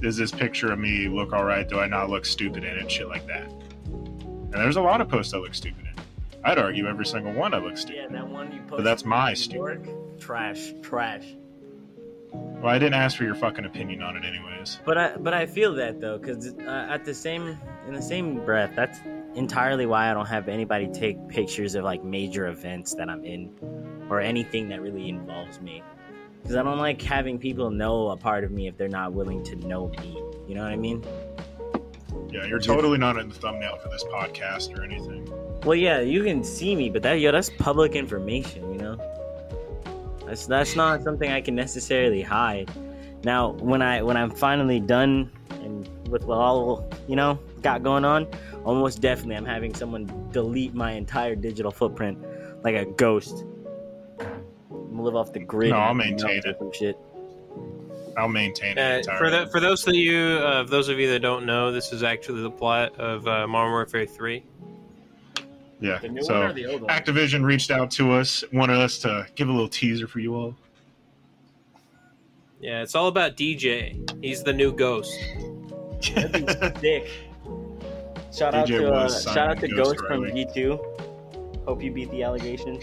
does 0.01 0.17
this 0.17 0.31
picture 0.31 0.73
of 0.73 0.79
me 0.79 1.09
look 1.09 1.33
all 1.33 1.45
right? 1.45 1.69
Do 1.69 1.79
I 1.79 1.87
not 1.87 2.11
look 2.11 2.27
stupid 2.27 2.65
in 2.65 2.77
it? 2.77 2.91
Shit 2.91 3.09
like 3.09 3.27
that. 3.27 3.51
And 3.87 4.53
there's 4.53 4.77
a 4.77 4.83
lot 4.83 5.01
of 5.01 5.09
posts 5.09 5.33
that 5.33 5.41
look 5.41 5.55
stupid. 5.55 5.84
I'd 6.45 6.59
argue 6.59 6.87
every 6.87 7.07
single 7.07 7.33
one 7.33 7.55
I 7.55 7.59
look 7.59 7.79
stupid. 7.79 8.11
Yeah, 8.11 8.19
that 8.19 8.29
one 8.29 8.53
you 8.53 8.61
posted. 8.61 8.77
But 8.79 8.85
that's 8.85 9.05
my 9.05 9.35
stupid. 9.35 9.89
Trash, 10.21 10.75
trash. 10.83 11.25
Well, 12.33 12.73
I 12.73 12.79
didn't 12.79 12.95
ask 12.95 13.17
for 13.17 13.25
your 13.25 13.35
fucking 13.35 13.65
opinion 13.65 14.03
on 14.03 14.17
it, 14.17 14.25
anyways. 14.25 14.81
But 14.85 14.99
I 14.99 15.17
but 15.17 15.35
I 15.35 15.47
feel 15.47 15.75
that 15.75 16.01
though, 16.01 16.19
because 16.19 16.55
uh, 16.55 16.87
at 16.91 17.05
the 17.05 17.15
same 17.15 17.59
in 17.87 17.95
the 17.95 18.03
same 18.03 18.45
breath, 18.45 18.73
that's 18.75 18.99
entirely 19.35 19.87
why 19.87 20.11
I 20.11 20.15
don't 20.15 20.27
have 20.27 20.49
anybody 20.49 20.89
take 20.89 21.29
pictures 21.29 21.75
of 21.75 21.85
like 21.85 22.05
major 22.05 22.47
events 22.49 22.95
that 22.95 23.09
I'm 23.09 23.25
in, 23.25 23.53
or 24.11 24.21
anything 24.21 24.69
that 24.69 24.81
really 24.83 25.09
involves 25.09 25.61
me. 25.61 25.83
Because 26.43 26.57
I 26.57 26.63
don't 26.63 26.79
like 26.79 27.01
having 27.01 27.39
people 27.39 27.71
know 27.71 28.11
a 28.11 28.17
part 28.17 28.45
of 28.45 28.51
me 28.51 28.69
if 28.69 28.77
they're 28.77 28.89
not 28.89 29.13
willing 29.13 29.43
to 29.45 29.57
know 29.57 29.89
me. 29.89 30.23
You 30.47 30.55
know 30.55 30.63
what 30.63 30.73
I 30.73 30.77
mean? 30.77 31.03
Yeah, 32.31 32.45
you're 32.47 32.59
totally 32.59 32.99
not 32.99 33.17
in 33.17 33.29
the 33.29 33.35
thumbnail 33.35 33.79
for 33.79 33.89
this 33.89 34.05
podcast 34.05 34.77
or 34.77 34.83
anything. 34.83 35.24
Well, 35.65 35.77
yeah, 35.77 36.01
you 36.01 36.23
can 36.23 36.45
see 36.45 36.77
me, 36.77 36.91
but 36.91 37.03
that 37.03 37.21
yo, 37.21 37.33
that's 37.33 37.49
public 37.49 37.95
information. 37.95 38.71
You 38.73 38.79
know, 38.79 40.21
that's 40.27 40.47
that's 40.47 40.77
not 40.77 41.03
something 41.03 41.31
I 41.31 41.41
can 41.41 41.55
necessarily 41.55 42.23
hide. 42.23 42.71
Now, 43.25 43.53
when 43.53 43.81
I 43.81 44.03
when 44.03 44.17
I'm 44.17 44.31
finally 44.31 44.81
done 44.81 45.31
and 45.63 45.89
with 46.09 46.25
what 46.25 46.39
all 46.39 46.91
you 47.09 47.17
know 47.17 47.39
got 47.63 47.83
going 47.83 48.05
on, 48.05 48.27
almost 48.65 49.01
definitely 49.01 49.37
I'm 49.37 49.47
having 49.47 49.75
someone 49.75 50.29
delete 50.33 50.75
my 50.75 50.93
entire 50.93 51.35
digital 51.35 51.71
footprint 51.71 52.19
like 52.63 52.75
a 52.75 52.85
ghost. 52.85 53.45
I'm 54.21 54.91
gonna 54.91 55.03
live 55.03 55.17
off 55.17 55.33
the 55.33 55.41
grid. 55.41 55.71
No, 55.71 55.79
I'll 55.79 55.95
maintain 55.95 56.43
it. 56.45 56.75
Shit. 56.75 56.99
I'll 58.17 58.29
maintain 58.29 58.79
it 58.79 59.09
Uh, 59.09 59.19
for 59.19 59.29
the, 59.29 59.49
for 59.51 59.59
those 59.59 59.87
of 59.89 59.95
you, 59.95 60.19
uh, 60.19 60.63
those 60.63 60.89
of 60.89 61.01
you 61.01 61.11
that 61.11 61.21
don't 61.21 61.47
know, 61.47 61.73
this 61.73 61.93
is 61.93 62.05
actually 62.05 62.43
the 62.43 62.51
plot 62.51 62.99
of 63.01 63.27
uh, 63.27 63.47
Modern 63.49 63.73
Warfare 63.73 64.07
Three. 64.07 64.45
Yeah. 65.81 65.99
The 65.99 66.09
new 66.09 66.23
So 66.23 66.35
one 66.41 66.51
or 66.51 66.53
the 66.53 66.67
old 66.67 66.83
one? 66.83 66.91
Activision 66.91 67.45
reached 67.45 67.71
out 67.71 67.91
to 67.93 68.13
us, 68.13 68.45
wanted 68.53 68.79
us 68.79 68.99
to 69.01 69.27
give 69.35 69.49
a 69.49 69.53
little 69.53 69.69
teaser 69.69 70.07
for 70.07 70.21
you 70.21 70.35
all. 70.35 70.57
Yeah, 72.61 72.83
it's 72.83 72.95
all 72.95 73.09
about 73.09 73.37
DJ. 73.37 74.25
He's 74.25 74.43
the 74.43 74.53
new 74.53 74.73
ghost. 74.73 75.19
That'd 76.15 76.47
be 76.47 76.81
sick. 76.81 77.11
Shout 78.33 78.55
out 78.55 78.67
to 78.67 78.93
uh, 78.93 79.09
shout 79.09 79.37
out 79.51 79.61
to 79.61 79.69
Simon 79.69 79.77
Ghost 79.77 79.97
Ghost 79.97 80.07
from 80.07 80.23
Riley. 80.23 80.47
G2. 80.47 81.65
Hope 81.67 81.83
you 81.83 81.93
beat 81.93 82.11
the 82.11 82.23
allegation. 82.23 82.81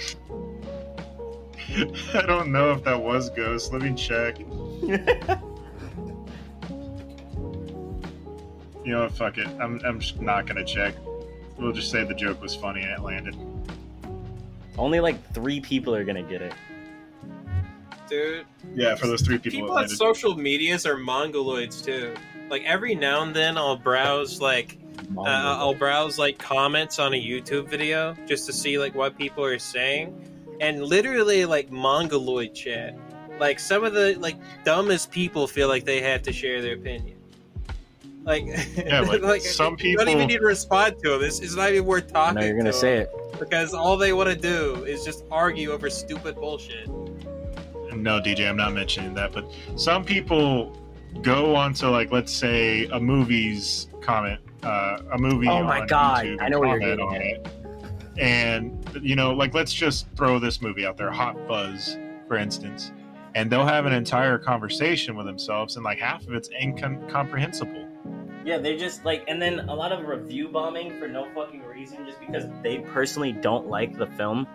I 2.14 2.22
don't 2.26 2.52
know 2.52 2.72
if 2.72 2.84
that 2.84 3.02
was 3.02 3.30
Ghost. 3.32 3.74
Let 3.74 3.82
me 3.82 3.94
check. 3.96 4.38
You 8.84 8.94
know 8.94 9.04
what? 9.04 9.12
Fuck 9.12 9.38
it. 9.38 9.48
I'm, 9.60 9.80
I'm 9.86 10.00
just 10.00 10.20
not 10.22 10.48
gonna 10.48 10.66
check. 10.66 10.96
We'll 11.58 11.72
just 11.72 11.92
say 11.92 12.04
the 12.04 12.16
joke 12.16 12.42
was 12.42 12.56
funny 12.56 12.82
and 12.82 12.92
it 12.92 13.02
landed. 13.02 13.36
Only 14.78 15.00
like 15.00 15.34
three 15.34 15.60
people 15.60 15.94
are 15.94 16.04
gonna 16.04 16.24
get 16.24 16.42
it. 16.42 16.54
Dude, 18.10 18.46
Yeah, 18.74 18.96
for 18.96 19.08
those 19.08 19.22
three 19.22 19.38
people, 19.38 19.62
people 19.62 19.78
on 19.78 19.88
social 19.88 20.36
medias 20.36 20.86
are 20.86 20.98
mongoloids 20.98 21.84
too. 21.84 22.14
Like 22.50 22.64
every 22.64 22.96
now 22.96 23.24
and 23.24 23.34
then, 23.34 23.58
I'll 23.58 23.78
browse 23.78 24.42
like 24.42 24.78
uh, 25.18 25.22
I'll 25.22 25.74
browse 25.74 26.18
like 26.18 26.38
comments 26.38 27.00
on 27.00 27.14
a 27.14 27.22
YouTube 27.22 27.70
video 27.70 28.16
just 28.28 28.46
to 28.48 28.54
see 28.54 28.78
like 28.78 28.96
what 28.96 29.18
people 29.18 29.44
are 29.44 29.60
saying, 29.60 30.58
and 30.60 30.84
literally 30.84 31.46
like 31.46 31.72
mongoloid 31.72 32.54
chat. 32.54 32.98
Like 33.40 33.60
some 33.60 33.84
of 33.84 33.94
the 33.94 34.16
like 34.20 34.36
dumbest 34.66 35.12
people 35.12 35.48
feel 35.48 35.68
like 35.68 35.86
they 35.86 36.02
have 36.02 36.22
to 36.24 36.34
share 36.34 36.62
their 36.62 36.76
opinion. 36.76 37.18
Like, 38.24 38.46
Yeah, 38.78 39.02
like, 39.22 39.42
some 39.42 39.76
you 39.80 39.98
don't 39.98 40.10
even 40.10 40.28
need 40.28 40.40
to 40.40 40.46
respond 40.46 40.96
to 41.04 41.12
them. 41.12 41.24
It's, 41.24 41.40
it's 41.40 41.56
not 41.56 41.72
even 41.72 41.86
worth 41.86 42.12
talking. 42.12 42.40
know 42.40 42.46
you're 42.46 42.58
gonna 42.58 42.72
to 42.72 42.78
say 42.78 43.00
it. 43.00 43.10
because 43.40 43.74
all 43.74 43.98
they 43.98 44.14
want 44.14 44.30
to 44.30 44.36
do 44.36 44.84
is 44.86 45.04
just 45.04 45.24
argue 45.32 45.72
over 45.72 45.90
stupid 45.90 46.36
bullshit. 46.36 46.88
No, 46.88 48.22
DJ, 48.22 48.48
I'm 48.50 48.58
not 48.58 48.74
mentioning 48.74 49.14
that, 49.16 49.34
but 49.34 49.46
some 49.76 50.06
people 50.06 50.78
go 51.22 51.56
onto 51.56 51.88
like 51.88 52.12
let's 52.12 52.32
say 52.32 52.86
a 52.88 53.00
movie's 53.00 53.88
comment, 54.02 54.40
uh, 54.64 55.00
a 55.12 55.18
movie. 55.18 55.48
Oh 55.48 55.64
my 55.64 55.82
on 55.82 55.88
God, 55.88 56.26
YouTube 56.26 56.42
I 56.42 56.50
know 56.50 56.60
where 56.60 56.80
you're 56.80 56.98
comment 56.98 57.00
getting 57.00 57.46
on 57.46 57.52
it, 58.18 58.20
and 58.20 59.00
you 59.02 59.16
know, 59.16 59.32
like 59.34 59.54
let's 59.54 59.74
just 59.74 60.08
throw 60.16 60.40
this 60.40 60.62
movie 60.62 60.86
out 60.86 60.98
there, 60.98 61.12
Hot 61.12 61.36
Fuzz, 61.48 61.98
for 62.28 62.38
instance, 62.38 62.92
and 63.36 63.52
they'll 63.52 63.66
have 63.66 63.86
an 63.86 63.94
entire 63.94 64.38
conversation 64.38 65.16
with 65.16 65.26
themselves, 65.26 65.76
and 65.76 65.84
like 65.84 66.00
half 66.00 66.26
of 66.28 66.34
it's 66.34 66.50
incomprehensible. 66.50 67.81
Yeah, 68.46 68.58
they 68.58 68.76
just 68.78 69.06
like, 69.06 69.24
and 69.28 69.42
then 69.42 69.60
a 69.70 69.76
lot 69.76 69.92
of 69.92 70.06
review 70.08 70.48
bombing 70.48 70.98
for 71.00 71.08
no 71.08 71.28
fucking 71.36 71.64
reason, 71.64 72.06
just 72.06 72.20
because 72.20 72.46
they 72.64 72.80
personally 72.80 73.32
don't 73.32 73.68
like 73.68 73.98
the 73.98 74.08
film. 74.08 74.48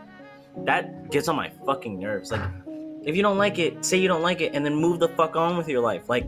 That 0.64 1.10
gets 1.10 1.28
on 1.28 1.36
my 1.36 1.50
fucking 1.64 1.98
nerves. 1.98 2.32
Like, 2.32 2.40
if 3.04 3.14
you 3.14 3.22
don't 3.22 3.38
like 3.38 3.58
it, 3.58 3.84
say 3.84 3.98
you 3.98 4.08
don't 4.08 4.22
like 4.22 4.40
it, 4.40 4.54
and 4.54 4.64
then 4.64 4.74
move 4.74 4.98
the 4.98 5.08
fuck 5.08 5.36
on 5.36 5.56
with 5.56 5.68
your 5.68 5.80
life. 5.80 6.08
Like, 6.08 6.26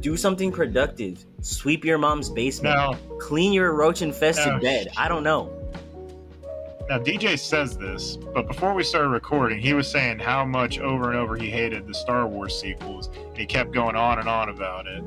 do 0.00 0.16
something 0.16 0.50
productive. 0.50 1.24
Sweep 1.42 1.84
your 1.84 1.98
mom's 1.98 2.28
basement. 2.30 2.74
Now, 2.74 2.94
Clean 3.20 3.52
your 3.52 3.74
roach 3.74 4.02
infested 4.02 4.46
Now, 4.46 4.60
bed. 4.60 4.88
I 4.96 5.08
don't 5.08 5.22
know. 5.22 5.52
now 6.88 6.98
DJ 6.98 7.38
says 7.38 7.76
this, 7.76 8.16
but 8.16 8.46
before 8.46 8.74
we 8.74 8.82
started 8.82 9.08
recording, 9.10 9.58
he 9.60 9.74
was 9.74 9.90
saying 9.90 10.18
how 10.18 10.44
much 10.44 10.78
over 10.78 11.10
and 11.10 11.18
over 11.18 11.36
he 11.36 11.50
hated 11.50 11.86
the 11.86 11.94
Star 11.94 12.26
Wars 12.26 12.58
sequels, 12.58 13.08
and 13.08 13.36
he 13.36 13.46
kept 13.46 13.72
going 13.72 13.94
on 13.96 14.18
and 14.18 14.28
on 14.28 14.48
about 14.48 14.86
it. 14.86 15.04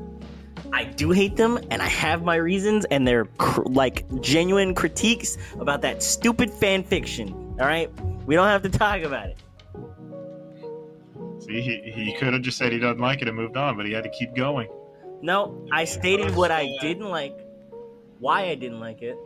I 0.72 0.84
do 0.84 1.10
hate 1.10 1.36
them, 1.36 1.58
and 1.70 1.82
I 1.82 1.86
have 1.86 2.22
my 2.22 2.36
reasons, 2.36 2.84
and 2.86 3.06
they're 3.06 3.24
cr- 3.38 3.62
like 3.62 4.04
genuine 4.20 4.74
critiques 4.74 5.36
about 5.58 5.82
that 5.82 6.02
stupid 6.02 6.50
fan 6.50 6.84
fiction. 6.84 7.32
All 7.60 7.66
right, 7.66 7.90
we 8.26 8.34
don't 8.34 8.46
have 8.46 8.62
to 8.62 8.68
talk 8.68 9.02
about 9.02 9.28
it. 9.28 9.38
See, 11.40 11.60
he, 11.60 11.90
he 11.90 12.14
could 12.16 12.32
have 12.32 12.42
just 12.42 12.58
said 12.58 12.72
he 12.72 12.78
doesn't 12.78 13.00
like 13.00 13.22
it 13.22 13.28
and 13.28 13.36
moved 13.36 13.56
on, 13.56 13.76
but 13.76 13.86
he 13.86 13.92
had 13.92 14.04
to 14.04 14.10
keep 14.10 14.34
going. 14.34 14.68
No, 15.22 15.66
I 15.72 15.84
stated 15.84 16.34
what 16.34 16.50
I 16.50 16.68
didn't 16.80 17.08
like, 17.08 17.36
why 18.18 18.42
I 18.42 18.54
didn't 18.54 18.80
like 18.80 19.02
it, 19.02 19.18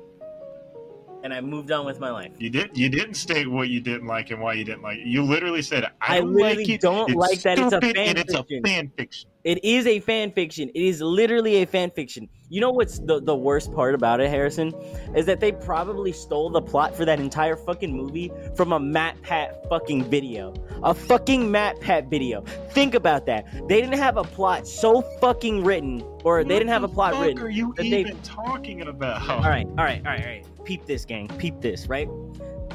and 1.23 1.33
I 1.33 1.41
moved 1.41 1.71
on 1.71 1.87
with 1.87 2.01
my 2.01 2.11
life. 2.11 2.33
You 2.39 2.51
did. 2.51 2.77
You 2.77 2.89
didn't 2.89 3.15
state 3.15 3.51
what 3.51 3.69
you 3.69 3.81
didn't 3.81 4.07
like 4.07 4.31
and 4.31 4.41
why 4.41 4.55
you 4.55 4.65
didn't 4.65 4.83
like 4.83 4.99
it. 4.99 5.07
You 5.07 5.23
literally 5.23 5.63
said, 5.63 5.85
"I, 5.85 6.17
I 6.17 6.21
don't 6.21 6.35
literally 6.35 6.57
like 6.65 6.69
it. 6.69 6.81
don't 6.81 7.11
it's 7.11 7.17
like 7.17 7.41
that 7.43 7.59
it's 7.59 7.73
a 7.73 7.81
fan 7.81 7.97
and 7.97 8.19
it's 8.19 8.35
a 8.35 8.45
fan 8.65 8.93
fiction." 8.97 9.31
It 9.45 9.63
is 9.63 9.87
a 9.87 10.01
fan 10.01 10.33
fiction. 10.33 10.71
It 10.71 10.83
is 10.83 11.03
literally 11.03 11.57
a 11.57 11.67
fan 11.67 11.91
fiction. 11.91 12.31
You 12.49 12.63
know 12.63 12.71
what's 12.71 12.99
the, 13.01 13.21
the 13.21 13.37
worst 13.37 13.75
part 13.75 13.95
about 13.95 14.21
it, 14.21 14.31
Harrison? 14.31 14.73
Is 15.15 15.27
that 15.27 15.41
they 15.41 15.53
probably 15.53 16.13
stole 16.13 16.49
the 16.49 16.63
plot 16.63 16.97
for 16.97 17.05
that 17.05 17.21
entire 17.21 17.55
fucking 17.55 17.95
movie 17.95 18.33
from 18.57 18.73
a 18.73 18.81
Matt 18.81 19.21
Pat 19.21 19.69
fucking 19.69 20.05
video. 20.05 20.55
A 20.83 20.95
fucking 20.95 21.51
Matt 21.51 21.79
Pat 21.81 22.09
video. 22.09 22.41
Think 22.71 22.95
about 22.95 23.27
that. 23.27 23.45
They 23.69 23.83
didn't 23.83 23.99
have 23.99 24.17
a 24.17 24.25
plot 24.25 24.67
so 24.67 25.03
fucking 25.21 25.63
written, 25.63 26.01
or 26.25 26.43
they 26.43 26.55
didn't 26.59 26.71
have 26.71 26.85
a 26.85 26.89
plot 26.89 27.13
What 27.13 27.21
written. 27.27 27.37
fuck 27.37 27.47
Are 27.47 27.51
you 27.51 27.75
that 27.77 27.83
they- 27.83 28.01
even 28.01 28.21
talking 28.23 28.81
about? 28.81 29.29
All 29.29 29.41
right, 29.43 29.67
all 29.67 29.75
right, 29.85 29.99
all 30.07 30.13
right, 30.13 30.21
all 30.21 30.27
right. 30.27 30.47
Peep 30.65 30.87
this, 30.87 31.05
gang. 31.05 31.29
Peep 31.37 31.61
this, 31.61 31.87
right? 31.87 32.09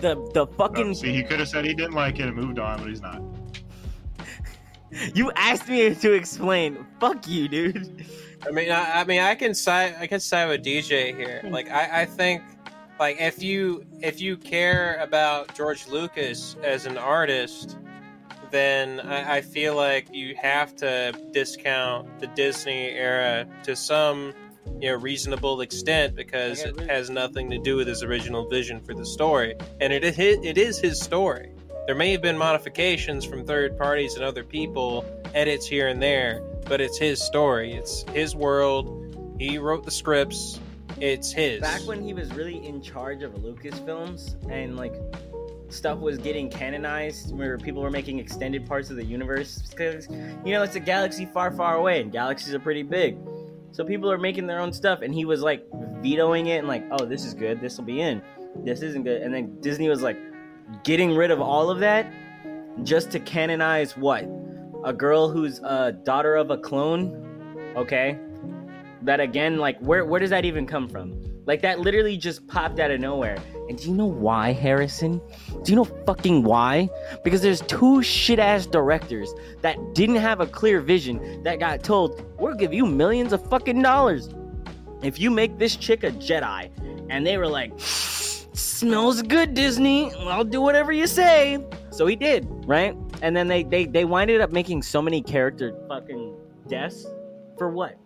The 0.01 0.15
the 0.35 0.45
fucking 0.55 0.87
No, 0.89 0.93
see, 0.93 1.13
he 1.13 1.23
could 1.23 1.39
have 1.39 1.49
said 1.49 1.65
he 1.65 1.73
didn't 1.73 1.93
like 1.95 2.19
it 2.19 2.27
and 2.27 2.35
moved 2.35 2.59
on, 2.59 2.77
but 2.79 2.89
he's 2.89 3.01
not. 3.01 3.21
You 4.91 5.31
asked 5.35 5.67
me 5.67 5.93
to 5.95 6.13
explain. 6.13 6.85
Fuck 6.99 7.27
you, 7.27 7.47
dude. 7.47 8.05
I 8.45 8.51
mean, 8.51 8.71
I, 8.71 9.01
I 9.01 9.03
mean, 9.03 9.21
I 9.21 9.35
can 9.35 9.53
side, 9.53 9.95
I 9.99 10.07
can 10.07 10.19
side 10.19 10.47
with 10.47 10.63
DJ 10.63 11.15
here. 11.15 11.41
Like, 11.49 11.69
I, 11.69 12.01
I 12.01 12.05
think, 12.05 12.41
like, 12.99 13.17
if 13.19 13.41
you 13.43 13.85
if 14.01 14.19
you 14.21 14.37
care 14.37 14.97
about 15.01 15.53
George 15.55 15.87
Lucas 15.87 16.55
as 16.63 16.85
an 16.85 16.97
artist, 16.97 17.77
then 18.51 18.99
I, 19.01 19.37
I 19.37 19.41
feel 19.41 19.75
like 19.75 20.13
you 20.13 20.35
have 20.35 20.75
to 20.77 21.13
discount 21.31 22.19
the 22.19 22.27
Disney 22.27 22.89
era 22.89 23.45
to 23.63 23.75
some 23.75 24.33
you 24.79 24.89
know 24.89 24.95
reasonable 24.95 25.61
extent 25.61 26.15
because 26.15 26.61
it 26.61 26.79
has 26.89 27.09
nothing 27.09 27.49
to 27.49 27.57
do 27.57 27.75
with 27.75 27.87
his 27.87 28.03
original 28.03 28.47
vision 28.47 28.81
for 28.81 28.93
the 28.93 29.05
story, 29.05 29.55
and 29.81 29.91
it 29.91 30.03
is 30.03 30.17
it 30.17 30.57
is 30.57 30.79
his 30.79 30.99
story. 30.99 31.53
There 31.89 31.95
may 31.95 32.11
have 32.11 32.21
been 32.21 32.37
modifications 32.37 33.25
from 33.25 33.47
third 33.47 33.75
parties 33.75 34.13
and 34.13 34.23
other 34.23 34.43
people, 34.43 35.03
edits 35.33 35.65
here 35.65 35.87
and 35.87 35.99
there, 35.99 36.43
but 36.67 36.81
it's 36.81 36.99
his 36.99 37.19
story. 37.19 37.73
It's 37.73 38.03
his 38.13 38.35
world. 38.35 39.35
He 39.39 39.57
wrote 39.57 39.85
the 39.85 39.89
scripts. 39.89 40.59
It's 41.01 41.31
his. 41.31 41.61
back 41.61 41.81
when 41.87 42.03
he 42.03 42.13
was 42.13 42.31
really 42.35 42.63
in 42.63 42.83
charge 42.83 43.23
of 43.23 43.31
Lucasfilms 43.37 44.35
and 44.51 44.77
like 44.77 44.93
stuff 45.69 45.97
was 45.97 46.19
getting 46.19 46.47
canonized 46.47 47.35
where 47.35 47.57
people 47.57 47.81
were 47.81 47.89
making 47.89 48.19
extended 48.19 48.67
parts 48.67 48.91
of 48.91 48.95
the 48.95 49.05
universe 49.05 49.63
because 49.71 50.07
you 50.45 50.53
know 50.53 50.61
it's 50.61 50.75
a 50.75 50.79
galaxy 50.79 51.25
far 51.25 51.49
far 51.49 51.77
away 51.77 52.01
and 52.01 52.11
galaxies 52.11 52.53
are 52.53 52.59
pretty 52.59 52.83
big 52.83 53.17
so 53.71 53.83
people 53.83 54.11
are 54.11 54.19
making 54.19 54.45
their 54.45 54.59
own 54.59 54.71
stuff 54.71 55.01
and 55.01 55.11
he 55.11 55.25
was 55.25 55.41
like 55.41 55.65
vetoing 56.01 56.45
it 56.47 56.57
and 56.57 56.67
like 56.67 56.85
oh 56.91 57.05
this 57.05 57.25
is 57.25 57.33
good 57.33 57.59
this 57.61 57.77
will 57.77 57.85
be 57.85 57.99
in 57.99 58.21
this 58.63 58.81
isn't 58.81 59.03
good 59.03 59.21
and 59.21 59.33
then 59.33 59.59
disney 59.61 59.87
was 59.89 60.01
like 60.01 60.17
getting 60.83 61.15
rid 61.15 61.31
of 61.31 61.41
all 61.41 61.69
of 61.69 61.79
that 61.79 62.11
just 62.83 63.11
to 63.11 63.19
canonize 63.19 63.97
what? 63.97 64.27
A 64.85 64.93
girl 64.93 65.29
who's 65.29 65.59
a 65.59 65.91
daughter 65.91 66.35
of 66.35 66.51
a 66.51 66.57
clone? 66.57 67.73
Okay. 67.75 68.17
That 69.01 69.19
again 69.19 69.57
like 69.57 69.79
where 69.79 70.05
where 70.05 70.19
does 70.19 70.29
that 70.29 70.45
even 70.45 70.65
come 70.65 70.87
from? 70.87 71.21
Like 71.45 71.61
that 71.61 71.79
literally 71.79 72.17
just 72.17 72.47
popped 72.47 72.79
out 72.79 72.91
of 72.91 72.99
nowhere. 72.99 73.37
And 73.69 73.77
do 73.77 73.89
you 73.89 73.95
know 73.95 74.05
why 74.05 74.53
harrison? 74.53 75.19
Do 75.63 75.71
you 75.71 75.75
know 75.75 75.85
fucking 75.85 76.43
why? 76.43 76.89
Because 77.23 77.41
there's 77.41 77.61
two 77.61 78.03
shit 78.03 78.39
ass 78.39 78.65
directors 78.65 79.33
that 79.61 79.77
didn't 79.95 80.17
have 80.17 80.41
a 80.41 80.47
clear 80.47 80.79
vision 80.79 81.43
that 81.43 81.59
got 81.59 81.83
told 81.83 82.23
we'll 82.39 82.55
give 82.55 82.73
you 82.73 82.85
millions 82.85 83.33
of 83.33 83.47
fucking 83.49 83.81
dollars 83.81 84.29
if 85.01 85.19
you 85.19 85.31
make 85.31 85.57
this 85.57 85.75
chick 85.75 86.03
a 86.03 86.11
jedi. 86.11 86.69
And 87.09 87.25
they 87.25 87.37
were 87.37 87.47
like 87.47 87.73
smells 88.59 89.21
good 89.21 89.53
disney 89.53 90.13
i'll 90.27 90.43
do 90.43 90.61
whatever 90.61 90.91
you 90.91 91.07
say 91.07 91.63
so 91.91 92.05
he 92.05 92.15
did 92.15 92.47
right 92.65 92.95
and 93.21 93.35
then 93.35 93.47
they 93.47 93.63
they 93.63 93.85
they 93.85 94.05
winded 94.05 94.41
up 94.41 94.51
making 94.51 94.81
so 94.81 95.01
many 95.01 95.21
character 95.21 95.75
fucking 95.87 96.35
deaths 96.67 97.05
for 97.57 97.69
what 97.69 97.97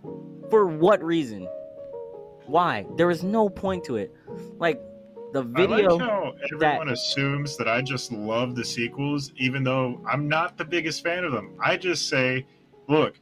for 0.53 0.67
what 0.67 1.03
reason? 1.03 1.47
Why? 2.45 2.85
There 2.95 3.07
was 3.07 3.23
no 3.23 3.49
point 3.49 3.83
to 3.85 3.95
it. 3.95 4.15
Like 4.59 4.79
the 5.31 5.41
I 5.41 5.65
video. 5.65 5.95
like 5.95 6.07
how 6.07 6.33
everyone 6.53 6.89
assumes 6.89 7.57
that 7.57 7.67
I 7.67 7.81
just 7.81 8.11
love 8.11 8.53
the 8.53 8.63
sequels, 8.63 9.31
even 9.37 9.63
though 9.63 9.99
I'm 10.07 10.27
not 10.27 10.55
the 10.55 10.63
biggest 10.63 11.03
fan 11.03 11.23
of 11.23 11.31
them. 11.31 11.55
I 11.59 11.75
just 11.75 12.07
say, 12.07 12.45
look, 12.87 13.19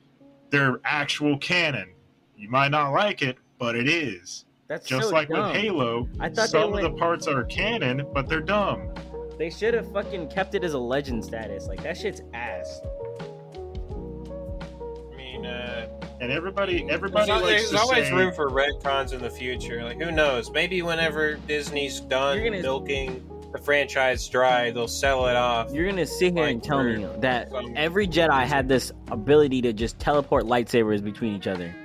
they're 0.49 0.81
actual 0.83 1.37
canon. 1.37 1.93
You 2.35 2.49
might 2.49 2.71
not 2.71 2.91
like 2.91 3.21
it, 3.21 3.37
but 3.57 3.77
it 3.77 3.87
is. 3.87 4.43
That's 4.71 4.87
Just 4.87 5.09
so 5.09 5.13
like 5.13 5.27
dumb. 5.27 5.47
with 5.51 5.55
Halo, 5.61 6.07
I 6.21 6.29
thought 6.29 6.47
some 6.47 6.71
they 6.71 6.77
of 6.85 6.93
the 6.93 6.97
parts 6.97 7.27
are 7.27 7.43
canon, 7.43 8.07
but 8.13 8.29
they're 8.29 8.39
dumb. 8.39 8.89
they 9.37 9.49
should 9.49 9.73
have 9.73 9.91
fucking 9.91 10.29
kept 10.29 10.55
it 10.55 10.63
as 10.63 10.73
a 10.75 10.79
legend 10.79 11.25
status. 11.25 11.67
Like 11.67 11.83
that 11.83 11.97
shit's 11.97 12.21
ass. 12.33 12.79
I 13.91 15.15
mean, 15.17 15.45
uh, 15.45 15.87
And 16.21 16.31
everybody, 16.31 16.79
there's, 16.79 16.89
everybody 16.91 17.29
al- 17.31 17.41
likes 17.41 17.47
there's 17.63 17.71
to 17.71 17.79
always 17.79 18.05
say, 18.07 18.13
room 18.13 18.33
for 18.33 18.49
retcons 18.49 19.11
in 19.11 19.21
the 19.21 19.29
future. 19.29 19.83
Like, 19.83 20.01
who 20.01 20.09
knows? 20.09 20.49
Maybe 20.51 20.81
whenever 20.83 21.33
Disney's 21.47 21.99
done 21.99 22.41
gonna- 22.41 22.61
milking 22.61 23.27
the 23.51 23.57
franchise 23.57 24.25
dry, 24.29 24.71
they'll 24.71 24.87
sell 24.87 25.27
it 25.27 25.35
off. 25.35 25.73
You're 25.73 25.89
gonna 25.89 26.05
sit 26.05 26.33
here 26.33 26.45
and 26.45 26.63
tell 26.63 26.81
me 26.81 27.05
that 27.19 27.51
some- 27.51 27.73
every 27.75 28.07
Jedi 28.07 28.43
had 28.45 28.69
this 28.69 28.93
ability 29.09 29.61
to 29.63 29.73
just 29.73 29.99
teleport 29.99 30.45
lightsabers 30.45 31.03
between 31.03 31.35
each 31.35 31.47
other 31.47 31.75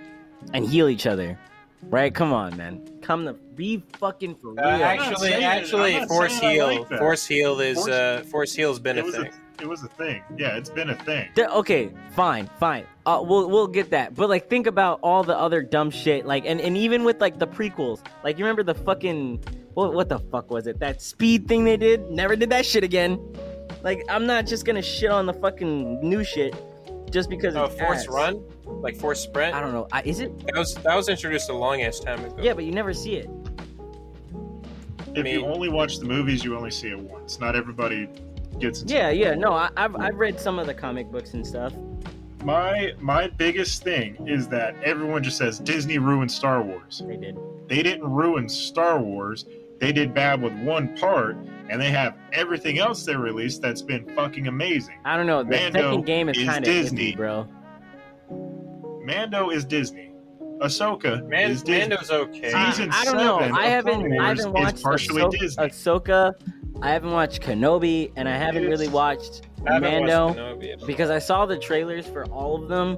and 0.55 0.65
heal 0.69 0.87
each 0.89 1.09
other, 1.09 1.37
right? 1.83 2.15
Come 2.15 2.33
on, 2.33 2.57
man. 2.57 2.87
Come 3.03 3.25
to 3.27 3.33
be 3.35 3.83
fucking 3.99 4.37
for 4.37 4.49
real. 4.51 4.61
Uh, 4.61 4.79
actually, 4.79 5.33
actually, 5.35 6.05
Force 6.07 6.39
Heal, 6.39 6.67
like. 6.67 6.89
Force 6.99 7.27
Heal 7.27 7.61
is 7.61 7.77
Force- 7.77 7.89
uh, 7.89 8.25
Force 8.31 8.55
Heal's 8.55 8.79
been 8.81 8.99
it 8.99 9.03
a 9.03 9.05
was 9.05 9.15
a, 9.15 9.23
thing. 9.23 9.33
it 9.61 9.69
was 9.69 9.83
a 9.85 9.89
thing. 9.89 10.23
Yeah, 10.37 10.57
it's 10.57 10.71
been 10.71 10.91
a 10.91 10.95
thing. 10.97 11.29
Th- 11.35 11.49
okay, 11.49 11.91
fine, 12.13 12.51
fine. 12.59 12.85
Uh, 13.07 13.23
we'll 13.25 13.49
we'll 13.49 13.69
get 13.69 13.91
that. 13.91 14.15
But 14.15 14.29
like, 14.29 14.49
think 14.51 14.67
about 14.67 15.01
all 15.03 15.23
the 15.23 15.37
other 15.37 15.63
dumb 15.63 15.91
shit. 15.91 16.27
Like, 16.27 16.45
and, 16.47 16.61
and 16.61 16.77
even 16.77 17.05
with 17.05 17.21
like 17.21 17.39
the 17.39 17.47
prequels. 17.47 18.01
Like, 18.25 18.39
you 18.39 18.45
remember 18.45 18.63
the 18.63 18.75
fucking 18.75 19.45
what 19.75 19.95
what 19.95 20.09
the 20.09 20.19
fuck 20.19 20.51
was 20.51 20.67
it? 20.67 20.81
That 20.81 21.01
speed 21.01 21.47
thing 21.47 21.65
they 21.65 21.77
did. 21.77 22.11
Never 22.11 22.35
did 22.37 22.51
that 22.51 22.67
shit 22.67 22.83
again. 22.85 23.21
Like, 23.83 24.03
I'm 24.09 24.27
not 24.27 24.47
just 24.47 24.65
gonna 24.65 24.83
shit 24.83 25.11
on 25.11 25.27
the 25.27 25.35
fucking 25.35 26.01
new 26.03 26.25
shit 26.25 26.55
just 27.17 27.31
because 27.31 27.57
it's 27.57 27.81
Force 27.81 28.01
ass. 28.01 28.09
Run, 28.09 28.43
like 28.67 28.95
Force 28.95 29.21
Sprint. 29.21 29.55
I 29.55 29.61
don't 29.61 29.73
know. 29.73 29.89
I, 29.91 30.03
is 30.03 30.21
it? 30.21 30.39
That 30.49 30.57
was 30.57 30.75
that 30.75 30.95
was 30.95 31.09
introduced 31.09 31.49
a 31.49 31.55
long 31.55 31.81
ass 31.81 31.99
time 31.99 32.23
ago. 32.23 32.37
Yeah, 32.39 32.53
but 32.53 32.65
you 32.65 32.73
never 32.73 32.93
see 32.93 33.17
it. 33.17 33.31
If 35.15 35.25
mean- 35.25 35.41
you 35.41 35.47
only 35.47 35.71
watch 35.71 35.97
the 35.97 36.05
movies, 36.05 36.45
you 36.45 36.55
only 36.55 36.71
see 36.71 36.91
it 36.91 36.99
once. 36.99 37.41
Not 37.41 37.57
everybody 37.57 38.11
gets 38.59 38.83
into 38.83 38.93
Yeah, 38.93 39.09
yeah. 39.09 39.35
No, 39.35 39.55
I, 39.55 39.71
I've 39.79 39.97
I've 39.97 40.17
read 40.17 40.39
some 40.39 40.59
of 40.59 40.67
the 40.67 40.75
comic 40.75 41.11
books 41.11 41.33
and 41.33 41.47
stuff. 41.47 41.73
My 42.45 42.93
my 43.01 43.29
biggest 43.29 43.83
thing 43.83 44.29
is 44.29 44.47
that 44.49 44.77
everyone 44.85 45.23
just 45.23 45.39
says 45.39 45.59
Disney 45.59 45.97
ruined 45.97 46.31
Star 46.31 46.63
Wars. 46.63 47.03
They 47.09 47.17
did. 47.17 47.39
They 47.67 47.83
didn't 47.83 48.11
ruin 48.11 48.47
Star 48.47 49.01
Wars. 49.01 49.47
They 49.79 49.93
did 49.93 50.15
bad 50.15 50.41
with 50.43 50.55
one 50.55 50.97
part, 50.97 51.37
and 51.69 51.81
they 51.81 51.91
have 51.91 52.17
everything 52.33 52.79
else 52.79 53.05
they 53.05 53.15
released 53.17 53.61
that's 53.61 53.83
been 53.83 54.09
fucking 54.15 54.47
amazing. 54.49 54.99
I 55.05 55.17
don't 55.17 55.27
know. 55.27 55.43
The 55.43 55.51
Mando 55.51 55.81
second 55.81 56.07
game 56.07 56.29
is 56.29 56.39
is 56.39 56.45
kind 56.45 56.59
of 56.59 56.65
Disney. 56.65 57.13
iffy, 57.13 57.17
bro. 57.17 57.49
Mando 59.05 59.51
is 59.51 59.65
Disney. 59.65 60.13
Ahsoka 60.61 61.27
Man, 61.29 61.51
is 61.51 61.63
Disney. 61.63 61.89
Mando's 61.89 62.11
okay. 62.11 62.51
Season 62.51 62.91
I, 62.91 63.01
I 63.01 63.05
don't 63.05 63.17
know. 63.19 63.39
seven 63.39 63.55
I 63.55 63.67
of 63.67 63.71
haven't. 63.73 64.01
Clone 64.01 64.13
I 64.21 64.25
Wars 64.27 64.39
haven't 64.45 64.57
is 64.57 64.65
watched 64.65 64.83
partially 64.83 65.23
Ahsoka, 65.23 65.39
Disney. 65.39 65.65
Ahsoka. 65.67 66.33
I 66.83 66.91
haven't 66.91 67.11
watched 67.13 67.43
Kenobi, 67.43 68.13
and 68.17 68.29
I 68.29 68.37
haven't 68.37 68.65
really 68.65 68.89
watched 68.89 69.43
I 69.67 69.75
haven't 69.75 69.93
watched 69.93 70.09
Mando 70.09 70.35
Kenobi 70.35 70.73
at 70.73 70.87
because 70.87 71.11
I 71.11 71.19
saw 71.19 71.45
the 71.47 71.59
trailers 71.59 72.07
for 72.07 72.25
all 72.27 72.61
of 72.63 72.69
them, 72.69 72.97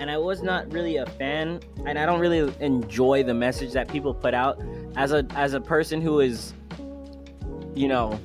and 0.00 0.10
I 0.10 0.16
was 0.16 0.42
not 0.42 0.72
really 0.72 0.96
a 0.96 1.04
fan, 1.04 1.60
and 1.84 1.98
I 1.98 2.06
don't 2.06 2.20
really 2.20 2.52
enjoy 2.60 3.22
the 3.22 3.34
message 3.34 3.72
that 3.74 3.86
people 3.88 4.14
put 4.14 4.32
out. 4.32 4.58
As 4.96 5.12
a 5.12 5.26
as 5.34 5.52
a 5.52 5.60
person 5.60 6.00
who 6.00 6.20
is, 6.20 6.54
you 7.74 7.86
know, 7.86 8.18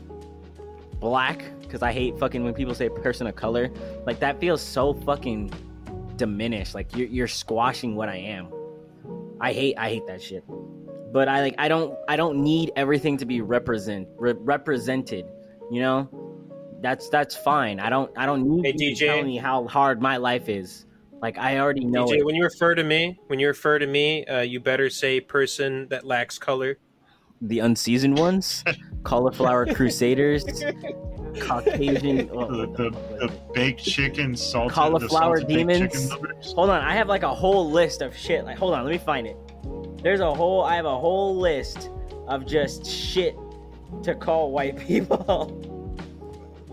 black, 1.01 1.43
because 1.61 1.83
I 1.83 1.91
hate 1.91 2.17
fucking 2.17 2.45
when 2.45 2.53
people 2.53 2.73
say 2.73 2.87
person 2.87 3.27
of 3.27 3.35
color. 3.35 3.69
Like 4.05 4.19
that 4.21 4.39
feels 4.39 4.61
so 4.61 4.93
fucking 4.93 5.51
diminished. 6.15 6.73
Like 6.75 6.95
you're 6.95 7.09
you're 7.09 7.27
squashing 7.27 7.95
what 7.95 8.07
I 8.07 8.15
am. 8.15 8.47
I 9.41 9.51
hate 9.51 9.77
I 9.77 9.89
hate 9.89 10.07
that 10.07 10.21
shit. 10.21 10.45
But 11.11 11.27
I 11.27 11.41
like 11.41 11.55
I 11.57 11.67
don't 11.67 11.97
I 12.07 12.15
don't 12.15 12.41
need 12.41 12.71
everything 12.77 13.17
to 13.17 13.25
be 13.25 13.41
represent 13.41 14.07
re- 14.17 14.33
represented. 14.33 15.25
You 15.69 15.81
know, 15.81 16.09
that's 16.79 17.09
that's 17.09 17.35
fine. 17.35 17.81
I 17.81 17.89
don't 17.89 18.17
I 18.17 18.25
don't 18.25 18.47
need 18.47 18.65
Hey, 18.65 18.73
you 18.77 18.95
to 18.95 19.05
tell 19.05 19.23
me 19.23 19.35
how 19.35 19.67
hard 19.67 20.01
my 20.01 20.15
life 20.15 20.47
is. 20.47 20.85
Like 21.25 21.39
I 21.39 21.57
already 21.57 21.83
know 21.85 22.05
DJ, 22.05 22.17
it. 22.19 22.25
when 22.27 22.35
you 22.35 22.43
refer 22.43 22.75
to 22.75 22.83
me, 22.83 23.17
when 23.25 23.39
you 23.39 23.47
refer 23.47 23.79
to 23.79 23.87
me, 23.87 24.23
uh, 24.27 24.41
you 24.41 24.59
better 24.59 24.91
say 24.91 25.19
person 25.19 25.87
that 25.89 26.05
lacks 26.05 26.37
color. 26.37 26.77
the 27.41 27.57
unseasoned 27.61 28.19
ones, 28.19 28.63
cauliflower 29.03 29.65
crusaders, 29.73 30.43
Caucasian. 31.39 32.29
oh, 32.31 32.45
The, 32.45 32.57
what 32.67 32.77
the, 32.77 32.89
the 32.91 33.27
the 33.27 33.33
baked 33.55 33.83
chicken, 33.83 34.35
salted, 34.35 34.73
Cauliflower 34.75 35.39
salted 35.39 35.47
demons. 35.47 36.11
Hold 36.53 36.69
on, 36.69 36.83
I 36.83 36.93
have 36.93 37.07
like 37.07 37.23
a 37.23 37.33
whole 37.33 37.71
list 37.71 38.03
of 38.03 38.15
shit. 38.15 38.45
Like, 38.45 38.59
hold 38.59 38.75
on, 38.75 38.83
let 38.85 38.91
me 38.91 38.99
find 38.99 39.25
it. 39.25 39.35
There's 40.03 40.19
a 40.19 40.31
whole, 40.31 40.61
I 40.63 40.75
have 40.75 40.85
a 40.85 40.99
whole 40.99 41.35
list 41.35 41.89
of 42.27 42.45
just 42.45 42.85
shit 42.85 43.35
to 44.03 44.13
call 44.13 44.51
white 44.51 44.77
people. 44.87 45.47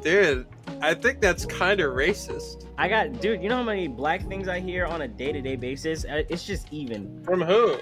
Dude, 0.02 0.46
I 0.82 0.92
think 0.92 1.22
that's 1.22 1.46
kind 1.46 1.80
of 1.80 1.94
racist. 1.94 2.61
I 2.82 2.88
got, 2.88 3.20
dude, 3.20 3.40
you 3.40 3.48
know 3.48 3.58
how 3.58 3.62
many 3.62 3.86
black 3.86 4.26
things 4.28 4.48
I 4.48 4.58
hear 4.58 4.86
on 4.86 5.02
a 5.02 5.08
day 5.08 5.30
to 5.30 5.40
day 5.40 5.54
basis? 5.54 6.04
Uh, 6.04 6.24
It's 6.28 6.44
just 6.44 6.66
even. 6.72 7.22
From 7.22 7.40
who? 7.40 7.76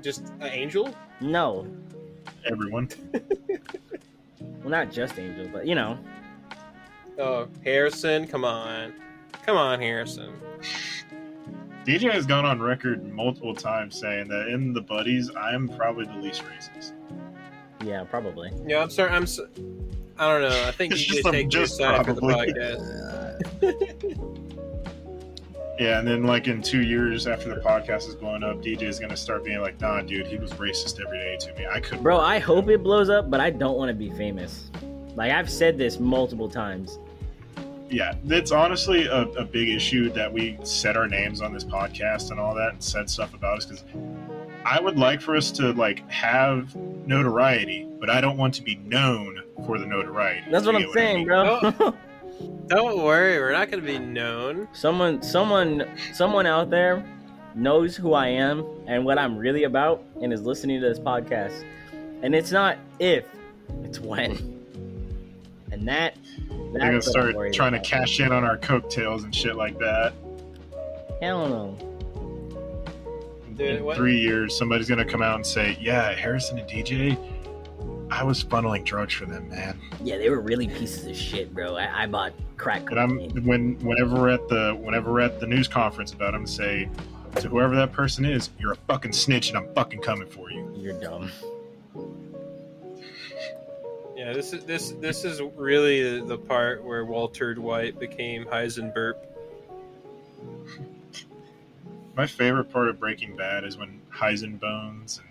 Just 0.00 0.28
an 0.40 0.52
angel? 0.52 0.94
No, 1.20 1.66
Everyone. 2.46 2.88
well, 4.40 4.70
not 4.70 4.92
just 4.92 5.18
angels, 5.18 5.48
but 5.52 5.66
you 5.66 5.74
know. 5.74 5.98
Oh, 7.18 7.48
Harrison, 7.64 8.28
come 8.28 8.44
on. 8.44 8.92
Come 9.44 9.56
on, 9.56 9.80
Harrison. 9.80 10.32
DJ 11.84 12.12
has 12.12 12.24
gone 12.26 12.44
on 12.44 12.60
record 12.62 13.04
multiple 13.12 13.54
times 13.56 13.98
saying 13.98 14.28
that 14.28 14.46
in 14.48 14.72
the 14.72 14.80
buddies, 14.80 15.30
I'm 15.36 15.68
probably 15.68 16.06
the 16.06 16.16
least 16.18 16.44
racist. 16.44 16.92
Yeah, 17.84 18.04
probably. 18.04 18.52
Yeah, 18.66 18.82
I'm 18.82 18.90
sorry. 18.90 19.10
I'm. 19.10 19.26
So, 19.26 19.48
I 20.18 20.28
don't 20.30 20.42
know. 20.48 20.64
I 20.68 20.70
think 20.70 20.92
It's 20.92 21.02
you 21.02 21.08
just 21.14 21.26
should 21.26 21.34
a- 21.34 21.38
take 21.38 21.52
your 21.52 21.62
just 21.64 21.76
side 21.76 22.06
for 22.06 22.12
the 22.12 22.20
podcast. 22.20 23.58
Yeah, 25.78 25.98
and 25.98 26.06
then 26.06 26.22
like 26.22 26.46
in 26.46 26.62
two 26.62 26.82
years 26.82 27.26
after 27.26 27.48
the 27.48 27.60
podcast 27.60 28.08
is 28.08 28.14
blowing 28.14 28.44
up, 28.44 28.62
DJ 28.62 28.82
is 28.82 29.00
gonna 29.00 29.16
start 29.16 29.44
being 29.44 29.60
like, 29.60 29.80
"Nah, 29.80 30.02
dude, 30.02 30.26
he 30.26 30.36
was 30.36 30.52
racist 30.52 31.00
every 31.04 31.18
day 31.18 31.36
to 31.40 31.54
me. 31.54 31.66
I 31.66 31.80
couldn't." 31.80 32.02
Bro, 32.02 32.20
I 32.20 32.38
hope 32.38 32.64
him." 32.64 32.70
it 32.70 32.82
blows 32.84 33.08
up, 33.10 33.28
but 33.30 33.40
I 33.40 33.50
don't 33.50 33.76
want 33.76 33.88
to 33.88 33.94
be 33.94 34.10
famous. 34.10 34.70
Like, 35.16 35.32
I've 35.32 35.50
said 35.50 35.76
this 35.76 35.98
multiple 35.98 36.48
times. 36.48 36.98
Yeah, 37.90 38.14
it's 38.26 38.50
honestly 38.50 39.06
a, 39.06 39.22
a 39.22 39.44
big 39.44 39.68
issue 39.68 40.10
that 40.10 40.32
we 40.32 40.58
said 40.62 40.96
our 40.96 41.06
names 41.06 41.40
on 41.40 41.52
this 41.52 41.64
podcast 41.64 42.30
and 42.30 42.40
all 42.40 42.54
that, 42.54 42.72
and 42.72 42.82
said 42.82 43.10
stuff 43.10 43.34
about 43.34 43.58
us 43.58 43.66
because 43.66 43.84
I 44.64 44.80
would 44.80 44.98
like 44.98 45.20
for 45.20 45.36
us 45.36 45.50
to 45.52 45.72
like 45.72 46.08
have 46.10 46.74
notoriety, 47.06 47.86
but 48.00 48.10
I 48.10 48.20
don't 48.20 48.36
want 48.36 48.54
to 48.54 48.62
be 48.62 48.76
known 48.76 49.42
for 49.66 49.78
the 49.78 49.86
notoriety. 49.86 50.50
That's 50.50 50.66
what 50.66 50.76
I'm 50.76 50.82
get 50.82 50.90
I 50.90 50.94
saying, 50.94 51.16
mean? 51.18 51.26
bro. 51.26 51.94
Don't 52.66 53.02
worry, 53.02 53.38
we're 53.38 53.52
not 53.52 53.70
gonna 53.70 53.82
be 53.82 53.98
known. 53.98 54.68
someone, 54.72 55.22
someone, 55.22 55.86
someone 56.12 56.46
out 56.46 56.70
there 56.70 57.04
knows 57.54 57.94
who 57.96 58.14
I 58.14 58.28
am 58.28 58.64
and 58.86 59.04
what 59.04 59.18
I'm 59.18 59.36
really 59.36 59.64
about, 59.64 60.02
and 60.20 60.32
is 60.32 60.42
listening 60.42 60.80
to 60.80 60.88
this 60.88 60.98
podcast. 60.98 61.64
And 62.22 62.34
it's 62.34 62.50
not 62.52 62.78
if, 62.98 63.26
it's 63.84 64.00
when. 64.00 64.32
And 65.70 65.86
that, 65.88 66.16
They're 66.48 66.80
gonna 66.80 66.92
that's 66.94 67.08
what 67.08 67.16
I'm 67.20 67.30
start 67.32 67.52
trying 67.52 67.74
about. 67.74 67.84
to 67.84 67.90
cash 67.90 68.20
in 68.20 68.32
on 68.32 68.44
our 68.44 68.56
coattails 68.56 69.24
and 69.24 69.34
shit 69.34 69.56
like 69.56 69.78
that. 69.78 70.12
Hell 71.20 71.48
no. 71.48 71.76
Dude, 73.56 73.76
in 73.76 73.84
what- 73.84 73.96
three 73.96 74.18
years, 74.18 74.56
somebody's 74.56 74.88
gonna 74.88 75.04
come 75.04 75.22
out 75.22 75.36
and 75.36 75.46
say, 75.46 75.76
"Yeah, 75.80 76.12
Harrison 76.14 76.58
and 76.58 76.68
DJ, 76.68 77.16
I 78.10 78.22
was 78.24 78.44
funneling 78.44 78.84
drugs 78.84 79.14
for 79.14 79.26
them, 79.26 79.48
man." 79.48 79.80
Yeah, 80.02 80.18
they 80.18 80.30
were 80.30 80.40
really 80.40 80.68
pieces 80.68 81.06
of 81.06 81.16
shit, 81.16 81.54
bro. 81.54 81.76
I, 81.76 82.04
I 82.04 82.06
bought 82.06 82.32
crack 82.56 82.90
And 82.90 83.00
I'm 83.00 83.44
when 83.44 83.78
whenever 83.80 84.14
we're 84.14 84.30
at 84.30 84.48
the 84.48 84.78
whenever 84.80 85.12
we're 85.12 85.20
at 85.20 85.40
the 85.40 85.46
news 85.46 85.68
conference 85.68 86.12
about 86.12 86.32
them, 86.32 86.46
say 86.46 86.88
to 87.36 87.48
whoever 87.48 87.74
that 87.76 87.92
person 87.92 88.24
is, 88.24 88.50
"You're 88.58 88.72
a 88.72 88.76
fucking 88.76 89.12
snitch, 89.12 89.48
and 89.48 89.58
I'm 89.58 89.72
fucking 89.74 90.00
coming 90.00 90.28
for 90.28 90.50
you." 90.50 90.72
You're 90.76 91.00
dumb. 91.00 91.30
Yeah, 94.16 94.32
this 94.32 94.52
is 94.52 94.64
this 94.64 94.92
this 94.92 95.24
is 95.24 95.42
really 95.56 96.20
the, 96.20 96.24
the 96.24 96.38
part 96.38 96.84
where 96.84 97.04
Walter 97.04 97.54
White 97.54 97.98
became 97.98 98.44
Heisenberg. 98.44 99.14
My 102.16 102.26
favorite 102.26 102.72
part 102.72 102.88
of 102.88 103.00
Breaking 103.00 103.36
Bad 103.36 103.64
is 103.64 103.76
when 103.76 104.00
Heisenbones 104.12 105.18
and 105.18 105.28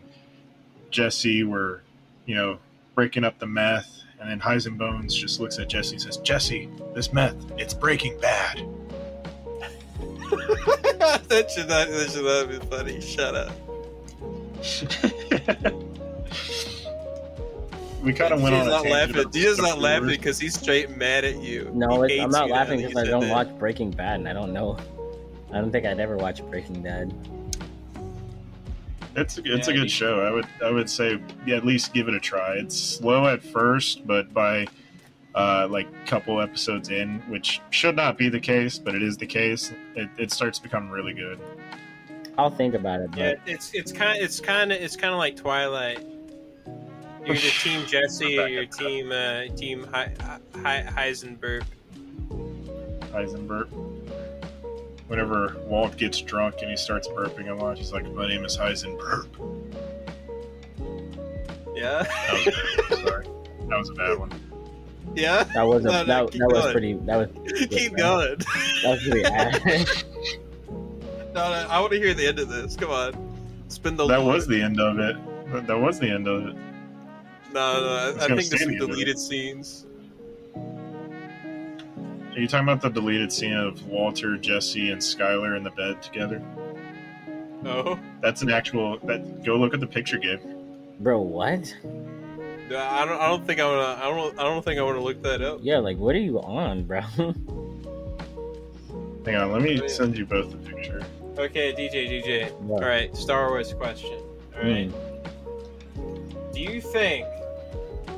Jesse 0.92 1.44
were, 1.44 1.82
you 2.26 2.36
know, 2.36 2.58
breaking 2.96 3.24
up 3.24 3.40
the 3.40 3.48
meth, 3.48 4.02
and 4.20 4.30
then 4.30 4.40
Heisenbones 4.40 5.14
just 5.14 5.40
looks 5.40 5.60
at 5.60 5.68
Jesse 5.70 5.96
and 5.96 6.02
says, 6.02 6.18
"Jesse, 6.18 6.70
this 6.96 7.12
meth, 7.14 7.36
it's 7.58 7.74
Breaking 7.74 8.20
Bad." 8.20 8.66
that 11.30 11.52
should 11.54 11.68
not 11.70 11.88
that 11.90 12.10
should 12.12 12.24
not 12.26 12.50
be 12.50 12.60
funny. 12.76 13.02
Shut 13.02 13.36
up. 13.36 13.52
we 18.02 18.14
kind 18.14 18.34
of 18.34 18.42
went 18.42 18.56
on 18.56 18.62
DJ's 18.62 18.68
a 18.68 18.70
not 18.70 18.86
laughing. 18.86 19.16
about 19.20 19.32
DJ's 19.34 19.58
not 19.60 19.80
laughing 19.80 20.08
because 20.08 20.40
he's 20.40 20.60
straight 20.60 20.96
mad 20.98 21.24
at 21.24 21.42
you. 21.42 21.70
No, 21.74 22.02
He 22.04 22.20
I'm 22.20 22.30
not 22.30 22.50
laughing 22.50 22.82
because 22.82 22.96
I 22.98 23.06
don't 23.06 23.22
that. 23.22 23.32
watch 23.32 23.50
Breaking 23.60 23.92
Bad 23.92 24.20
and 24.20 24.28
I 24.30 24.34
don't 24.34 24.54
know. 24.54 24.78
I 25.52 25.58
don't 25.60 25.72
think 25.72 25.86
I'd 25.86 26.00
ever 26.00 26.18
watch 26.18 26.44
Breaking 26.50 26.82
Bad. 26.82 27.14
It's 29.16 29.38
a, 29.38 29.42
it's 29.46 29.68
Yeah, 29.68 29.74
a 29.74 29.76
you- 29.76 29.82
good 29.82 29.92
show. 29.92 30.22
I 30.22 30.32
would 30.32 30.48
I 30.64 30.72
would 30.72 30.90
say 30.90 31.20
yeah, 31.46 31.56
at 31.58 31.66
least 31.66 31.94
give 31.94 32.08
it 32.08 32.14
a 32.14 32.20
try. 32.20 32.56
It's 32.56 32.78
slow 32.78 33.28
at 33.28 33.44
first, 33.44 34.06
but 34.08 34.34
by 34.34 34.68
uh, 35.36 35.68
like 35.70 35.88
a 35.88 36.08
couple 36.08 36.40
episodes 36.42 36.90
in, 36.90 37.20
which 37.28 37.60
should 37.72 37.96
not 37.96 38.18
be 38.18 38.30
the 38.30 38.40
case, 38.40 38.78
but 38.78 38.94
it 38.96 39.02
is 39.02 39.18
the 39.18 39.26
case. 39.26 39.72
It, 39.96 40.10
it 40.18 40.32
starts 40.32 40.58
to 40.60 40.64
become 40.64 40.90
really 40.90 41.14
good. 41.14 41.40
I'll 42.38 42.50
think 42.52 42.74
about 42.74 43.02
it, 43.02 43.12
but 43.12 43.20
Yeah, 43.20 43.34
it's 43.46 43.72
it's 43.74 43.92
kind 43.92 44.20
it's 44.22 44.40
kind 44.40 44.72
of 44.72 44.82
it's 44.82 44.96
kind 44.96 45.14
of 45.14 45.20
like 45.20 45.36
Twilight. 45.36 46.00
You're 47.26 47.36
the 47.36 47.54
team 47.62 47.86
Jesse 47.88 48.38
or 48.40 48.48
your 48.48 48.66
team 48.66 49.12
uh, 49.12 49.44
team 49.56 49.84
He- 49.94 50.60
He- 50.60 50.64
Heisenberg. 50.64 51.64
Heisenberg. 53.12 53.68
Whenever 55.08 55.56
Walt 55.66 55.98
gets 55.98 56.22
drunk 56.22 56.56
and 56.62 56.72
he 56.72 56.78
starts 56.78 57.08
burping 57.08 57.50
a 57.50 57.54
lot, 57.54 57.78
he's 57.78 57.92
like, 57.94 58.10
"My 58.14 58.28
name 58.28 58.46
is 58.46 58.58
Heisenberg." 58.58 59.28
Yeah, 61.76 62.04
That 62.04 62.86
was. 62.90 63.00
Sorry, 63.02 63.26
that 63.68 63.78
was 63.80 63.90
a 63.90 63.94
bad 63.94 64.18
one. 64.20 64.32
yeah. 65.16 65.44
that 65.56 65.64
was 65.64 65.84
a, 65.86 65.88
No, 65.90 65.92
no, 65.92 66.06
that, 66.06 66.32
that 66.32 66.48
was 66.50 66.72
pretty. 66.72 66.94
That 66.94 67.18
was 67.18 67.68
Keep 67.70 67.98
going. 67.98 68.38
that 68.38 68.84
was 68.86 69.04
pretty 69.04 69.26
ass. 69.26 70.04
No, 71.34 71.50
no, 71.50 71.68
I 71.70 71.80
want 71.80 71.92
to 71.94 71.98
hear 72.00 72.14
the 72.14 72.28
end 72.28 72.40
of 72.40 72.48
this. 72.50 72.76
Come 72.76 72.92
on, 72.92 73.66
spin 73.70 73.98
the. 73.98 74.06
That 74.08 74.20
lore. 74.22 74.34
was 74.36 74.48
the 74.48 74.62
end 74.62 74.80
of 74.80 75.00
it. 75.00 75.16
That- 75.52 75.68
That 75.68 75.80
was 75.80 76.00
the 76.00 76.10
end 76.10 76.28
of 76.28 76.48
it. 76.48 76.56
No, 77.54 77.82
no. 77.82 78.16
I, 78.20 78.24
I 78.24 78.28
think 78.28 78.50
this 78.50 78.50
say 78.50 78.56
is 78.56 78.66
the 78.68 78.74
it. 78.76 78.80
deleted 78.88 79.20
scenes. 79.20 79.86
Are 82.36 82.40
you 82.40 82.48
talking 82.48 82.68
about 82.68 82.82
the 82.82 82.90
deleted 82.90 83.32
scene 83.32 83.54
of 83.54 83.86
Walter, 83.88 84.38
Jesse, 84.38 84.90
and 84.92 85.00
Skylar 85.00 85.56
in 85.56 85.64
the 85.64 85.70
bed 85.72 86.02
together? 86.02 86.42
Oh, 87.66 88.00
That's 88.22 88.42
an 88.42 88.50
actual. 88.52 88.98
That 89.04 89.44
go 89.46 89.56
look 89.56 89.74
at 89.74 89.80
the 89.80 89.88
picture, 89.88 90.18
Gabe. 90.18 90.42
Bro, 91.00 91.22
what? 91.22 91.74
I 92.76 93.06
don't. 93.06 93.22
I 93.22 93.28
don't 93.28 93.46
think 93.46 93.60
I 93.60 93.66
want 93.66 94.00
to. 94.00 94.06
I 94.06 94.10
don't. 94.10 94.40
I 94.40 94.44
don't 94.44 94.66
think 94.66 94.80
I 94.80 94.84
want 94.84 94.98
to 94.98 95.04
look 95.04 95.22
that 95.24 95.42
up. 95.42 95.60
Yeah, 95.62 95.78
like 95.78 95.98
what 95.98 96.16
are 96.16 96.20
you 96.20 96.42
on, 96.42 96.84
bro? 96.86 97.02
Hang 99.26 99.36
on, 99.38 99.52
let 99.54 99.62
me 99.62 99.80
Oh, 99.82 99.88
send 99.88 100.18
you 100.18 100.26
both 100.26 100.52
the 100.52 100.58
picture. 100.58 101.02
Okay, 101.38 101.72
DJ, 101.74 102.10
DJ. 102.24 102.52
All 102.52 102.58
What? 102.60 102.84
right, 102.84 103.16
Star 103.16 103.50
Wars 103.50 103.74
question. 103.74 104.20
All 104.56 104.64
right. 104.64 104.92
Mm. 104.92 106.54
Do 106.54 106.60
you 106.62 106.82
think, 106.82 107.26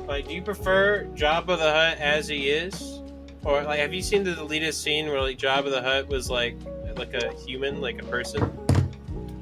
like, 0.08 0.26
do 0.26 0.34
you 0.34 0.42
prefer 0.42 1.04
Jabba 1.14 1.46
the 1.58 1.72
Hutt 1.72 1.98
as 1.98 2.26
he 2.28 2.48
is, 2.50 2.95
or 3.44 3.62
like, 3.62 3.78
have 3.80 3.94
you 3.94 4.02
seen 4.02 4.24
the 4.24 4.34
deleted 4.34 4.74
scene 4.74 5.06
where 5.08 5.20
like 5.20 5.38
Jabba 5.38 5.70
the 5.70 5.82
Hutt 5.82 6.08
was 6.08 6.30
like 6.30 6.56
like 6.96 7.14
a 7.14 7.32
human, 7.34 7.80
like 7.80 8.00
a 8.00 8.04
person? 8.06 8.50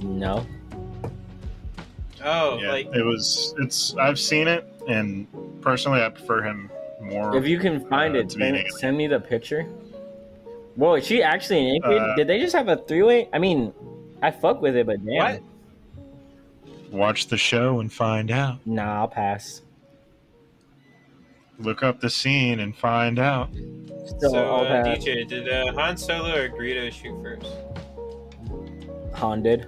No. 0.01 0.47
Oh, 2.22 2.59
yeah, 2.59 2.70
like 2.70 2.86
it 2.95 3.05
was. 3.05 3.55
It's. 3.59 3.95
I've 3.97 4.18
seen 4.18 4.49
it, 4.49 4.66
and 4.88 5.26
personally, 5.61 6.03
I 6.03 6.09
prefer 6.09 6.42
him 6.42 6.70
more. 7.01 7.36
If 7.36 7.47
you 7.47 7.59
can 7.59 7.86
find 7.88 8.16
Uh, 8.16 8.20
it, 8.20 8.30
to 8.30 8.38
be 8.38 8.45
an 8.45 8.55
send, 8.57 8.72
send 8.80 8.97
me 8.97 9.07
the 9.07 9.20
picture. 9.20 9.64
Whoa, 10.76 10.95
is 10.95 11.07
she 11.07 11.22
actually 11.22 11.76
an 11.76 11.82
alien? 11.84 12.03
Uh, 12.03 12.16
Did 12.16 12.26
they 12.26 12.40
just 12.40 12.55
have 12.55 12.68
a 12.68 12.76
three 12.76 13.03
way? 13.03 13.28
I 13.32 13.38
mean, 13.38 13.72
I 14.22 14.30
fuck 14.30 14.62
with 14.62 14.74
it, 14.74 14.86
but 14.86 15.05
damn. 15.05 15.16
What? 15.16 15.42
Watch 16.90 17.26
the 17.26 17.36
show 17.36 17.80
and 17.80 17.92
find 17.92 18.30
out. 18.30 18.59
Nah, 18.66 19.01
I'll 19.01 19.09
pass. 19.09 19.62
Look 21.59 21.82
up 21.82 22.00
the 22.00 22.11
scene 22.11 22.61
and 22.61 22.76
find 22.76 23.18
out. 23.18 23.50
Still, 24.07 24.30
so, 24.30 24.44
uh. 24.57 24.84
DJ, 24.84 25.26
did 25.26 25.48
uh, 25.48 25.72
Han 25.74 25.96
Solo 25.96 26.34
or 26.34 26.48
Greedo 26.48 26.90
shoot 26.92 27.20
first? 27.22 27.46
Han 29.14 29.42
did. 29.42 29.66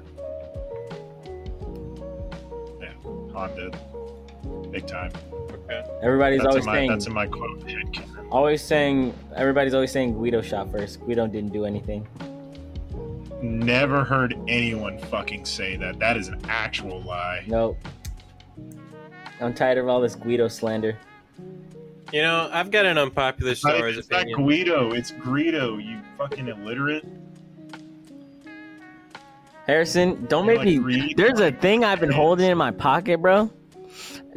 Yeah, 2.81 2.93
Han 3.33 3.55
did. 3.57 4.73
Big 4.73 4.87
time. 4.87 5.13
Okay. 5.33 5.83
Everybody's 6.03 6.41
That's 6.41 6.49
always 6.49 6.67
my. 6.67 6.75
saying, 6.75 6.91
That's 6.91 7.07
in 7.07 7.13
my 7.15 7.27
quote. 7.27 7.65
always 8.31 8.63
saying, 8.63 9.15
everybody's 9.35 9.75
always 9.75 9.91
saying 9.93 10.15
Guido 10.15 10.43
shot 10.43 10.71
first. 10.71 11.01
Guido 11.01 11.27
didn't 11.27 11.53
do 11.53 11.65
anything. 11.65 12.07
Never 13.41 14.03
heard 14.05 14.35
anyone 14.49 14.99
fucking 14.99 15.45
say 15.45 15.77
that. 15.77 15.99
That 15.99 16.17
is 16.17 16.29
an 16.29 16.41
actual 16.49 17.01
lie. 17.03 17.45
Nope. 17.47 17.79
I'm 19.41 19.55
tired 19.55 19.79
of 19.79 19.89
all 19.89 20.01
this 20.01 20.15
Guido 20.15 20.49
slander. 20.49 20.99
You 22.13 22.23
know, 22.23 22.49
I've 22.53 22.71
got 22.71 22.87
an 22.87 22.99
unpopular 22.99 23.53
It's 23.53 23.61
Star 23.61 23.79
Wars 23.79 23.99
it's 23.99 24.11
not 24.11 24.23
opinion. 24.23 24.43
Guido. 24.47 24.93
It's 24.93 25.11
Greedo. 25.13 25.85
You 25.85 26.01
fucking 26.17 26.49
illiterate. 26.49 27.05
Harrison, 29.67 30.25
don't 30.27 30.45
You 30.45 30.51
make 30.51 30.59
like 30.59 30.67
me. 30.69 30.79
read? 30.79 31.17
There's 31.17 31.41
a 31.41 31.51
thing 31.51 31.85
I've 31.85 31.99
been 31.99 32.13
holding 32.13 32.49
in 32.49 32.57
my 32.57 32.71
pocket, 32.71 33.21
bro. 33.21 33.51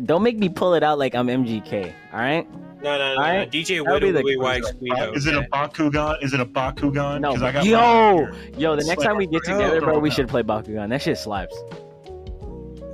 Don't 0.05 0.23
make 0.23 0.37
me 0.39 0.49
pull 0.49 0.73
it 0.73 0.81
out 0.81 0.97
like 0.97 1.13
I'm 1.13 1.27
MGK. 1.27 1.93
All 2.13 2.19
right? 2.19 2.47
No, 2.81 2.97
no, 2.97 3.15
no, 3.15 3.21
no. 3.21 3.45
DJ 3.45 3.83
that'll 3.83 3.99
be 3.99 4.11
the- 4.11 4.21
Whittley 4.23 4.37
likes 4.37 4.71
Guido. 4.71 5.11
Is 5.13 5.27
it 5.27 5.35
a 5.35 5.39
okay? 5.39 5.47
Bakugan? 5.51 6.23
Is 6.23 6.33
it 6.33 6.39
a 6.39 6.45
Bakugan? 6.45 7.19
No. 7.19 7.33
'Cause 7.33 7.43
I 7.43 7.51
got 7.51 7.65
Yo, 7.65 8.29
yo. 8.57 8.75
The 8.75 8.85
next 8.85 9.03
time 9.03 9.17
we 9.17 9.27
get 9.27 9.43
together, 9.43 9.79
bro, 9.81 9.91
bro, 9.93 9.99
we 9.99 10.09
should 10.09 10.27
play 10.29 10.41
Bakugan. 10.41 10.89
That 10.89 11.01
shit 11.01 11.17
slaps. 11.17 11.55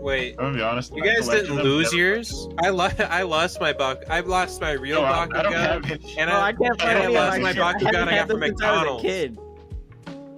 Wait, 0.06 0.36
I'm 0.38 0.46
gonna 0.46 0.58
be 0.58 0.62
honest. 0.64 0.96
you 0.96 1.04
guys 1.04 1.28
didn't 1.28 1.56
lose 1.64 1.92
yours? 1.92 2.48
I 2.64 2.70
lo- 2.70 2.90
I 3.10 3.24
lost 3.24 3.60
my 3.60 3.74
buck. 3.74 4.04
I 4.10 4.20
lost 4.20 4.62
my 4.62 4.72
real 4.74 5.02
No, 5.02 5.08
I, 5.08 5.24
I 5.24 5.28
Bakugan. 5.28 5.92
And 6.18 6.30
Bro, 6.30 6.40
I, 6.40 6.48
I 6.48 6.54
can't 6.54 6.82
and 6.82 6.90
I 6.92 7.02
find 7.02 7.14
lost 7.14 7.38
it. 7.38 7.42
my 7.42 7.50
I 7.50 7.54
Bakugan 7.54 7.94
haven't 7.94 8.08
I 8.08 8.12
had 8.12 8.28
got 8.28 8.30
from 8.30 8.40
them 8.42 8.50
since 8.50 8.62
a 8.62 8.66
McDonald's. 8.66 9.02
kid. 9.04 9.40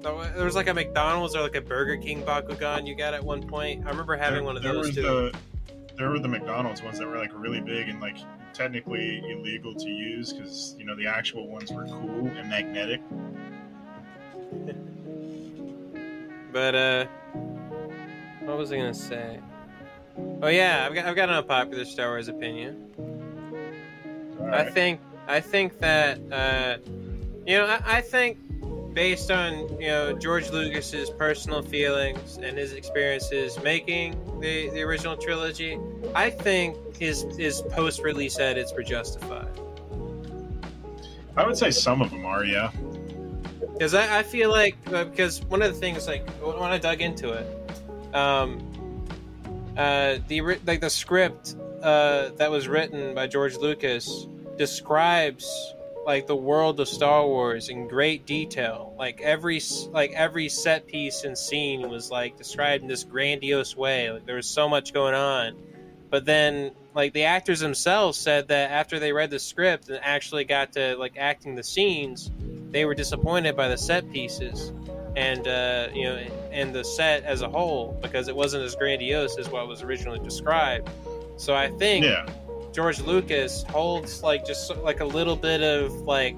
There 0.03 0.45
was 0.45 0.55
like 0.55 0.67
a 0.69 0.73
McDonald's 0.73 1.35
or 1.35 1.41
like 1.41 1.55
a 1.55 1.61
Burger 1.61 1.97
King 1.97 2.23
Bakugan 2.23 2.87
you 2.87 2.95
got 2.95 3.13
at 3.13 3.21
one 3.23 3.45
point. 3.45 3.85
I 3.85 3.89
remember 3.89 4.15
having 4.15 4.35
There- 4.35 4.43
one 4.45 4.55
of 4.57 4.63
there 4.63 4.73
those 4.73 4.95
too. 4.95 5.01
The, 5.01 5.35
there 5.97 6.09
were 6.11 6.19
the 6.19 6.29
McDonald's 6.29 6.81
ones 6.81 6.97
that 6.99 7.07
were 7.07 7.17
like 7.17 7.31
really 7.33 7.59
big 7.59 7.89
and 7.89 7.99
like 7.99 8.17
technically 8.53 9.21
illegal 9.29 9.75
to 9.75 9.89
use 9.89 10.31
because 10.31 10.75
you 10.79 10.85
know 10.85 10.95
the 10.95 11.07
actual 11.07 11.47
ones 11.49 11.71
were 11.73 11.85
cool 11.85 12.27
and 12.37 12.49
magnetic. 12.49 13.01
But 16.53 16.73
uh, 16.75 17.05
what 18.45 18.57
was 18.57 18.71
I 18.71 18.77
gonna 18.77 18.93
say? 18.93 19.39
Oh 20.41 20.47
yeah, 20.47 20.85
I've 20.85 20.93
got 20.93 21.05
I've 21.05 21.15
got 21.15 21.29
an 21.29 21.35
unpopular 21.35 21.85
Star 21.85 22.09
Wars 22.09 22.27
opinion. 22.27 22.91
All 24.39 24.53
I 24.53 24.69
think 24.69 24.99
I 25.27 25.39
think 25.39 25.79
that 25.79 26.19
uh, 26.31 26.77
you 27.45 27.57
know 27.57 27.65
I, 27.65 27.97
I 27.97 28.01
think 28.01 28.37
based 28.93 29.29
on 29.29 29.69
you 29.79 29.89
know 29.89 30.13
George 30.13 30.49
Lucas's 30.49 31.09
personal 31.11 31.61
feelings 31.61 32.37
and 32.37 32.57
his 32.57 32.73
experiences 32.73 33.61
making 33.61 34.13
the, 34.39 34.69
the 34.71 34.81
original 34.81 35.15
trilogy, 35.15 35.79
I 36.15 36.29
think 36.29 36.95
his 36.97 37.25
his 37.37 37.61
post 37.61 38.01
release 38.01 38.39
edits 38.39 38.73
were 38.73 38.83
justified. 38.83 39.49
I 41.35 41.45
would 41.45 41.57
say 41.57 41.69
some 41.69 42.01
of 42.01 42.09
them 42.09 42.25
are, 42.25 42.43
yeah. 42.43 42.71
Because 43.73 43.93
I, 43.93 44.19
I 44.19 44.23
feel 44.23 44.49
like 44.49 44.75
uh, 44.91 45.03
because 45.03 45.43
one 45.45 45.61
of 45.61 45.71
the 45.71 45.79
things 45.79 46.07
like 46.07 46.27
when 46.41 46.71
I 46.71 46.79
dug 46.79 47.01
into 47.01 47.33
it, 47.33 48.15
um, 48.15 48.59
uh, 49.77 50.17
the 50.27 50.41
like 50.65 50.81
the 50.81 50.89
script 50.89 51.55
uh, 51.83 52.29
that 52.37 52.49
was 52.49 52.67
written 52.67 53.13
by 53.13 53.27
George 53.27 53.57
Lucas 53.57 54.27
describes 54.57 55.75
like 56.05 56.25
the 56.25 56.35
world 56.35 56.79
of 56.79 56.87
Star 56.87 57.25
Wars 57.27 57.69
in 57.69 57.87
great 57.87 58.25
detail. 58.25 58.95
Like 58.97 59.21
every 59.21 59.61
like 59.91 60.11
every 60.13 60.49
set 60.49 60.87
piece 60.87 61.23
and 61.25 61.37
scene 61.37 61.89
was 61.89 62.09
like 62.09 62.37
described 62.37 62.81
in 62.81 62.89
this 62.89 63.03
grandiose 63.03 63.75
way. 63.75 64.09
Like 64.09 64.25
there 64.25 64.37
was 64.37 64.47
so 64.47 64.67
much 64.67 64.93
going 64.93 65.13
on. 65.13 65.55
But 66.09 66.25
then 66.25 66.71
like 66.95 67.13
the 67.13 67.25
actors 67.25 67.59
themselves 67.59 68.17
said 68.17 68.47
that 68.47 68.71
after 68.71 68.97
they 68.97 69.11
read 69.11 69.29
the 69.29 69.39
script 69.39 69.89
and 69.89 69.99
actually 70.01 70.45
got 70.45 70.73
to 70.73 70.95
like 70.97 71.17
acting 71.17 71.55
the 71.55 71.63
scenes, 71.63 72.31
they 72.71 72.85
were 72.85 72.95
disappointed 72.95 73.55
by 73.55 73.67
the 73.67 73.77
set 73.77 74.09
pieces 74.11 74.71
and 75.17 75.47
uh, 75.47 75.87
you 75.93 76.03
know 76.03 76.15
and 76.51 76.73
the 76.73 76.83
set 76.83 77.23
as 77.23 77.41
a 77.41 77.49
whole 77.49 77.97
because 78.03 78.27
it 78.27 78.35
wasn't 78.35 78.63
as 78.63 78.75
grandiose 78.75 79.37
as 79.37 79.49
what 79.49 79.67
was 79.67 79.81
originally 79.81 80.19
described. 80.19 80.89
So 81.37 81.55
I 81.55 81.69
think 81.71 82.05
Yeah. 82.05 82.29
George 82.71 83.01
Lucas 83.01 83.63
holds 83.63 84.21
like 84.21 84.45
just 84.45 84.73
like 84.77 84.99
a 84.99 85.05
little 85.05 85.35
bit 85.35 85.61
of 85.61 85.91
like 86.01 86.35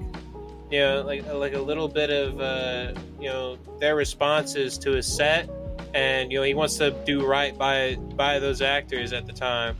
you 0.70 0.80
know 0.80 1.02
like 1.02 1.26
like 1.30 1.52
a 1.52 1.60
little 1.60 1.88
bit 1.88 2.08
of 2.08 2.40
uh, 2.40 2.98
you 3.20 3.28
know 3.28 3.58
their 3.78 3.94
responses 3.96 4.78
to 4.78 4.92
his 4.92 5.06
set, 5.06 5.50
and 5.92 6.32
you 6.32 6.38
know 6.38 6.44
he 6.44 6.54
wants 6.54 6.78
to 6.78 6.90
do 7.04 7.26
right 7.26 7.56
by 7.58 7.96
by 8.16 8.38
those 8.38 8.62
actors 8.62 9.12
at 9.12 9.26
the 9.26 9.32
time, 9.34 9.76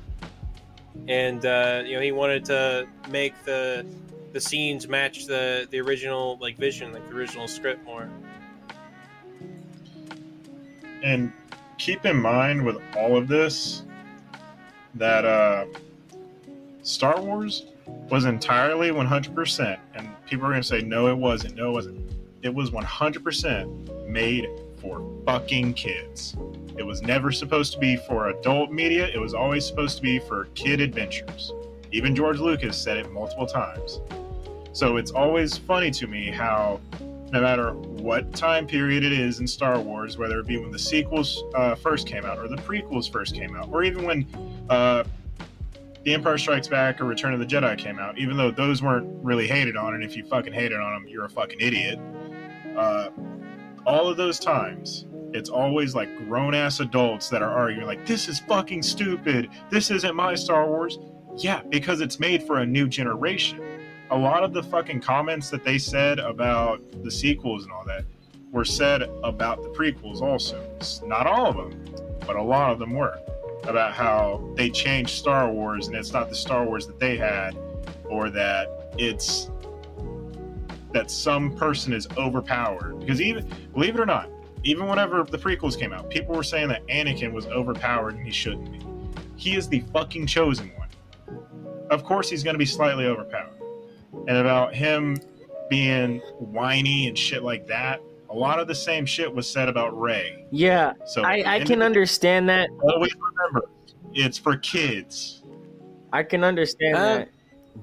and 1.08 1.46
uh, 1.46 1.82
you 1.86 1.94
know 1.94 2.02
he 2.02 2.12
wanted 2.12 2.44
to 2.44 2.86
make 3.08 3.32
the 3.46 3.86
the 4.34 4.40
scenes 4.40 4.86
match 4.88 5.24
the 5.24 5.66
the 5.70 5.80
original 5.80 6.36
like 6.38 6.58
vision 6.58 6.92
like 6.92 7.08
the 7.08 7.14
original 7.14 7.48
script 7.48 7.82
more. 7.86 8.10
And 11.02 11.32
keep 11.78 12.04
in 12.04 12.16
mind 12.16 12.64
with 12.64 12.76
all 12.96 13.16
of 13.16 13.28
this 13.28 13.82
that 14.94 15.24
uh, 15.24 15.66
Star 16.82 17.20
Wars 17.20 17.66
was 18.08 18.24
entirely 18.24 18.90
100%. 18.90 19.78
And 19.94 20.08
people 20.26 20.46
are 20.46 20.50
going 20.50 20.62
to 20.62 20.66
say, 20.66 20.82
no, 20.82 21.08
it 21.08 21.16
wasn't. 21.16 21.56
No, 21.56 21.70
it 21.70 21.72
wasn't. 21.72 22.10
It 22.42 22.52
was 22.52 22.70
100% 22.70 24.08
made 24.08 24.48
for 24.80 25.06
fucking 25.26 25.74
kids. 25.74 26.36
It 26.78 26.82
was 26.82 27.02
never 27.02 27.30
supposed 27.30 27.72
to 27.74 27.78
be 27.78 27.96
for 27.96 28.30
adult 28.30 28.72
media, 28.72 29.06
it 29.08 29.18
was 29.18 29.34
always 29.34 29.66
supposed 29.66 29.96
to 29.96 30.02
be 30.02 30.18
for 30.18 30.46
kid 30.54 30.80
adventures. 30.80 31.52
Even 31.92 32.14
George 32.14 32.38
Lucas 32.38 32.80
said 32.80 32.96
it 32.96 33.10
multiple 33.12 33.46
times. 33.46 34.00
So 34.72 34.96
it's 34.96 35.10
always 35.10 35.58
funny 35.58 35.90
to 35.90 36.06
me 36.06 36.30
how 36.30 36.80
no 37.32 37.40
matter 37.40 37.72
what 37.72 38.32
time 38.34 38.66
period 38.66 39.04
it 39.04 39.12
is 39.12 39.40
in 39.40 39.46
Star 39.46 39.78
Wars, 39.78 40.18
whether 40.18 40.40
it 40.40 40.46
be 40.46 40.56
when 40.56 40.70
the 40.70 40.78
sequels 40.78 41.44
uh, 41.54 41.74
first 41.74 42.06
came 42.06 42.24
out 42.24 42.38
or 42.38 42.48
the 42.48 42.56
prequels 42.56 43.10
first 43.10 43.34
came 43.34 43.56
out, 43.56 43.68
or 43.70 43.84
even 43.84 44.04
when 44.04 44.26
uh, 44.68 45.04
The 46.04 46.14
Empire 46.14 46.38
Strikes 46.38 46.66
Back 46.66 47.00
or 47.00 47.04
Return 47.04 47.32
of 47.32 47.40
the 47.40 47.46
Jedi 47.46 47.78
came 47.78 47.98
out, 47.98 48.18
even 48.18 48.36
though 48.36 48.50
those 48.50 48.82
weren't 48.82 49.08
really 49.24 49.46
hated 49.46 49.76
on, 49.76 49.94
and 49.94 50.02
if 50.02 50.16
you 50.16 50.24
fucking 50.24 50.52
hated 50.52 50.80
on 50.80 50.92
them, 50.94 51.08
you're 51.08 51.24
a 51.24 51.30
fucking 51.30 51.60
idiot. 51.60 51.98
Uh, 52.76 53.10
all 53.86 54.08
of 54.08 54.16
those 54.16 54.38
times, 54.38 55.06
it's 55.32 55.50
always 55.50 55.94
like 55.94 56.08
grown 56.26 56.54
ass 56.54 56.80
adults 56.80 57.28
that 57.28 57.42
are 57.42 57.52
arguing, 57.52 57.86
like, 57.86 58.04
this 58.06 58.28
is 58.28 58.40
fucking 58.40 58.82
stupid. 58.82 59.48
This 59.70 59.92
isn't 59.92 60.16
my 60.16 60.34
Star 60.34 60.66
Wars. 60.66 60.98
Yeah, 61.36 61.62
because 61.68 62.00
it's 62.00 62.18
made 62.18 62.42
for 62.42 62.58
a 62.58 62.66
new 62.66 62.88
generation 62.88 63.60
a 64.10 64.16
lot 64.16 64.42
of 64.42 64.52
the 64.52 64.62
fucking 64.62 65.00
comments 65.00 65.50
that 65.50 65.64
they 65.64 65.78
said 65.78 66.18
about 66.18 66.80
the 67.04 67.10
sequels 67.10 67.62
and 67.62 67.72
all 67.72 67.84
that 67.84 68.04
were 68.50 68.64
said 68.64 69.02
about 69.22 69.62
the 69.62 69.68
prequels 69.68 70.20
also. 70.20 70.68
Not 71.06 71.26
all 71.26 71.46
of 71.46 71.56
them, 71.56 71.94
but 72.26 72.34
a 72.34 72.42
lot 72.42 72.72
of 72.72 72.80
them 72.80 72.92
were 72.92 73.18
about 73.64 73.92
how 73.92 74.52
they 74.56 74.68
changed 74.68 75.10
Star 75.10 75.50
Wars 75.50 75.86
and 75.86 75.96
it's 75.96 76.12
not 76.12 76.28
the 76.28 76.34
Star 76.34 76.64
Wars 76.64 76.86
that 76.88 76.98
they 76.98 77.16
had, 77.16 77.56
or 78.08 78.30
that 78.30 78.92
it's 78.98 79.50
that 80.92 81.08
some 81.08 81.54
person 81.54 81.92
is 81.92 82.08
overpowered. 82.16 82.98
Because 82.98 83.20
even 83.20 83.48
believe 83.72 83.94
it 83.94 84.00
or 84.00 84.06
not, 84.06 84.28
even 84.64 84.88
whenever 84.88 85.22
the 85.22 85.38
prequels 85.38 85.78
came 85.78 85.92
out, 85.92 86.10
people 86.10 86.34
were 86.34 86.42
saying 86.42 86.66
that 86.68 86.84
Anakin 86.88 87.32
was 87.32 87.46
overpowered 87.46 88.16
and 88.16 88.26
he 88.26 88.32
shouldn't 88.32 88.72
be. 88.72 88.84
He 89.36 89.54
is 89.54 89.68
the 89.68 89.80
fucking 89.92 90.26
chosen 90.26 90.72
one. 90.76 90.88
Of 91.90 92.02
course, 92.02 92.28
he's 92.28 92.42
going 92.42 92.54
to 92.54 92.58
be 92.58 92.66
slightly 92.66 93.06
overpowered 93.06 93.59
and 94.12 94.36
about 94.36 94.74
him 94.74 95.16
being 95.68 96.18
whiny 96.38 97.08
and 97.08 97.16
shit 97.16 97.42
like 97.42 97.66
that. 97.68 98.00
A 98.30 98.34
lot 98.34 98.58
of 98.60 98.68
the 98.68 98.74
same 98.74 99.06
shit 99.06 99.32
was 99.32 99.48
said 99.48 99.68
about 99.68 99.98
Rey. 99.98 100.44
Yeah, 100.50 100.92
So 101.04 101.22
I, 101.24 101.42
I 101.56 101.60
can 101.60 101.82
understand 101.82 102.48
that. 102.48 102.70
always 102.82 103.12
remember, 103.14 103.68
it's 104.14 104.38
for 104.38 104.56
kids. 104.56 105.42
I 106.12 106.22
can 106.22 106.44
understand 106.44 106.96
Uh, 106.96 107.00
that, 107.00 107.28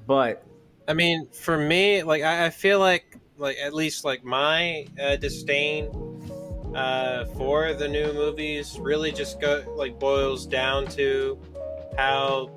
but 0.06 0.46
I 0.86 0.94
mean, 0.94 1.28
for 1.32 1.58
me, 1.58 2.02
like 2.02 2.22
I, 2.22 2.46
I 2.46 2.50
feel 2.50 2.78
like 2.78 3.16
like 3.36 3.56
at 3.58 3.72
least 3.72 4.04
like 4.04 4.24
my 4.24 4.86
uh, 5.00 5.16
disdain 5.16 5.90
uh, 6.74 7.24
for 7.36 7.72
the 7.74 7.88
new 7.88 8.12
movies 8.12 8.78
really 8.80 9.12
just 9.12 9.40
go 9.40 9.62
like 9.76 9.98
boils 9.98 10.46
down 10.46 10.86
to 10.88 11.38
how 11.98 12.48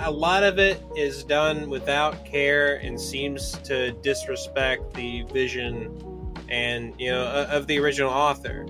a- 0.00 0.10
lot 0.10 0.42
of 0.44 0.58
it 0.58 0.80
is 0.94 1.24
done 1.24 1.70
without 1.70 2.22
care 2.26 2.76
and 2.76 3.00
seems 3.00 3.52
to 3.64 3.92
disrespect 4.02 4.92
the 4.92 5.22
vision 5.32 6.34
and 6.50 6.94
you 6.98 7.10
know 7.10 7.24
of 7.50 7.66
the 7.66 7.78
original 7.78 8.10
author. 8.10 8.66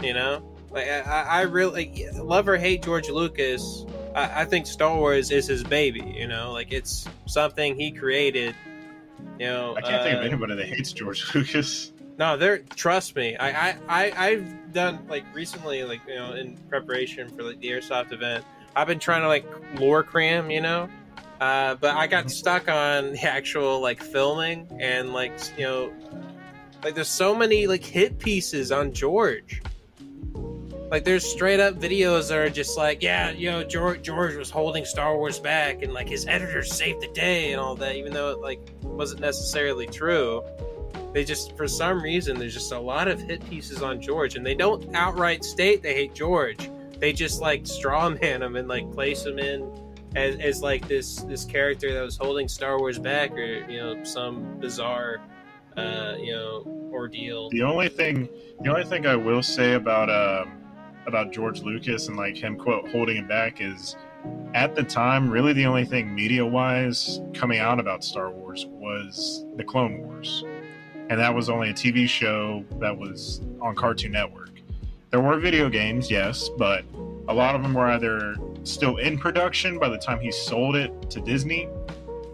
You 0.00 0.14
know, 0.14 0.54
like 0.70 0.86
I, 0.88 1.22
I 1.28 1.40
really 1.42 2.06
love 2.14 2.46
or 2.48 2.56
hate 2.56 2.82
George 2.84 3.08
Lucas. 3.10 3.84
I, 4.14 4.42
I 4.42 4.44
think 4.44 4.66
Star 4.66 4.96
Wars 4.96 5.32
is 5.32 5.48
his 5.48 5.64
baby. 5.64 6.14
You 6.16 6.28
know, 6.28 6.52
like 6.52 6.72
it's 6.72 7.08
something 7.26 7.76
he 7.76 7.90
created. 7.90 8.54
You 9.40 9.46
know, 9.46 9.76
I 9.76 9.80
can't 9.80 10.02
think 10.04 10.14
of 10.16 10.22
uh, 10.22 10.26
anybody 10.26 10.54
that 10.54 10.66
hates 10.66 10.92
George 10.92 11.24
Lucas. 11.34 11.92
no, 12.18 12.36
there. 12.36 12.58
Trust 12.76 13.16
me. 13.16 13.36
I, 13.36 13.70
I, 13.70 13.76
I, 13.88 14.12
I've 14.28 14.72
done 14.72 15.04
like 15.08 15.24
recently, 15.34 15.82
like 15.82 16.00
you 16.06 16.14
know, 16.14 16.34
in 16.34 16.56
preparation 16.68 17.28
for 17.30 17.42
like 17.42 17.58
the 17.58 17.68
airsoft 17.68 18.12
event. 18.12 18.44
I've 18.74 18.86
been 18.86 18.98
trying 18.98 19.22
to 19.22 19.28
like 19.28 19.46
lore 19.78 20.02
cram, 20.02 20.50
you 20.50 20.60
know, 20.60 20.88
uh, 21.40 21.74
but 21.76 21.96
I 21.96 22.06
got 22.06 22.30
stuck 22.30 22.68
on 22.68 23.12
the 23.12 23.22
actual 23.22 23.80
like 23.80 24.02
filming 24.02 24.68
and 24.80 25.12
like 25.12 25.32
you 25.56 25.64
know, 25.64 25.92
like 26.82 26.94
there's 26.94 27.08
so 27.08 27.34
many 27.34 27.66
like 27.66 27.84
hit 27.84 28.18
pieces 28.18 28.72
on 28.72 28.92
George. 28.92 29.62
Like 30.90 31.04
there's 31.04 31.24
straight 31.24 31.58
up 31.58 31.76
videos 31.76 32.28
that 32.28 32.38
are 32.38 32.50
just 32.50 32.76
like, 32.76 33.02
yeah, 33.02 33.30
you 33.30 33.50
know, 33.50 33.64
George 33.64 34.02
George 34.02 34.36
was 34.36 34.50
holding 34.50 34.84
Star 34.84 35.16
Wars 35.16 35.38
back, 35.38 35.82
and 35.82 35.92
like 35.92 36.08
his 36.08 36.26
editors 36.26 36.72
saved 36.72 37.00
the 37.00 37.08
day 37.08 37.52
and 37.52 37.60
all 37.60 37.74
that, 37.76 37.96
even 37.96 38.12
though 38.12 38.30
it 38.30 38.40
like 38.40 38.60
wasn't 38.82 39.20
necessarily 39.20 39.86
true 39.86 40.42
they 41.12 41.24
just 41.24 41.56
for 41.56 41.68
some 41.68 42.02
reason 42.02 42.38
there's 42.38 42.54
just 42.54 42.72
a 42.72 42.78
lot 42.78 43.08
of 43.08 43.20
hit 43.20 43.48
pieces 43.48 43.82
on 43.82 44.00
George 44.00 44.36
and 44.36 44.44
they 44.44 44.54
don't 44.54 44.94
outright 44.94 45.44
state 45.44 45.82
they 45.82 45.94
hate 45.94 46.14
George. 46.14 46.70
They 47.02 47.12
just 47.12 47.40
like 47.40 47.66
straw 47.66 48.08
man 48.08 48.42
him 48.42 48.54
and 48.54 48.68
like 48.68 48.88
place 48.92 49.26
him 49.26 49.40
in 49.40 49.68
as, 50.14 50.36
as 50.36 50.62
like 50.62 50.86
this 50.86 51.16
this 51.22 51.44
character 51.44 51.92
that 51.92 52.00
was 52.00 52.16
holding 52.16 52.46
Star 52.46 52.78
Wars 52.78 52.96
back 52.96 53.32
or 53.32 53.68
you 53.68 53.78
know 53.78 54.04
some 54.04 54.60
bizarre 54.60 55.20
uh 55.76 56.14
you 56.20 56.32
know 56.32 56.62
ordeal. 56.92 57.50
The 57.50 57.62
only 57.62 57.88
thing, 57.88 58.28
the 58.60 58.70
only 58.70 58.84
thing 58.84 59.04
I 59.04 59.16
will 59.16 59.42
say 59.42 59.72
about 59.72 60.10
um, 60.10 60.52
about 61.08 61.32
George 61.32 61.62
Lucas 61.62 62.06
and 62.06 62.16
like 62.16 62.36
him 62.36 62.56
quote 62.56 62.88
holding 62.90 63.16
him 63.16 63.26
back 63.26 63.60
is, 63.60 63.96
at 64.54 64.76
the 64.76 64.84
time, 64.84 65.28
really 65.28 65.52
the 65.52 65.66
only 65.66 65.84
thing 65.84 66.14
media 66.14 66.46
wise 66.46 67.20
coming 67.34 67.58
out 67.58 67.80
about 67.80 68.04
Star 68.04 68.30
Wars 68.30 68.66
was 68.68 69.44
the 69.56 69.64
Clone 69.64 70.02
Wars, 70.02 70.44
and 71.10 71.18
that 71.18 71.34
was 71.34 71.48
only 71.48 71.70
a 71.70 71.74
TV 71.74 72.08
show 72.08 72.64
that 72.78 72.96
was 72.96 73.40
on 73.60 73.74
Cartoon 73.74 74.12
Network. 74.12 74.41
There 75.12 75.20
were 75.20 75.38
video 75.38 75.68
games, 75.68 76.10
yes, 76.10 76.48
but 76.48 76.86
a 77.28 77.34
lot 77.34 77.54
of 77.54 77.62
them 77.62 77.74
were 77.74 77.84
either 77.88 78.34
still 78.64 78.96
in 78.96 79.18
production 79.18 79.78
by 79.78 79.90
the 79.90 79.98
time 79.98 80.18
he 80.20 80.32
sold 80.32 80.74
it 80.74 81.10
to 81.10 81.20
Disney, 81.20 81.68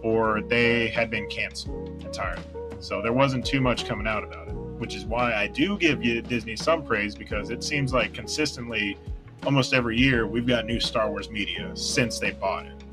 or 0.00 0.42
they 0.42 0.86
had 0.86 1.10
been 1.10 1.28
canceled 1.28 2.04
entirely. 2.04 2.40
So 2.78 3.02
there 3.02 3.12
wasn't 3.12 3.44
too 3.44 3.60
much 3.60 3.84
coming 3.84 4.06
out 4.06 4.22
about 4.22 4.46
it, 4.46 4.54
which 4.54 4.94
is 4.94 5.04
why 5.06 5.34
I 5.34 5.48
do 5.48 5.76
give 5.76 6.00
Disney 6.28 6.54
some 6.54 6.84
praise 6.84 7.16
because 7.16 7.50
it 7.50 7.64
seems 7.64 7.92
like 7.92 8.14
consistently, 8.14 8.96
almost 9.44 9.74
every 9.74 9.98
year, 9.98 10.28
we've 10.28 10.46
got 10.46 10.64
new 10.64 10.78
Star 10.78 11.10
Wars 11.10 11.30
media 11.30 11.72
since 11.74 12.20
they 12.20 12.30
bought 12.30 12.66
it. 12.66 12.84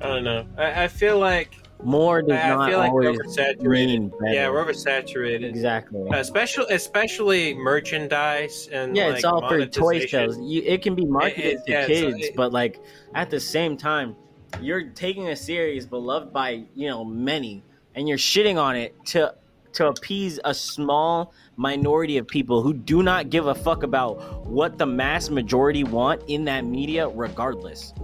I 0.00 0.06
don't 0.06 0.24
know. 0.24 0.46
I, 0.56 0.84
I 0.84 0.88
feel 0.88 1.18
like 1.18 1.52
more 1.84 2.22
does 2.22 2.32
I 2.38 2.48
not 2.48 2.68
feel 2.68 2.78
like 2.78 2.92
we're 2.92 3.06
always 3.06 3.20
oversaturated. 3.20 3.62
mean 3.86 4.08
better. 4.20 4.32
Yeah, 4.34 4.50
we're 4.50 4.64
oversaturated. 4.64 5.44
exactly. 5.44 6.08
Uh, 6.10 6.18
especially, 6.18 6.66
especially 6.74 7.54
merchandise 7.54 8.68
and 8.72 8.96
yeah, 8.96 9.06
like, 9.06 9.16
it's 9.16 9.24
all 9.24 9.46
for 9.48 9.64
toy 9.66 10.06
sales. 10.06 10.38
You, 10.40 10.62
it 10.64 10.82
can 10.82 10.94
be 10.94 11.04
marketed 11.04 11.44
it- 11.44 11.66
to 11.66 11.72
yeah, 11.72 11.86
kids, 11.86 12.16
it- 12.26 12.36
but 12.36 12.52
like 12.52 12.80
at 13.14 13.30
the 13.30 13.40
same 13.40 13.76
time, 13.76 14.16
you're 14.60 14.90
taking 14.90 15.28
a 15.28 15.36
series 15.36 15.86
beloved 15.86 16.32
by 16.32 16.64
you 16.74 16.88
know 16.88 17.04
many, 17.04 17.62
and 17.94 18.08
you're 18.08 18.18
shitting 18.18 18.56
on 18.60 18.76
it 18.76 18.94
to 19.06 19.34
to 19.72 19.86
appease 19.86 20.40
a 20.44 20.52
small 20.52 21.32
minority 21.56 22.18
of 22.18 22.26
people 22.26 22.60
who 22.60 22.74
do 22.74 23.02
not 23.04 23.30
give 23.30 23.46
a 23.46 23.54
fuck 23.54 23.84
about 23.84 24.44
what 24.44 24.76
the 24.78 24.86
mass 24.86 25.30
majority 25.30 25.84
want 25.84 26.20
in 26.26 26.44
that 26.46 26.64
media, 26.64 27.08
regardless. 27.08 27.94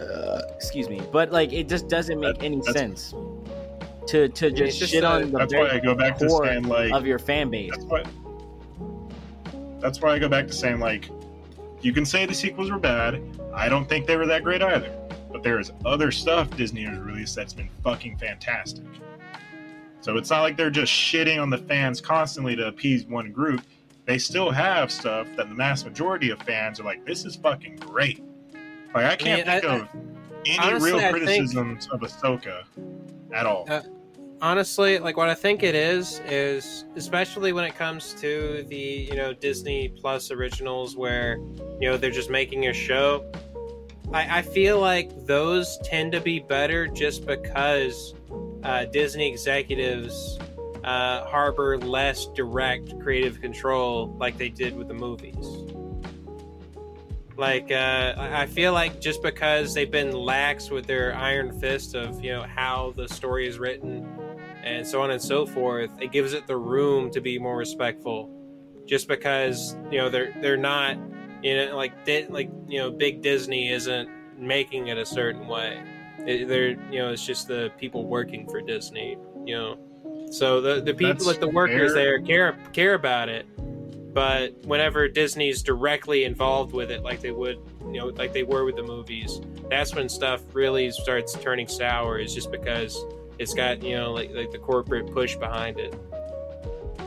Uh, 0.00 0.42
excuse 0.54 0.88
me, 0.88 1.00
but 1.12 1.30
like 1.30 1.52
it 1.52 1.68
just 1.68 1.88
doesn't 1.88 2.18
make 2.20 2.38
That- 2.38 2.44
any 2.44 2.62
sense 2.62 3.14
to 4.06 4.28
to 4.28 4.50
just, 4.50 4.78
just 4.78 4.92
shit 4.92 5.04
a- 5.04 5.06
on 5.06 5.30
the 5.30 5.38
That's 5.38 5.54
why 5.54 5.68
I 5.70 5.78
go 5.78 5.94
back 5.94 6.16
to 6.18 6.30
saying 6.30 6.64
like 6.64 6.92
of 6.92 7.06
your 7.06 7.18
fan 7.18 7.50
base. 7.50 7.70
that's 7.70 7.84
why 7.84 8.02
that's 9.80 10.00
why 10.00 10.10
I 10.14 10.18
go 10.18 10.28
back 10.28 10.46
to 10.46 10.52
saying 10.52 10.80
like 10.80 11.08
you 11.80 11.92
can 11.92 12.04
say 12.04 12.26
the 12.26 12.34
sequels 12.34 12.70
were 12.70 12.78
bad. 12.78 13.22
I 13.54 13.68
don't 13.68 13.88
think 13.88 14.06
they 14.06 14.16
were 14.16 14.26
that 14.26 14.44
great 14.44 14.62
either. 14.62 14.90
But 15.32 15.42
there 15.42 15.58
is 15.60 15.72
other 15.86 16.10
stuff 16.10 16.54
Disney 16.56 16.82
has 16.82 16.98
released 16.98 17.36
that's 17.36 17.52
been 17.54 17.70
fucking 17.84 18.18
fantastic. 18.18 18.84
So 20.02 20.16
it's 20.16 20.28
not 20.30 20.42
like 20.42 20.56
they're 20.56 20.70
just 20.70 20.92
shitting 20.92 21.40
on 21.40 21.50
the 21.50 21.58
fans 21.58 22.00
constantly 22.00 22.56
to 22.56 22.66
appease 22.66 23.06
one 23.06 23.32
group. 23.32 23.62
They 24.06 24.18
still 24.18 24.50
have 24.50 24.90
stuff 24.90 25.28
that 25.36 25.48
the 25.48 25.54
mass 25.54 25.84
majority 25.84 26.30
of 26.30 26.40
fans 26.42 26.80
are 26.80 26.84
like, 26.84 27.04
this 27.06 27.24
is 27.24 27.36
fucking 27.36 27.76
great. 27.76 28.22
Like 28.94 29.04
I 29.06 29.16
can't 29.16 29.48
I 29.48 29.52
mean, 29.54 29.60
think 29.60 29.72
I- 29.72 29.76
of 29.76 29.88
any 30.46 30.58
honestly, 30.58 30.90
real 30.92 31.00
I 31.00 31.12
think- 31.12 31.24
criticisms 31.24 31.88
of 31.92 32.00
Ahsoka 32.00 32.64
at 33.32 33.46
all. 33.46 33.66
Uh, 33.68 33.82
honestly 34.42 34.98
like 34.98 35.18
what 35.18 35.28
i 35.28 35.34
think 35.34 35.62
it 35.62 35.74
is 35.74 36.22
is 36.26 36.86
especially 36.96 37.52
when 37.52 37.62
it 37.62 37.74
comes 37.76 38.14
to 38.14 38.64
the 38.68 38.74
you 39.10 39.14
know 39.14 39.34
disney 39.34 39.90
plus 40.00 40.30
originals 40.30 40.96
where 40.96 41.36
you 41.78 41.90
know 41.90 41.98
they're 41.98 42.10
just 42.10 42.30
making 42.30 42.68
a 42.68 42.72
show 42.72 43.30
i, 44.14 44.38
I 44.38 44.40
feel 44.40 44.80
like 44.80 45.10
those 45.26 45.78
tend 45.84 46.12
to 46.12 46.22
be 46.22 46.38
better 46.40 46.86
just 46.86 47.26
because 47.26 48.14
uh, 48.64 48.86
disney 48.86 49.28
executives 49.30 50.38
uh, 50.84 51.26
harbor 51.26 51.76
less 51.76 52.24
direct 52.28 52.98
creative 53.00 53.42
control 53.42 54.08
like 54.18 54.38
they 54.38 54.48
did 54.48 54.74
with 54.74 54.88
the 54.88 54.94
movies 54.94 55.36
like 57.40 57.72
uh, 57.72 58.14
I 58.18 58.46
feel 58.46 58.74
like 58.74 59.00
just 59.00 59.22
because 59.22 59.72
they've 59.72 59.90
been 59.90 60.12
lax 60.12 60.70
with 60.70 60.86
their 60.86 61.16
iron 61.16 61.58
fist 61.58 61.94
of 61.94 62.22
you 62.22 62.32
know 62.32 62.42
how 62.42 62.92
the 62.96 63.08
story 63.08 63.48
is 63.48 63.58
written 63.58 64.06
and 64.62 64.86
so 64.86 65.00
on 65.00 65.10
and 65.10 65.20
so 65.20 65.46
forth, 65.46 65.90
it 66.00 66.12
gives 66.12 66.34
it 66.34 66.46
the 66.46 66.56
room 66.56 67.10
to 67.10 67.20
be 67.20 67.38
more 67.38 67.56
respectful. 67.56 68.30
Just 68.86 69.08
because 69.08 69.74
you 69.90 69.98
know 69.98 70.10
they're 70.10 70.32
they're 70.42 70.58
not 70.58 70.96
you 71.42 71.56
know 71.56 71.76
like 71.76 72.04
Di- 72.04 72.26
like 72.26 72.50
you 72.68 72.78
know 72.78 72.90
big 72.90 73.22
Disney 73.22 73.70
isn't 73.72 74.08
making 74.38 74.88
it 74.88 74.98
a 74.98 75.06
certain 75.06 75.48
way. 75.48 75.82
It, 76.18 76.46
they're 76.46 76.70
you 76.92 76.98
know 76.98 77.10
it's 77.10 77.24
just 77.24 77.48
the 77.48 77.72
people 77.78 78.06
working 78.06 78.46
for 78.48 78.60
Disney. 78.60 79.16
You 79.46 79.56
know, 79.56 80.28
so 80.30 80.60
the 80.60 80.82
the 80.82 80.92
people 80.92 81.14
That's 81.14 81.26
like 81.26 81.40
the 81.40 81.48
workers 81.48 81.94
fair. 81.94 82.18
there 82.18 82.20
care 82.20 82.58
care 82.74 82.94
about 82.94 83.30
it. 83.30 83.46
But 84.12 84.54
whenever 84.64 85.08
Disney's 85.08 85.62
directly 85.62 86.24
involved 86.24 86.72
with 86.72 86.90
it, 86.90 87.02
like 87.02 87.20
they 87.20 87.30
would, 87.30 87.60
you 87.82 87.98
know, 87.98 88.06
like 88.06 88.32
they 88.32 88.42
were 88.42 88.64
with 88.64 88.76
the 88.76 88.82
movies, 88.82 89.40
that's 89.68 89.94
when 89.94 90.08
stuff 90.08 90.42
really 90.52 90.90
starts 90.90 91.34
turning 91.34 91.68
sour. 91.68 92.18
Is 92.18 92.34
just 92.34 92.50
because 92.50 93.04
it's 93.38 93.54
got 93.54 93.82
you 93.82 93.96
know 93.96 94.12
like 94.12 94.30
like 94.32 94.50
the 94.50 94.58
corporate 94.58 95.12
push 95.12 95.36
behind 95.36 95.78
it. 95.78 95.94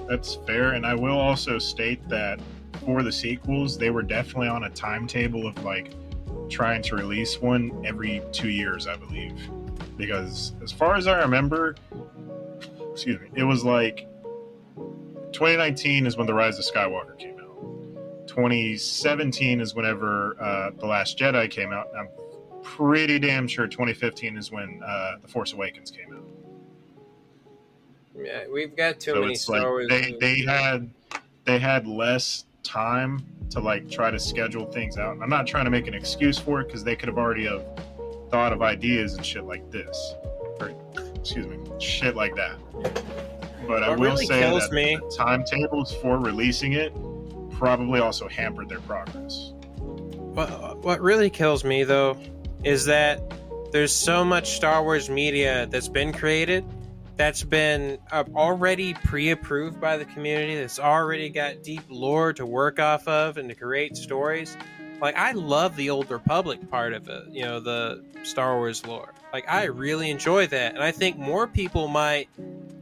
That's 0.08 0.36
fair, 0.48 0.74
and 0.74 0.86
I 0.86 0.96
will 0.96 1.20
also 1.20 1.60
state 1.60 2.08
that 2.10 2.40
for 2.86 3.04
the 3.04 3.12
sequels, 3.12 3.78
they 3.78 3.90
were 3.90 4.02
definitely 4.02 4.48
on 4.48 4.64
a 4.64 4.70
timetable 4.70 5.46
of 5.48 5.62
like 5.64 5.92
trying 6.50 6.82
to 6.84 6.96
release 6.96 7.42
one 7.42 7.84
every 7.86 8.22
two 8.32 8.50
years, 8.50 8.88
I 8.88 8.96
believe. 8.96 9.50
Because 9.98 10.54
as 10.64 10.72
far 10.72 10.96
as 10.96 11.08
I 11.08 11.22
remember, 11.22 11.76
excuse 12.92 13.20
me, 13.20 13.28
it 13.36 13.44
was 13.44 13.64
like 13.64 14.08
2019 15.34 16.06
is 16.06 16.16
when 16.16 16.28
The 16.28 16.34
Rise 16.34 16.60
of 16.60 16.66
Skywalker 16.66 17.18
came 17.18 17.40
out. 17.40 18.28
2017 18.28 19.60
is 19.60 19.76
whenever 19.76 20.42
uh, 20.42 20.72
The 20.80 20.86
Last 20.86 21.18
Jedi 21.18 21.50
came 21.50 21.74
out. 21.74 21.90
I'm 21.98 22.08
pretty 22.62 23.20
damn 23.20 23.48
sure 23.48 23.68
2015 23.68 24.38
is 24.38 24.52
when 24.52 24.82
uh, 24.86 25.18
The 25.22 25.28
Force 25.28 25.54
Awakens 25.54 25.92
came 25.92 26.14
out. 26.14 26.24
Yeah, 28.16 28.44
we've 28.52 28.76
got 28.76 29.00
too 29.00 29.12
so 29.12 29.22
many 29.22 29.36
Star 29.36 29.58
like 29.58 29.66
Wars. 29.66 29.88
they 29.90 30.16
they 30.22 30.42
had 30.42 30.90
they 31.46 31.58
had 31.58 31.88
less 31.88 32.46
time 32.62 33.26
to 33.50 33.60
like 33.60 33.90
try 33.90 34.12
to 34.12 34.20
schedule 34.20 34.72
things 34.72 34.98
out. 34.98 35.18
I'm 35.22 35.30
not 35.30 35.48
trying 35.48 35.66
to 35.66 35.72
make 35.72 35.88
an 35.88 35.96
excuse 35.96 36.38
for 36.38 36.62
it 36.62 36.68
because 36.68 36.84
they 36.84 36.96
could 36.96 37.10
have 37.10 37.18
already 37.18 37.46
have 37.46 37.66
thought 38.30 38.54
of 38.54 38.62
ideas 38.62 39.16
and 39.16 39.26
shit 39.26 39.46
like 39.46 39.70
this, 39.72 40.16
or 40.60 40.72
excuse 41.16 41.48
me, 41.48 41.58
shit 41.80 42.16
like 42.16 42.36
that. 42.36 42.58
But 43.68 43.84
I 43.84 43.90
will 43.90 43.98
really 43.98 44.26
say 44.26 44.42
that 44.42 44.72
me- 44.72 45.00
timetables 45.16 45.94
for 45.96 46.18
releasing 46.18 46.74
it 46.74 46.94
probably 47.52 48.00
also 48.00 48.28
hampered 48.28 48.70
their 48.70 48.82
progress. 48.82 49.54
What, 49.78 50.80
what 50.80 51.02
really 51.02 51.30
kills 51.30 51.64
me 51.64 51.84
though 51.84 52.18
is 52.64 52.86
that 52.86 53.22
there's 53.72 53.94
so 53.94 54.24
much 54.24 54.56
Star 54.56 54.84
Wars 54.84 55.10
media 55.10 55.68
that's 55.70 55.88
been 55.90 56.14
created 56.14 56.66
that's 57.16 57.44
been 57.44 58.00
uh, 58.12 58.24
already 58.36 58.94
pre-approved 58.94 59.80
by 59.80 59.98
the 59.98 60.06
community 60.06 60.56
that's 60.56 60.80
already 60.80 61.30
got 61.30 61.62
deep 61.62 61.84
lore 61.90 62.34
to 62.34 62.46
work 62.46 62.80
off 62.80 63.08
of 63.08 63.38
and 63.38 63.50
to 63.50 63.56
create 63.56 63.96
stories 63.96 64.58
like 65.04 65.18
i 65.18 65.34
love 65.34 65.76
the 65.76 65.90
old 65.90 66.10
republic 66.10 66.60
part 66.72 66.94
of 66.94 67.08
it 67.10 67.24
you 67.30 67.44
know 67.44 67.60
the 67.60 68.04
star 68.24 68.56
wars 68.56 68.86
lore 68.88 69.14
like 69.34 69.48
i 69.50 69.66
really 69.66 70.10
enjoy 70.10 70.48
that 70.48 70.74
and 70.74 70.82
i 70.82 70.92
think 70.92 71.18
more 71.18 71.46
people 71.46 71.88
might 71.88 72.30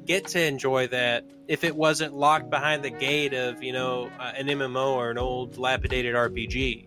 get 0.05 0.27
to 0.27 0.39
enjoy 0.39 0.87
that 0.87 1.25
if 1.47 1.63
it 1.63 1.75
wasn't 1.75 2.13
locked 2.13 2.49
behind 2.49 2.83
the 2.83 2.89
gate 2.91 3.33
of 3.33 3.61
you 3.63 3.73
know 3.73 4.09
uh, 4.19 4.31
an 4.37 4.45
mmo 4.47 4.93
or 4.93 5.09
an 5.09 5.17
old 5.17 5.53
dilapidated 5.53 6.13
rpg 6.15 6.85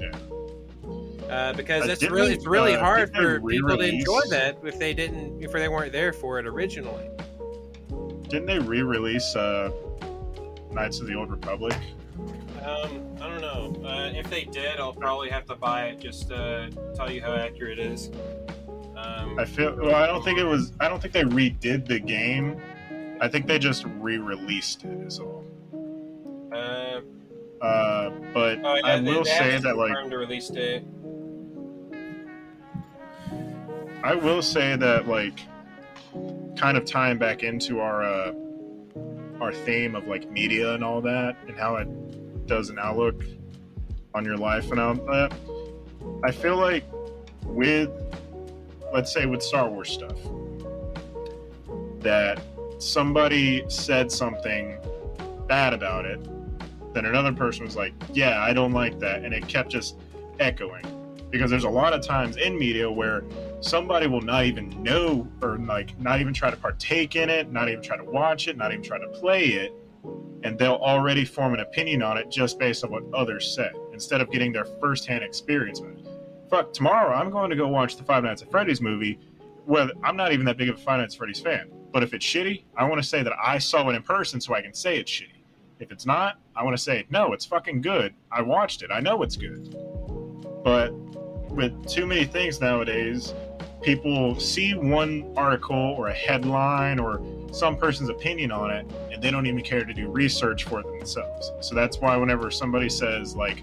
Yeah. 0.00 0.10
uh, 1.30 1.52
because 1.52 1.88
it's 1.88 2.02
really 2.10 2.34
it's 2.34 2.46
really 2.46 2.74
uh, 2.74 2.80
hard 2.80 3.14
for 3.14 3.40
people 3.40 3.78
to 3.78 3.84
enjoy 3.84 4.22
that 4.30 4.58
if 4.64 4.78
they 4.78 4.92
didn't 4.92 5.40
if 5.40 5.52
they 5.52 5.68
weren't 5.68 5.92
there 5.92 6.12
for 6.12 6.40
it 6.40 6.46
originally. 6.46 7.08
Didn't 8.28 8.46
they 8.46 8.58
re-release 8.58 9.36
uh, 9.36 9.70
Knights 10.72 11.00
of 11.00 11.06
the 11.06 11.14
Old 11.14 11.30
Republic? 11.30 11.76
Um, 12.64 13.16
I 13.20 13.28
don't 13.28 13.40
know. 13.40 13.88
Uh, 13.88 14.10
if 14.14 14.28
they 14.30 14.44
did, 14.44 14.78
I'll 14.78 14.92
probably 14.92 15.28
have 15.30 15.46
to 15.46 15.56
buy 15.56 15.86
it 15.86 16.00
just 16.00 16.28
to 16.28 16.70
tell 16.94 17.10
you 17.10 17.20
how 17.20 17.34
accurate 17.34 17.78
it 17.78 17.86
is. 17.86 18.10
Um, 18.96 19.38
I 19.38 19.44
feel 19.44 19.74
well. 19.76 19.94
I 19.96 20.06
don't 20.06 20.22
think 20.24 20.38
it 20.38 20.44
was. 20.44 20.72
I 20.80 20.88
don't 20.88 21.00
think 21.00 21.12
they 21.12 21.22
redid 21.24 21.86
the 21.86 21.98
game. 21.98 22.60
I 23.20 23.28
think 23.28 23.46
they 23.46 23.58
just 23.58 23.84
re-released 23.98 24.84
it. 24.84 25.06
Is 25.06 25.18
all. 25.18 25.44
uh, 26.52 27.00
Uh, 27.64 28.10
but 28.32 28.58
oh, 28.64 28.74
yeah, 28.76 28.80
I 28.84 29.00
they- 29.00 29.10
will 29.10 29.24
they 29.24 29.30
say 29.30 29.58
that 29.58 29.76
like 29.76 29.94
release 30.10 30.48
date. 30.48 30.84
I 34.04 34.14
will 34.14 34.42
say 34.42 34.76
that 34.76 35.08
like 35.08 35.40
kind 36.56 36.76
of 36.76 36.84
tying 36.84 37.18
back 37.18 37.42
into 37.42 37.80
our 37.80 38.04
uh, 38.04 38.32
our 39.40 39.52
theme 39.52 39.94
of 39.96 40.06
like 40.06 40.30
media 40.30 40.74
and 40.74 40.84
all 40.84 41.00
that 41.02 41.36
and 41.48 41.56
how 41.56 41.76
it 41.76 41.88
does 42.46 42.70
an 42.70 42.78
outlook 42.78 43.24
on 44.14 44.24
your 44.24 44.36
life 44.36 44.70
and 44.70 44.80
all 44.80 44.94
that. 44.94 45.32
I 46.24 46.30
feel 46.30 46.56
like 46.56 46.84
with 47.44 47.90
let's 48.92 49.12
say 49.12 49.26
with 49.26 49.42
Star 49.42 49.68
Wars 49.68 49.90
stuff 49.90 50.16
that 52.00 52.42
somebody 52.78 53.64
said 53.68 54.12
something 54.12 54.78
bad 55.46 55.72
about 55.72 56.04
it, 56.04 56.20
then 56.92 57.06
another 57.06 57.32
person 57.32 57.64
was 57.64 57.76
like, 57.76 57.94
"Yeah, 58.12 58.42
I 58.42 58.52
don't 58.52 58.72
like 58.72 58.98
that," 59.00 59.24
and 59.24 59.32
it 59.32 59.48
kept 59.48 59.70
just 59.70 59.96
echoing 60.38 60.84
because 61.30 61.50
there's 61.50 61.64
a 61.64 61.70
lot 61.70 61.94
of 61.94 62.02
times 62.02 62.36
in 62.36 62.58
media 62.58 62.90
where 62.90 63.24
somebody 63.60 64.06
will 64.06 64.20
not 64.20 64.44
even 64.44 64.68
know 64.82 65.26
or 65.40 65.56
like 65.58 65.98
not 65.98 66.20
even 66.20 66.34
try 66.34 66.50
to 66.50 66.56
partake 66.56 67.16
in 67.16 67.30
it, 67.30 67.50
not 67.50 67.68
even 67.68 67.82
try 67.82 67.96
to 67.96 68.04
watch 68.04 68.48
it, 68.48 68.56
not 68.56 68.70
even 68.70 68.84
try 68.84 68.98
to 68.98 69.08
play 69.08 69.44
it, 69.44 69.72
and 70.44 70.58
they'll 70.58 70.74
already 70.74 71.24
form 71.24 71.54
an 71.54 71.60
opinion 71.60 72.02
on 72.02 72.16
it 72.16 72.30
just 72.30 72.58
based 72.58 72.84
on 72.84 72.90
what 72.90 73.04
others 73.14 73.54
said 73.54 73.72
instead 73.92 74.20
of 74.20 74.30
getting 74.30 74.52
their 74.52 74.64
firsthand 74.64 75.22
experience 75.22 75.80
with 75.80 75.98
it. 75.98 76.06
Fuck, 76.50 76.72
tomorrow 76.72 77.14
I'm 77.14 77.30
going 77.30 77.50
to 77.50 77.56
go 77.56 77.68
watch 77.68 77.96
the 77.96 78.04
Five 78.04 78.24
Nights 78.24 78.42
at 78.42 78.50
Freddy's 78.50 78.80
movie. 78.80 79.18
Well, 79.66 79.90
I'm 80.02 80.16
not 80.16 80.32
even 80.32 80.44
that 80.46 80.56
big 80.56 80.68
of 80.68 80.76
a 80.76 80.78
Five 80.78 81.00
Nights 81.00 81.14
at 81.14 81.18
Freddy's 81.18 81.40
fan, 81.40 81.70
but 81.92 82.02
if 82.02 82.12
it's 82.12 82.26
shitty, 82.26 82.64
I 82.76 82.84
want 82.84 83.00
to 83.00 83.08
say 83.08 83.22
that 83.22 83.32
I 83.42 83.58
saw 83.58 83.88
it 83.88 83.94
in 83.94 84.02
person 84.02 84.40
so 84.40 84.54
I 84.54 84.62
can 84.62 84.74
say 84.74 84.98
it's 84.98 85.10
shitty. 85.10 85.44
If 85.78 85.90
it's 85.90 86.06
not, 86.06 86.38
I 86.54 86.62
want 86.62 86.76
to 86.76 86.82
say 86.82 87.06
no, 87.10 87.32
it's 87.32 87.44
fucking 87.44 87.80
good. 87.80 88.14
I 88.30 88.42
watched 88.42 88.82
it. 88.82 88.90
I 88.92 89.00
know 89.00 89.22
it's 89.22 89.36
good. 89.36 89.74
But 90.62 90.92
with 91.52 91.86
too 91.86 92.06
many 92.06 92.24
things 92.24 92.60
nowadays, 92.60 93.34
people 93.82 94.38
see 94.38 94.74
one 94.74 95.32
article 95.36 95.76
or 95.76 96.08
a 96.08 96.12
headline 96.14 96.98
or 96.98 97.20
some 97.52 97.76
person's 97.76 98.08
opinion 98.08 98.50
on 98.52 98.70
it 98.70 98.86
and 99.12 99.22
they 99.22 99.30
don't 99.30 99.46
even 99.46 99.62
care 99.62 99.84
to 99.84 99.92
do 99.92 100.08
research 100.08 100.64
for 100.64 100.82
themselves. 100.82 101.52
So 101.60 101.74
that's 101.74 101.98
why 101.98 102.16
whenever 102.16 102.50
somebody 102.50 102.88
says 102.88 103.36
like, 103.36 103.62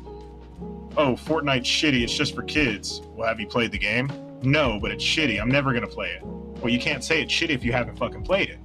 "Oh, 0.97 1.13
Fortnite's 1.15 1.67
shitty, 1.67 2.03
it's 2.03 2.13
just 2.13 2.35
for 2.35 2.43
kids." 2.43 3.01
Well, 3.15 3.27
have 3.27 3.39
you 3.39 3.47
played 3.47 3.71
the 3.71 3.79
game? 3.79 4.11
No, 4.43 4.79
but 4.79 4.91
it's 4.91 5.03
shitty. 5.03 5.41
I'm 5.41 5.49
never 5.49 5.71
going 5.71 5.83
to 5.83 5.89
play 5.89 6.09
it. 6.11 6.23
Well, 6.23 6.69
you 6.71 6.79
can't 6.79 7.03
say 7.03 7.21
it's 7.21 7.33
shitty 7.33 7.49
if 7.49 7.63
you 7.63 7.71
haven't 7.71 7.97
fucking 7.97 8.23
played 8.23 8.49
it. 8.49 8.59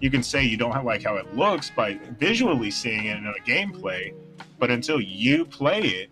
You 0.00 0.10
can 0.10 0.22
say 0.22 0.42
you 0.42 0.56
don't 0.56 0.84
like 0.84 1.04
how 1.04 1.16
it 1.16 1.36
looks 1.36 1.70
by 1.70 1.94
visually 2.18 2.70
seeing 2.70 3.04
it 3.06 3.16
in 3.18 3.26
a 3.26 3.32
gameplay, 3.48 4.12
but 4.58 4.70
until 4.70 5.00
you 5.00 5.44
play 5.44 5.80
it, 5.82 6.10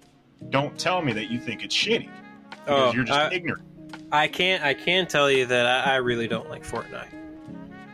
don't 0.51 0.79
tell 0.79 1.03
me 1.03 1.13
that 1.15 1.29
you 1.31 1.41
think 1.41 1.65
it's 1.65 1.75
shitty 1.75 2.09
because 2.51 2.61
Oh, 2.69 2.93
you're 2.93 3.05
just 3.05 3.19
I- 3.19 3.33
ignorant. 3.35 3.63
I 4.13 4.29
can't. 4.29 4.63
I 4.65 4.75
can 4.75 5.07
tell 5.07 5.31
you 5.31 5.47
that 5.47 5.67
I, 5.67 5.95
I 5.95 5.97
really 5.97 6.29
don't 6.29 6.49
like 6.49 6.65
Fortnite. 6.65 7.09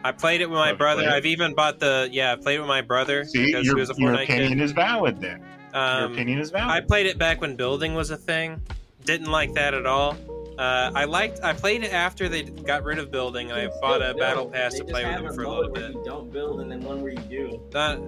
I 0.05 0.13
played 0.13 0.41
it 0.41 0.49
with 0.49 0.59
my 0.59 0.73
brother. 0.73 1.09
I've 1.09 1.27
even 1.27 1.55
bought 1.55 1.79
the 1.81 2.09
yeah. 2.13 2.33
I 2.33 2.37
played 2.37 2.57
it 2.57 2.61
with 2.61 2.69
my 2.69 2.81
brother 2.83 3.25
See, 3.25 3.47
because 3.47 3.67
your, 3.67 3.75
he 3.77 3.81
was 3.81 3.91
a 3.91 3.95
Fortnite 3.95 3.99
your 4.01 4.15
opinion 4.23 4.53
kid. 4.53 4.61
is 4.63 4.73
valid 4.73 5.21
then. 5.21 5.43
your 5.75 5.83
Um, 5.83 6.13
opinion 6.13 6.39
is 6.39 6.51
valid. 6.51 6.71
I 6.71 6.81
played 6.81 7.07
it 7.07 7.19
back 7.19 7.41
when 7.41 7.57
building 7.57 7.95
was 7.95 8.11
a 8.11 8.17
thing. 8.17 8.63
Didn't 9.05 9.31
like 9.31 9.53
that 9.55 9.75
at 9.75 9.85
all. 9.87 10.17
Uh, 10.59 10.91
I 10.95 11.05
liked. 11.05 11.41
I 11.43 11.53
played 11.53 11.83
it 11.85 11.93
after 11.93 12.29
they 12.29 12.43
got 12.45 12.83
rid 12.83 12.99
of 12.99 13.11
building, 13.11 13.51
and 13.51 13.61
I 13.61 13.69
bought 13.81 14.01
a 14.03 14.15
battle 14.15 14.47
pass 14.47 14.75
to 14.75 14.85
play 14.85 15.05
with 15.05 15.23
them 15.23 15.35
for 15.35 15.43
a 15.43 15.51
little 15.51 15.73
bit. 15.73 15.93
You 15.93 16.03
don't 16.05 16.33
build, 16.33 16.61
and 16.61 16.71
then 16.71 16.81
one 16.81 17.03
where 17.03 17.13
you 17.13 17.19
do. 17.19 17.63
Not, 17.75 18.01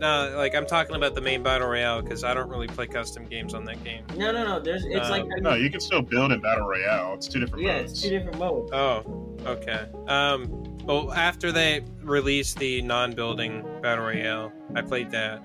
no, 0.00 0.32
like 0.36 0.54
I'm 0.54 0.66
talking 0.66 0.96
about 0.96 1.14
the 1.14 1.20
main 1.20 1.42
battle 1.42 1.68
royale 1.68 2.00
because 2.02 2.24
I 2.24 2.32
don't 2.34 2.48
really 2.48 2.66
play 2.68 2.86
custom 2.86 3.26
games 3.26 3.52
on 3.54 3.64
that 3.66 3.82
game. 3.84 4.04
No, 4.16 4.32
no, 4.32 4.44
no. 4.44 4.60
There's 4.60 4.84
it's 4.86 5.06
Um, 5.06 5.10
like 5.10 5.42
no, 5.42 5.54
you 5.54 5.70
can 5.70 5.80
still 5.80 6.02
build 6.02 6.32
in 6.32 6.40
battle 6.40 6.66
royale. 6.66 7.14
It's 7.14 7.28
two 7.28 7.40
different 7.40 7.64
yeah, 7.64 7.78
modes. 7.78 7.92
it's 7.92 8.02
two 8.02 8.10
different 8.10 8.38
modes. 8.38 8.70
Oh, 8.72 9.36
okay. 9.46 9.86
Um, 10.08 10.48
well, 10.84 11.12
after 11.12 11.52
they 11.52 11.84
released 12.02 12.58
the 12.58 12.82
non-building 12.82 13.80
battle 13.82 14.04
royale, 14.04 14.52
I 14.74 14.82
played 14.82 15.10
that, 15.12 15.38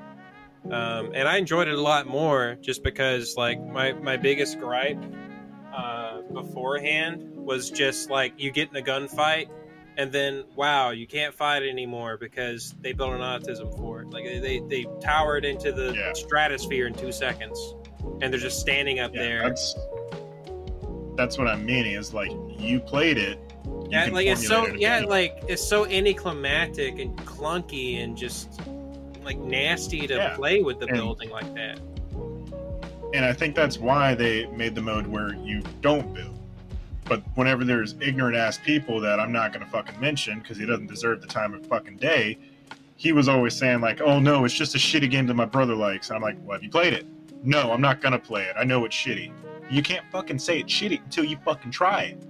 um, 0.72 1.12
and 1.14 1.28
I 1.28 1.38
enjoyed 1.38 1.68
it 1.68 1.76
a 1.76 1.82
lot 1.82 2.08
more 2.08 2.58
just 2.62 2.84
because, 2.84 3.36
like, 3.38 3.62
my 3.62 3.94
my 3.94 4.18
biggest 4.18 4.60
gripe 4.60 4.98
uh, 5.02 5.29
beforehand 6.34 7.36
was 7.36 7.70
just 7.70 8.10
like 8.10 8.34
you 8.38 8.52
get 8.52 8.70
in 8.70 8.76
a 8.76 8.82
gunfight. 8.82 9.50
And 9.98 10.14
then, 10.14 10.46
wow, 10.56 10.92
you 10.92 11.06
can't 11.06 11.34
fight 11.34 11.62
anymore 11.64 12.16
because 12.16 12.74
they 12.80 12.94
built 12.94 13.12
an 13.12 13.20
autism 13.20 13.76
for 13.78 14.02
it. 14.02 14.10
Like 14.12 14.24
they, 14.24 14.62
they 14.66 14.86
towered 15.02 15.44
into 15.44 15.74
the 15.74 15.94
Yeah. 15.94 16.14
stratosphere 16.14 16.88
in 16.88 16.94
two 16.94 17.12
seconds, 17.12 17.60
and 18.22 18.32
they're 18.32 18.40
just 18.40 18.62
standing 18.62 19.00
up 19.02 19.14
Yeah, 19.14 19.22
there. 19.24 19.42
that's 19.50 19.76
that's 21.18 21.38
what 21.38 21.48
I'm 21.48 21.66
meaning. 21.66 21.94
Is 21.96 22.14
like 22.14 22.32
you 22.58 22.80
played 22.80 23.18
it. 23.18 23.40
you 23.66 23.88
Yeah, 23.92 24.06
like 24.06 24.26
it's 24.28 24.48
so 24.48 24.68
an 24.68 24.80
yeah, 24.80 25.00
like 25.06 25.44
it's 25.50 25.62
so 25.68 25.86
anticlimactic 25.86 26.98
and 26.98 27.18
clunky 27.18 28.02
and 28.02 28.16
just 28.16 28.62
like 29.26 29.38
nasty 29.38 30.08
to 30.08 30.14
Yeah. 30.16 30.36
play 30.36 30.62
with 30.62 30.80
the 30.80 30.86
And- 30.88 30.96
building 30.96 31.30
like 31.30 31.54
that. 31.56 31.78
And 33.14 33.26
I 33.26 33.34
think 33.34 33.56
that's 33.56 33.78
why 33.78 34.14
they 34.16 34.46
made 34.48 34.76
the 34.76 34.82
mode 34.82 35.08
where 35.08 35.34
you 35.36 35.62
don't 35.82 36.14
build. 36.14 36.40
But 37.06 37.24
whenever 37.36 37.64
there's 37.64 37.96
ignorant 38.00 38.36
ass 38.36 38.60
people 38.64 39.00
that 39.02 39.20
I'm 39.20 39.32
not 39.32 39.52
going 39.52 39.66
to 39.66 39.72
fucking 39.72 40.00
mention 40.00 40.40
because 40.40 40.58
he 40.58 40.66
doesn't 40.66 40.88
deserve 40.88 41.22
the 41.22 41.28
time 41.28 41.56
of 41.56 41.66
fucking 41.66 41.98
day, 41.98 42.38
he 42.96 43.14
was 43.14 43.28
always 43.28 43.56
saying 43.56 43.82
like, 43.82 44.00
"Oh 44.00 44.20
no, 44.20 44.46
it's 44.46 44.54
just 44.54 44.76
a 44.76 44.78
shitty 44.78 45.10
game 45.10 45.26
that 45.28 45.34
my 45.34 45.46
brother 45.46 45.74
likes." 45.74 46.10
And 46.10 46.18
I'm 46.18 46.22
like, 46.22 46.38
"Well, 46.44 46.58
have 46.58 46.64
you 46.64 46.70
played 46.70 46.94
it?" 46.94 47.08
No, 47.44 47.72
I'm 47.72 47.82
not 47.82 48.02
gonna 48.02 48.20
play 48.20 48.44
it. 48.44 48.56
I 48.60 48.64
know 48.64 48.86
it's 48.86 48.96
shitty. 48.96 49.32
You 49.72 49.82
can't 49.82 50.06
fucking 50.12 50.38
say 50.38 50.60
it's 50.60 50.72
shitty 50.72 51.04
until 51.04 51.26
you 51.26 51.38
fucking 51.46 51.72
try 51.72 52.04
it. 52.04 52.22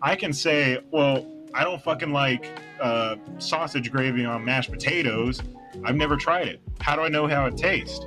I 0.00 0.16
can 0.16 0.32
say, 0.32 0.78
"Well, 0.90 1.26
I 1.52 1.64
don't 1.64 1.82
fucking 1.82 2.12
like 2.12 2.46
uh, 2.80 3.16
sausage 3.38 3.90
gravy 3.90 4.24
on 4.24 4.44
mashed 4.44 4.70
potatoes. 4.70 5.42
I've 5.84 5.96
never 5.96 6.16
tried 6.16 6.48
it. 6.48 6.60
How 6.80 6.96
do 6.96 7.02
I 7.02 7.08
know 7.08 7.26
how 7.26 7.44
it 7.46 7.56
tastes?" 7.56 8.06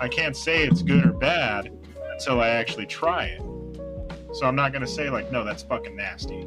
I 0.00 0.08
can't 0.08 0.36
say 0.36 0.64
it's 0.64 0.82
good 0.82 1.04
or 1.04 1.12
bad 1.12 1.72
until 2.12 2.40
I 2.40 2.48
actually 2.48 2.86
try 2.86 3.24
it. 3.26 3.42
So 4.32 4.46
I'm 4.46 4.54
not 4.54 4.72
to 4.82 4.86
say, 4.86 5.10
like, 5.10 5.32
no, 5.32 5.44
that's 5.44 5.62
fucking 5.62 5.96
nasty. 5.96 6.46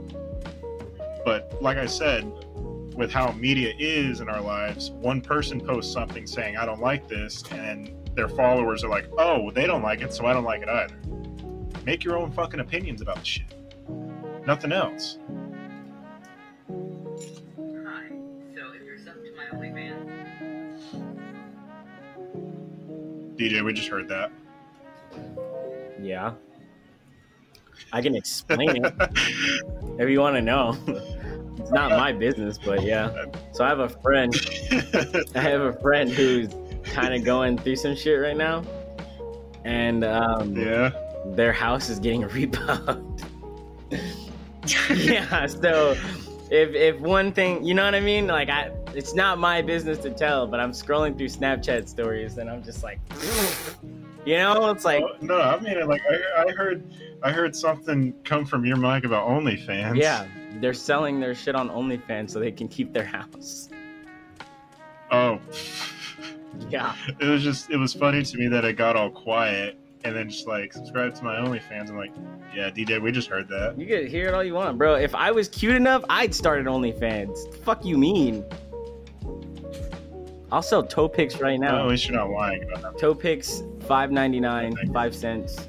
But 1.26 1.62
like 1.62 1.78
I 1.78 1.86
said, 1.86 2.24
with 2.96 3.12
how 3.12 3.32
media 3.34 3.74
is 3.78 4.22
in 4.22 4.30
our 4.30 4.42
lives, 4.42 4.92
one 4.92 5.22
person 5.22 5.60
posts 5.60 5.92
something 5.92 6.28
saying, 6.28 6.58
I 6.58 6.66
don't 6.66 6.82
like 6.82 7.08
this, 7.08 7.44
and 7.52 7.92
their 8.16 8.30
followers 8.30 8.84
are 8.84 8.90
like, 8.90 9.10
oh, 9.18 9.52
they 9.52 9.66
don't 9.66 9.82
like 9.82 10.02
it, 10.02 10.14
so 10.14 10.26
I 10.26 10.34
don't 10.34 10.44
like 10.44 10.62
it 10.62 10.70
either. 10.70 10.96
Make 11.86 12.04
your 12.04 12.18
own 12.18 12.32
fucking 12.32 12.60
opinions 12.60 13.02
about 13.02 13.20
the 13.20 13.26
shit. 13.26 13.54
Nothing 14.46 14.72
else. 14.72 15.18
DJ, 23.42 23.66
we 23.66 23.74
just 23.74 23.88
heard 23.88 24.08
that. 24.08 24.32
Yeah. 26.00 26.34
I 27.92 28.00
can 28.00 28.16
explain 28.16 28.86
it 28.86 28.94
if 29.98 30.08
you 30.10 30.20
want 30.20 30.36
to 30.36 30.42
know. 30.44 30.78
It's 31.58 31.72
not 31.72 31.90
my 31.90 32.12
business, 32.14 32.60
but 32.60 32.84
yeah. 32.84 33.26
So 33.54 33.64
I 33.64 33.70
have 33.70 33.80
a 33.80 33.90
friend. 33.90 34.32
I 35.36 35.42
have 35.42 35.62
a 35.62 35.74
friend 35.74 36.12
who's 36.12 36.50
kind 36.84 37.16
of 37.16 37.24
going 37.24 37.58
through 37.58 37.78
some 37.78 37.96
shit 37.96 38.20
right 38.20 38.38
now, 38.38 38.64
and 39.66 40.04
um, 40.04 40.56
yeah. 40.56 40.92
their 41.26 41.52
house 41.52 41.90
is 41.90 41.98
getting 41.98 42.22
repoed. 42.30 43.24
yeah. 45.04 45.48
So 45.48 45.98
if 46.52 46.76
if 46.76 47.00
one 47.00 47.32
thing, 47.32 47.66
you 47.66 47.74
know 47.74 47.86
what 47.86 47.96
I 47.96 48.02
mean? 48.02 48.28
Like 48.28 48.50
I, 48.50 48.70
it's 48.96 49.14
not 49.14 49.40
my 49.40 49.62
business 49.62 49.98
to 50.00 50.10
tell, 50.10 50.48
but 50.48 50.60
I'm 50.60 50.72
scrolling 50.72 51.18
through 51.18 51.30
Snapchat 51.30 51.88
stories, 51.88 52.38
and 52.38 52.50
I'm 52.50 52.64
just 52.64 52.84
like, 52.84 53.00
you 54.26 54.38
know, 54.38 54.70
it's 54.70 54.86
like. 54.86 55.04
No, 55.22 55.40
I 55.40 55.60
mean, 55.60 55.88
like, 55.88 56.02
I, 56.10 56.44
I 56.44 56.52
heard, 56.52 56.84
I 57.24 57.32
heard 57.32 57.56
something 57.56 58.14
come 58.24 58.46
from 58.46 58.66
your 58.66 58.78
mic 58.78 59.04
about 59.04 59.28
OnlyFans. 59.28 59.98
Yeah, 59.98 60.28
they're 60.60 60.74
selling 60.74 61.20
their 61.20 61.36
shit 61.36 61.56
on 61.56 61.70
OnlyFans 61.70 62.32
so 62.32 62.40
they 62.40 62.52
can 62.52 62.68
keep 62.68 62.94
their 62.94 63.06
house. 63.06 63.70
Oh. 65.12 65.40
Yeah. 66.70 66.96
it 67.20 67.26
was 67.26 67.44
just 67.44 67.70
it 67.70 67.78
was 67.78 67.94
funny 67.94 68.24
to 68.24 68.38
me 68.38 68.48
that 68.50 68.66
it 68.66 68.74
got 68.74 68.96
all 68.96 69.10
quiet 69.10 69.78
and 70.04 70.16
then 70.16 70.30
just 70.30 70.48
like 70.48 70.74
subscribe 70.74 71.14
to 71.16 71.24
my 71.24 71.36
OnlyFans. 71.36 71.90
I'm 71.90 71.98
like, 71.98 72.14
yeah, 72.56 72.70
DJ, 72.70 73.02
we 73.02 73.12
just 73.12 73.28
heard 73.28 73.48
that. 73.50 73.78
You 73.78 73.86
can 73.86 74.08
hear 74.08 74.28
it 74.28 74.34
all 74.34 74.44
you 74.44 74.54
want, 74.54 74.78
bro. 74.78 74.96
If 74.96 75.14
I 75.14 75.32
was 75.32 75.48
cute 75.48 75.76
enough, 75.76 76.04
I'd 76.10 76.34
start 76.34 76.60
an 76.60 76.66
OnlyFans. 76.66 77.54
Fuck 77.64 77.86
you 77.86 77.98
mean? 77.98 78.44
I'll 80.52 80.62
sell 80.62 80.84
toe 80.84 81.08
pics 81.08 81.40
right 81.40 81.60
No, 81.60 81.80
at 81.80 81.88
least 81.88 82.08
you're 82.08 82.18
not 82.18 82.30
lying 82.30 82.64
about 82.64 82.82
that, 82.82 83.00
Toe 83.00 83.16
pics, 83.16 83.64
five 83.88 84.12
ninety 84.12 84.40
nine, 84.40 84.76
five 84.94 85.16
cents. 85.16 85.68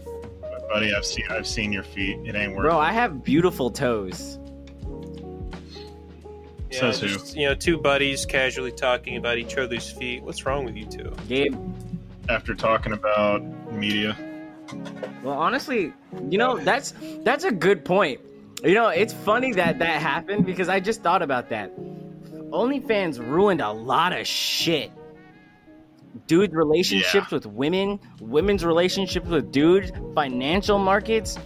buddy. 0.68 0.92
I've 0.94 1.04
seen 1.06 1.24
I've 1.30 1.46
seen 1.46 1.72
your 1.72 1.84
feet. 1.84 2.18
It 2.24 2.34
ain't 2.34 2.52
worth. 2.56 2.62
Bro, 2.62 2.78
I 2.78 2.92
have 2.92 3.22
beautiful 3.22 3.70
toes. 3.70 4.38
Yeah, 6.70 6.80
Says 6.80 7.00
who? 7.00 7.08
just, 7.08 7.36
you 7.36 7.46
know, 7.46 7.54
two 7.54 7.76
buddies 7.78 8.24
casually 8.24 8.72
talking 8.72 9.16
about 9.18 9.36
each 9.38 9.56
other's 9.58 9.90
feet. 9.90 10.22
What's 10.22 10.46
wrong 10.46 10.64
with 10.64 10.74
you 10.74 10.86
two? 10.86 11.12
Gabe, 11.28 11.54
After 12.30 12.54
talking 12.54 12.92
about 12.92 13.42
media, 13.72 14.16
well, 15.22 15.34
honestly, 15.38 15.92
you 16.30 16.38
know 16.38 16.56
that's 16.58 16.94
that's 17.24 17.44
a 17.44 17.52
good 17.52 17.84
point. 17.84 18.20
You 18.64 18.74
know, 18.74 18.88
it's 18.88 19.12
funny 19.12 19.52
that 19.52 19.78
that 19.80 20.00
happened 20.00 20.46
because 20.46 20.68
I 20.68 20.80
just 20.80 21.02
thought 21.02 21.20
about 21.20 21.50
that. 21.50 21.70
OnlyFans 22.52 23.18
ruined 23.18 23.60
a 23.60 23.72
lot 23.72 24.12
of 24.12 24.26
shit. 24.26 24.92
Dudes' 26.26 26.54
relationships 26.54 27.30
with 27.30 27.46
women, 27.46 27.98
women's 28.20 28.64
relationships 28.64 29.26
with 29.26 29.50
dudes, 29.50 29.90
financial 30.14 30.78
markets, 30.78 31.38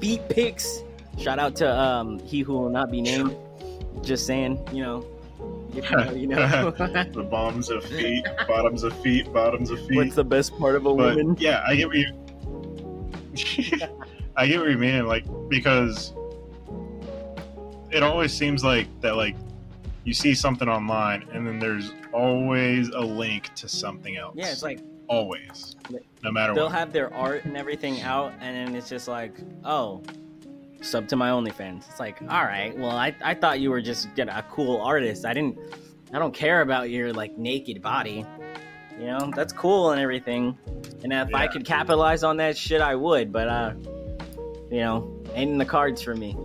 feet 0.00 0.28
pics. 0.28 0.82
Shout 1.16 1.38
out 1.38 1.54
to 1.56 1.78
um, 1.78 2.18
he 2.20 2.40
who 2.40 2.54
will 2.54 2.70
not 2.70 2.90
be 2.90 3.00
named. 3.00 3.34
Just 4.02 4.26
saying, 4.26 4.58
you 4.72 4.82
know, 4.82 5.06
you 5.72 5.82
know, 5.90 6.10
you 6.12 6.26
know. 6.26 6.70
the 7.12 7.26
bottoms 7.30 7.70
of 7.70 7.84
feet, 7.84 8.24
bottoms 8.46 8.82
of 8.82 8.96
feet, 9.00 9.32
bottoms 9.32 9.70
of 9.70 9.78
feet. 9.86 9.96
What's 9.96 10.14
the 10.16 10.24
best 10.24 10.58
part 10.58 10.74
of 10.74 10.86
a 10.86 10.94
but 10.94 11.16
woman? 11.16 11.36
yeah, 11.38 11.62
I 11.66 11.76
get 11.76 11.88
what 11.88 11.96
you. 11.96 12.12
I 14.36 14.46
get 14.46 14.60
what 14.60 14.70
you 14.70 14.78
mean, 14.78 15.06
like 15.06 15.24
because 15.48 16.12
it 17.90 18.02
always 18.02 18.32
seems 18.32 18.64
like 18.64 18.88
that, 19.00 19.16
like 19.16 19.36
you 20.04 20.14
see 20.14 20.34
something 20.34 20.68
online, 20.68 21.28
and 21.32 21.46
then 21.46 21.58
there's 21.58 21.92
always 22.12 22.88
a 22.88 23.00
link 23.00 23.54
to 23.56 23.68
something 23.68 24.16
else. 24.16 24.34
Yeah, 24.36 24.50
it's 24.50 24.62
like 24.62 24.80
always, 25.08 25.76
no 26.22 26.32
matter 26.32 26.54
they'll 26.54 26.64
what. 26.64 26.72
have 26.72 26.92
their 26.92 27.12
art 27.14 27.44
and 27.44 27.56
everything 27.56 28.00
out, 28.02 28.32
and 28.40 28.56
then 28.56 28.74
it's 28.76 28.88
just 28.88 29.08
like, 29.08 29.34
oh, 29.64 30.02
sub 30.80 31.08
to 31.08 31.16
my 31.16 31.30
OnlyFans. 31.30 31.88
It's 31.88 32.00
like, 32.00 32.20
all 32.22 32.44
right, 32.44 32.76
well, 32.76 32.92
I, 32.92 33.14
I 33.22 33.34
thought 33.34 33.60
you 33.60 33.70
were 33.70 33.80
just 33.82 34.14
get 34.14 34.28
a 34.28 34.44
cool 34.50 34.80
artist. 34.80 35.24
I 35.26 35.34
didn't, 35.34 35.58
I 36.12 36.18
don't 36.18 36.34
care 36.34 36.62
about 36.62 36.90
your 36.90 37.12
like 37.12 37.36
naked 37.36 37.82
body. 37.82 38.24
You 38.98 39.06
know, 39.06 39.32
that's 39.34 39.52
cool 39.52 39.90
and 39.92 40.00
everything. 40.00 40.58
And 41.04 41.12
if 41.12 41.34
I 41.34 41.46
could 41.46 41.64
capitalize 41.64 42.24
on 42.24 42.36
that 42.38 42.56
shit, 42.56 42.80
I 42.80 42.94
would. 42.96 43.32
But 43.32 43.48
uh, 43.48 43.72
You 44.70 44.80
know, 44.80 45.22
ain't 45.34 45.50
in 45.52 45.58
the 45.58 45.64
cards 45.64 46.02
for 46.02 46.14
me. 46.14 46.36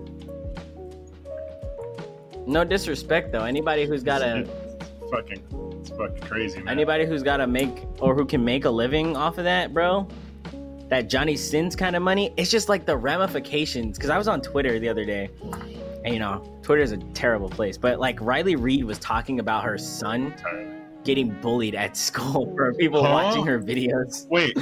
No 2.47 2.63
disrespect 2.63 3.31
though. 3.31 3.43
Anybody 3.45 3.85
who's 3.85 4.03
got 4.03 4.21
a 4.21 4.45
fucking, 5.11 5.43
it's 5.79 5.89
fucking 5.91 6.21
crazy, 6.21 6.59
man. 6.59 6.69
anybody 6.69 7.05
who's 7.05 7.23
got 7.23 7.37
to 7.37 7.47
make 7.47 7.85
or 7.99 8.15
who 8.15 8.25
can 8.25 8.43
make 8.43 8.65
a 8.65 8.69
living 8.69 9.15
off 9.15 9.37
of 9.37 9.43
that, 9.45 9.73
bro. 9.73 10.07
That 10.89 11.09
Johnny 11.09 11.35
Sins 11.35 11.75
kind 11.75 11.95
of 11.95 12.03
money. 12.03 12.33
It's 12.37 12.51
just 12.51 12.69
like 12.69 12.85
the 12.85 12.95
ramifications. 12.97 13.97
Because 13.97 14.09
I 14.09 14.17
was 14.17 14.27
on 14.27 14.41
Twitter 14.41 14.77
the 14.79 14.89
other 14.89 15.05
day, 15.05 15.29
and 16.03 16.13
you 16.13 16.19
know, 16.19 16.59
Twitter 16.61 16.81
is 16.81 16.91
a 16.91 16.97
terrible 17.13 17.49
place. 17.49 17.77
But 17.77 17.99
like 17.99 18.19
Riley 18.21 18.55
Reid 18.55 18.83
was 18.83 18.99
talking 18.99 19.39
about 19.39 19.63
her 19.63 19.77
son 19.77 20.33
getting 21.03 21.29
bullied 21.41 21.75
at 21.75 21.97
school 21.97 22.53
for 22.55 22.73
people 22.75 23.03
Huh? 23.03 23.11
watching 23.13 23.45
her 23.45 23.59
videos. 23.59 24.27
Wait, 24.29 24.57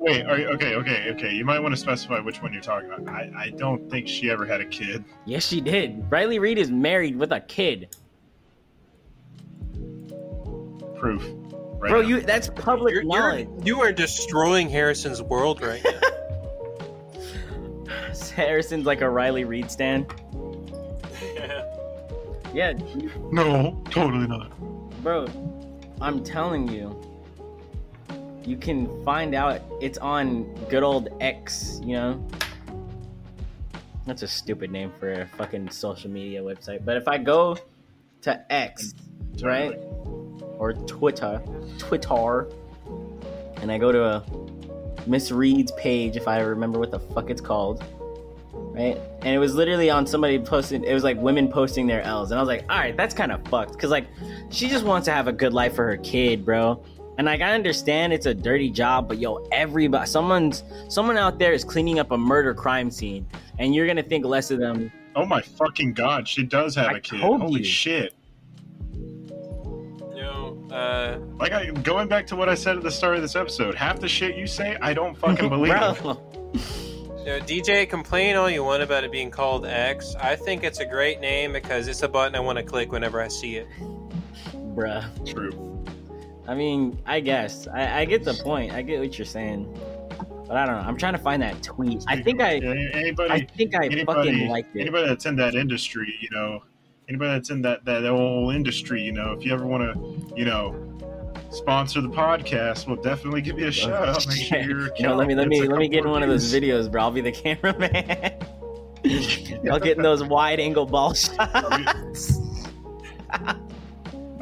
wait. 0.00 0.26
Are 0.26 0.38
you, 0.38 0.48
okay, 0.48 0.74
okay, 0.74 1.10
okay. 1.12 1.30
You 1.32 1.44
might 1.44 1.60
want 1.60 1.72
to 1.74 1.80
specify 1.80 2.18
which 2.20 2.42
one 2.42 2.52
you're 2.52 2.62
talking 2.62 2.90
about. 2.90 3.08
I, 3.08 3.30
I 3.36 3.50
don't 3.50 3.88
think 3.90 4.08
she 4.08 4.30
ever 4.30 4.44
had 4.44 4.60
a 4.60 4.64
kid. 4.66 5.04
Yes, 5.26 5.46
she 5.46 5.60
did. 5.60 6.04
Riley 6.10 6.38
Reid 6.38 6.58
is 6.58 6.70
married 6.70 7.16
with 7.16 7.30
a 7.32 7.40
kid, 7.40 7.94
Proof. 10.98 11.22
Right 11.78 11.90
bro. 11.90 12.02
now. 12.02 12.08
You 12.08 12.20
that's 12.20 12.48
public 12.50 12.92
You're, 12.92 13.02
you're, 13.04 13.10
knowledge. 13.18 13.48
you 13.64 13.80
are 13.80 13.90
destroying 13.92 14.68
Harrison's 14.68 15.22
world 15.22 15.62
right 15.62 15.82
now. 15.82 16.00
Harrison's 18.36 18.84
like 18.86 19.00
a 19.00 19.08
Riley 19.08 19.44
Reid 19.44 19.70
stan. 19.70 20.06
Yeah, 22.52 22.72
No, 23.30 23.80
totally 23.90 24.26
not. 24.26 24.50
bro. 25.02 25.26
I'm 26.00 26.24
telling 26.24 26.66
you, 26.68 27.00
you 28.44 28.56
can 28.56 29.04
find 29.04 29.34
out 29.34 29.60
it's 29.80 29.98
on 29.98 30.44
good 30.68 30.82
old 30.82 31.08
X. 31.20 31.80
You 31.84 31.94
know, 31.94 32.28
that's 34.06 34.22
a 34.22 34.28
stupid 34.28 34.70
name 34.70 34.92
for 34.98 35.12
a 35.12 35.26
fucking 35.26 35.70
social 35.70 36.10
media 36.10 36.42
website. 36.42 36.84
But 36.84 36.96
if 36.96 37.06
I 37.06 37.18
go 37.18 37.56
to 38.22 38.52
X, 38.52 38.94
right, 39.42 39.74
or 40.58 40.72
Twitter, 40.72 41.42
Twitter, 41.78 42.48
and 43.60 43.70
I 43.70 43.78
go 43.78 43.92
to 43.92 44.04
a 44.04 44.24
Miss 45.06 45.30
Reid's 45.30 45.72
page, 45.72 46.16
if 46.16 46.28
I 46.28 46.40
remember 46.40 46.78
what 46.78 46.90
the 46.90 47.00
fuck 47.00 47.30
it's 47.30 47.40
called, 47.40 47.84
right? 48.52 48.98
And 49.22 49.34
it 49.34 49.38
was 49.38 49.54
literally 49.54 49.90
on 49.90 50.06
somebody 50.06 50.38
posting. 50.38 50.84
It 50.84 50.94
was 50.94 51.04
like 51.04 51.16
women 51.18 51.48
posting 51.48 51.86
their 51.86 52.02
L's, 52.02 52.30
and 52.30 52.38
I 52.38 52.42
was 52.42 52.48
like, 52.48 52.64
all 52.68 52.78
right, 52.78 52.96
that's 52.96 53.14
kind 53.14 53.32
of 53.32 53.42
fucked, 53.48 53.72
because 53.72 53.90
like 53.90 54.06
she 54.50 54.68
just 54.68 54.84
wants 54.84 55.06
to 55.06 55.12
have 55.12 55.28
a 55.28 55.32
good 55.32 55.52
life 55.52 55.74
for 55.74 55.86
her 55.86 55.96
kid, 55.98 56.44
bro. 56.44 56.82
And 57.20 57.26
like 57.26 57.42
I 57.42 57.52
understand 57.52 58.14
it's 58.14 58.24
a 58.24 58.32
dirty 58.32 58.70
job, 58.70 59.06
but 59.06 59.18
yo, 59.18 59.46
everybody, 59.52 60.06
someone's 60.06 60.64
someone 60.88 61.18
out 61.18 61.38
there 61.38 61.52
is 61.52 61.64
cleaning 61.64 61.98
up 61.98 62.12
a 62.12 62.16
murder 62.16 62.54
crime 62.54 62.90
scene, 62.90 63.26
and 63.58 63.74
you're 63.74 63.86
gonna 63.86 64.02
think 64.02 64.24
less 64.24 64.50
of 64.50 64.58
them. 64.58 64.90
Oh 65.14 65.26
my 65.26 65.42
fucking 65.42 65.92
god, 65.92 66.26
she 66.26 66.44
does 66.44 66.74
have 66.76 66.86
I 66.94 66.96
a 66.96 67.00
kid. 67.00 67.20
Holy 67.20 67.58
you. 67.58 67.64
shit. 67.66 68.14
no, 68.94 70.66
uh, 70.72 71.18
Like 71.36 71.52
I 71.52 71.66
going 71.72 72.08
back 72.08 72.26
to 72.28 72.36
what 72.36 72.48
I 72.48 72.54
said 72.54 72.78
at 72.78 72.82
the 72.82 72.90
start 72.90 73.16
of 73.16 73.20
this 73.20 73.36
episode, 73.36 73.74
half 73.74 74.00
the 74.00 74.08
shit 74.08 74.34
you 74.34 74.46
say, 74.46 74.78
I 74.80 74.94
don't 74.94 75.14
fucking 75.14 75.48
believe. 75.50 75.74
it. 75.74 76.02
you 76.02 77.26
know, 77.26 77.40
DJ, 77.40 77.86
complain 77.86 78.36
all 78.36 78.48
you 78.48 78.64
want 78.64 78.82
about 78.82 79.04
it 79.04 79.12
being 79.12 79.30
called 79.30 79.66
X. 79.66 80.14
I 80.14 80.36
think 80.36 80.64
it's 80.64 80.80
a 80.80 80.86
great 80.86 81.20
name 81.20 81.52
because 81.52 81.86
it's 81.86 82.02
a 82.02 82.08
button 82.08 82.34
I 82.34 82.40
want 82.40 82.56
to 82.56 82.64
click 82.64 82.92
whenever 82.92 83.20
I 83.20 83.28
see 83.28 83.56
it. 83.56 83.68
Bruh. 84.74 85.04
True. 85.30 85.70
I 86.50 86.54
mean, 86.56 87.00
I 87.06 87.20
guess 87.20 87.68
I, 87.68 88.00
I 88.00 88.04
get 88.04 88.24
the 88.24 88.34
point. 88.34 88.72
I 88.72 88.82
get 88.82 88.98
what 88.98 89.16
you're 89.16 89.24
saying, 89.24 89.72
but 90.48 90.56
I 90.56 90.66
don't 90.66 90.82
know. 90.82 90.82
I'm 90.82 90.96
trying 90.96 91.12
to 91.12 91.20
find 91.20 91.40
that 91.42 91.62
tweet. 91.62 92.02
I 92.08 92.20
think 92.20 92.40
I, 92.40 92.56
anybody 92.56 93.30
I 93.30 93.46
think 93.56 93.76
I 93.76 93.86
anybody, 93.86 94.30
fucking 94.32 94.48
liked 94.48 94.74
it. 94.74 94.80
anybody 94.80 95.06
that's 95.06 95.26
in 95.26 95.36
that 95.36 95.54
industry, 95.54 96.12
you 96.20 96.28
know, 96.32 96.64
anybody 97.08 97.30
that's 97.34 97.50
in 97.50 97.62
that 97.62 97.84
that 97.84 98.02
whole 98.02 98.50
industry, 98.50 99.00
you 99.00 99.12
know, 99.12 99.30
if 99.30 99.46
you 99.46 99.52
ever 99.52 99.64
want 99.64 99.94
to, 99.94 100.34
you 100.36 100.44
know, 100.44 100.74
sponsor 101.50 102.00
the 102.00 102.08
podcast, 102.08 102.88
we'll 102.88 103.00
definitely 103.00 103.42
give 103.42 103.56
you 103.56 103.68
a 103.68 103.72
shout 103.72 104.08
out. 104.08 104.26
Make 104.26 104.36
sure 104.38 104.90
you 104.96 105.04
know, 105.04 105.14
let 105.14 105.28
me 105.28 105.36
let 105.36 105.46
me 105.46 105.62
let 105.68 105.78
me 105.78 105.86
get 105.86 106.04
in 106.04 106.10
one 106.10 106.24
of 106.24 106.28
those 106.28 106.52
videos, 106.52 106.90
bro. 106.90 107.02
I'll 107.02 107.10
be 107.12 107.20
the 107.20 107.30
cameraman. 107.44 108.40
I'll 109.70 109.78
get 109.78 109.98
in 109.98 110.02
those 110.02 110.24
wide 110.24 110.58
angle 110.58 110.86
ball 110.86 111.14
shots. 111.14 112.40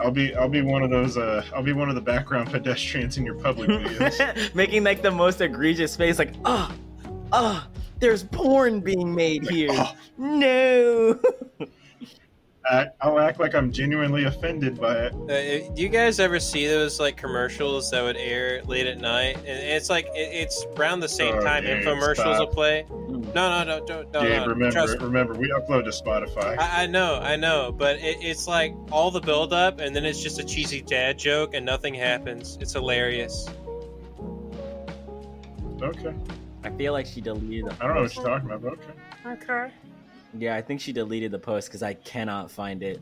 I'll 0.00 0.10
be 0.10 0.34
I'll 0.34 0.48
be 0.48 0.62
one 0.62 0.82
of 0.82 0.90
those 0.90 1.16
uh 1.16 1.44
I'll 1.54 1.62
be 1.62 1.72
one 1.72 1.88
of 1.88 1.94
the 1.94 2.00
background 2.00 2.50
pedestrians 2.52 3.16
in 3.16 3.24
your 3.24 3.34
public 3.34 3.68
videos. 3.68 4.54
Making 4.54 4.84
like 4.84 5.02
the 5.02 5.10
most 5.10 5.40
egregious 5.40 5.96
face, 5.96 6.18
like, 6.18 6.34
oh, 6.44 6.72
oh, 7.32 7.66
there's 8.00 8.24
porn 8.24 8.80
being 8.80 9.14
made 9.14 9.48
here. 9.48 9.70
Oh. 9.72 9.94
No. 10.20 11.16
I, 12.70 12.86
I'll 13.00 13.18
act 13.18 13.40
like 13.40 13.54
I'm 13.54 13.72
genuinely 13.72 14.24
offended 14.24 14.78
by 14.80 15.06
it. 15.06 15.14
Uh, 15.14 15.72
do 15.74 15.80
you 15.82 15.88
guys 15.88 16.20
ever 16.20 16.38
see 16.38 16.66
those 16.66 17.00
like 17.00 17.16
commercials 17.16 17.90
that 17.90 18.02
would 18.02 18.16
air 18.16 18.62
late 18.64 18.86
at 18.86 18.98
night? 19.00 19.36
And 19.38 19.46
it's 19.46 19.88
like 19.88 20.06
it, 20.14 20.28
it's 20.32 20.66
around 20.76 21.00
the 21.00 21.08
same 21.08 21.34
Oh, 21.36 21.40
time 21.40 21.64
Gabe, 21.64 21.82
infomercials 21.82 22.14
stop. 22.14 22.40
will 22.40 22.46
play. 22.48 22.84
No, 22.90 23.24
no, 23.34 23.64
no, 23.64 23.84
don't, 23.86 24.12
no, 24.12 24.20
Gabe, 24.22 24.40
no. 24.40 24.46
remember 24.46 24.70
Trust 24.72 24.98
remember 25.00 25.34
we 25.34 25.48
upload 25.50 25.84
to 25.84 25.90
Spotify. 25.90 26.58
I, 26.58 26.82
I 26.82 26.86
know, 26.86 27.18
I 27.22 27.36
know, 27.36 27.72
but 27.72 27.96
it, 27.96 28.18
it's 28.20 28.46
like 28.46 28.74
all 28.92 29.10
the 29.10 29.20
build 29.20 29.52
up, 29.52 29.80
and 29.80 29.94
then 29.96 30.04
it's 30.04 30.22
just 30.22 30.38
a 30.38 30.44
cheesy 30.44 30.82
dad 30.82 31.18
joke, 31.18 31.54
and 31.54 31.64
nothing 31.64 31.94
happens. 31.94 32.58
It's 32.60 32.72
hilarious. 32.74 33.48
okay. 35.82 36.14
I 36.64 36.70
feel 36.70 36.92
like 36.92 37.06
she 37.06 37.20
deleted 37.20 37.66
I 37.80 37.86
don't 37.86 37.94
know 37.94 38.02
what 38.02 38.12
post. 38.12 38.16
you're 38.16 38.24
talking 38.26 38.50
about, 38.50 38.62
but 38.62 38.72
okay. 38.72 39.42
Okay. 39.52 39.72
Yeah, 40.36 40.54
I 40.56 40.62
think 40.62 40.80
she 40.80 40.92
deleted 40.92 41.30
the 41.30 41.38
post 41.38 41.68
because 41.68 41.82
I 41.82 41.94
cannot 41.94 42.50
find 42.50 42.82
it. 42.82 43.00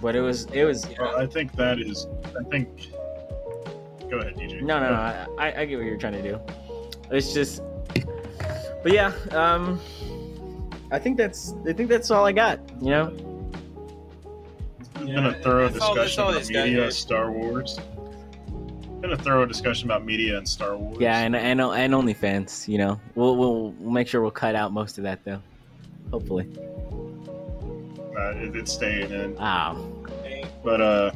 But 0.00 0.14
it 0.14 0.20
was 0.20 0.44
it 0.52 0.64
was 0.64 0.86
Well, 0.98 1.16
I 1.18 1.26
think 1.26 1.52
that 1.56 1.80
is 1.80 2.06
I 2.38 2.44
think 2.44 2.92
Go 4.08 4.18
ahead, 4.18 4.36
DJ. 4.36 4.62
no 4.62 4.78
no 4.80 4.90
no 4.90 4.94
I, 4.94 5.26
I 5.38 5.60
I 5.60 5.64
get 5.64 5.76
what 5.76 5.86
you're 5.86 5.96
trying 5.96 6.12
to 6.14 6.22
do. 6.22 6.40
It's 7.10 7.32
just 7.34 7.62
but 8.82 8.92
yeah, 8.92 9.12
um 9.32 9.80
I 10.92 10.98
think 11.00 11.16
that's 11.16 11.52
I 11.68 11.72
think 11.72 11.88
that's 11.88 12.10
all 12.12 12.24
I 12.24 12.32
got, 12.32 12.60
you 12.80 12.90
know? 12.90 13.12
It's 14.78 14.88
been 14.90 15.08
Yeah, 15.08 15.28
a 15.30 15.42
thorough 15.42 15.68
that's 15.68 15.80
all- 15.84 15.94
discussion 15.94 16.22
all 16.22 16.30
about 16.30 16.46
media. 16.48 16.90
Star 16.92 17.30
Wars. 17.32 17.78
Been 19.00 19.12
a 19.12 19.16
thorough 19.16 19.46
discussion 19.46 19.88
about 19.88 20.04
media 20.04 20.38
and 20.38 20.48
Star 20.48 20.76
Wars. 20.76 20.98
Yeah, 21.00 21.18
and 21.20 21.36
and 21.36 21.60
and 21.60 21.92
OnlyFans, 21.94 22.66
you 22.66 22.78
know. 22.78 23.00
We'll 23.14 23.36
we'll 23.36 23.70
we'll 23.78 23.92
make 23.92 24.08
sure 24.08 24.20
we'll 24.20 24.30
cut 24.32 24.54
out 24.56 24.72
most 24.72 24.98
of 24.98 25.04
that 25.04 25.24
though. 25.24 25.40
Hopefully. 26.10 26.48
uh, 28.16 28.30
it, 28.30 28.56
it's 28.56 28.72
staying 28.72 29.12
in. 29.12 29.36
Ah, 29.38 29.76
But 30.64 30.80
uh, 30.80 31.12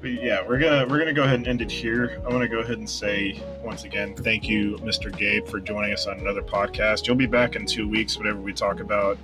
but 0.00 0.10
yeah, 0.10 0.46
we're 0.46 0.58
gonna 0.60 0.86
we're 0.88 0.98
gonna 1.00 1.12
go 1.12 1.24
ahead 1.24 1.36
and 1.36 1.48
end 1.48 1.62
it 1.62 1.70
here. 1.70 2.20
I 2.24 2.28
want 2.28 2.42
to 2.42 2.48
go 2.48 2.60
ahead 2.60 2.78
and 2.78 2.88
say 2.88 3.42
once 3.64 3.82
again, 3.82 4.14
thank 4.14 4.48
you, 4.48 4.76
Mr. 4.82 5.16
Gabe, 5.16 5.46
for 5.48 5.58
joining 5.58 5.92
us 5.92 6.06
on 6.06 6.20
another 6.20 6.42
podcast. 6.42 7.08
You'll 7.08 7.16
be 7.16 7.26
back 7.26 7.56
in 7.56 7.66
two 7.66 7.88
weeks, 7.88 8.16
whatever 8.16 8.40
we 8.40 8.52
talk 8.52 8.78
about 8.78 9.18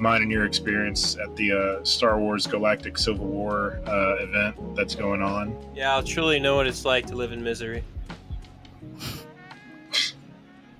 mine 0.00 0.22
and 0.22 0.30
your 0.30 0.44
experience 0.44 1.16
at 1.16 1.34
the 1.36 1.52
uh, 1.52 1.84
Star 1.84 2.18
Wars 2.18 2.46
Galactic 2.46 2.98
Civil 2.98 3.26
War 3.26 3.80
uh, 3.86 4.16
event 4.20 4.76
that's 4.76 4.94
going 4.94 5.22
on. 5.22 5.56
Yeah, 5.74 5.94
I'll 5.94 6.02
truly 6.02 6.38
know 6.40 6.56
what 6.56 6.66
it's 6.66 6.84
like 6.84 7.06
to 7.06 7.14
live 7.14 7.32
in 7.32 7.42
misery. 7.42 7.84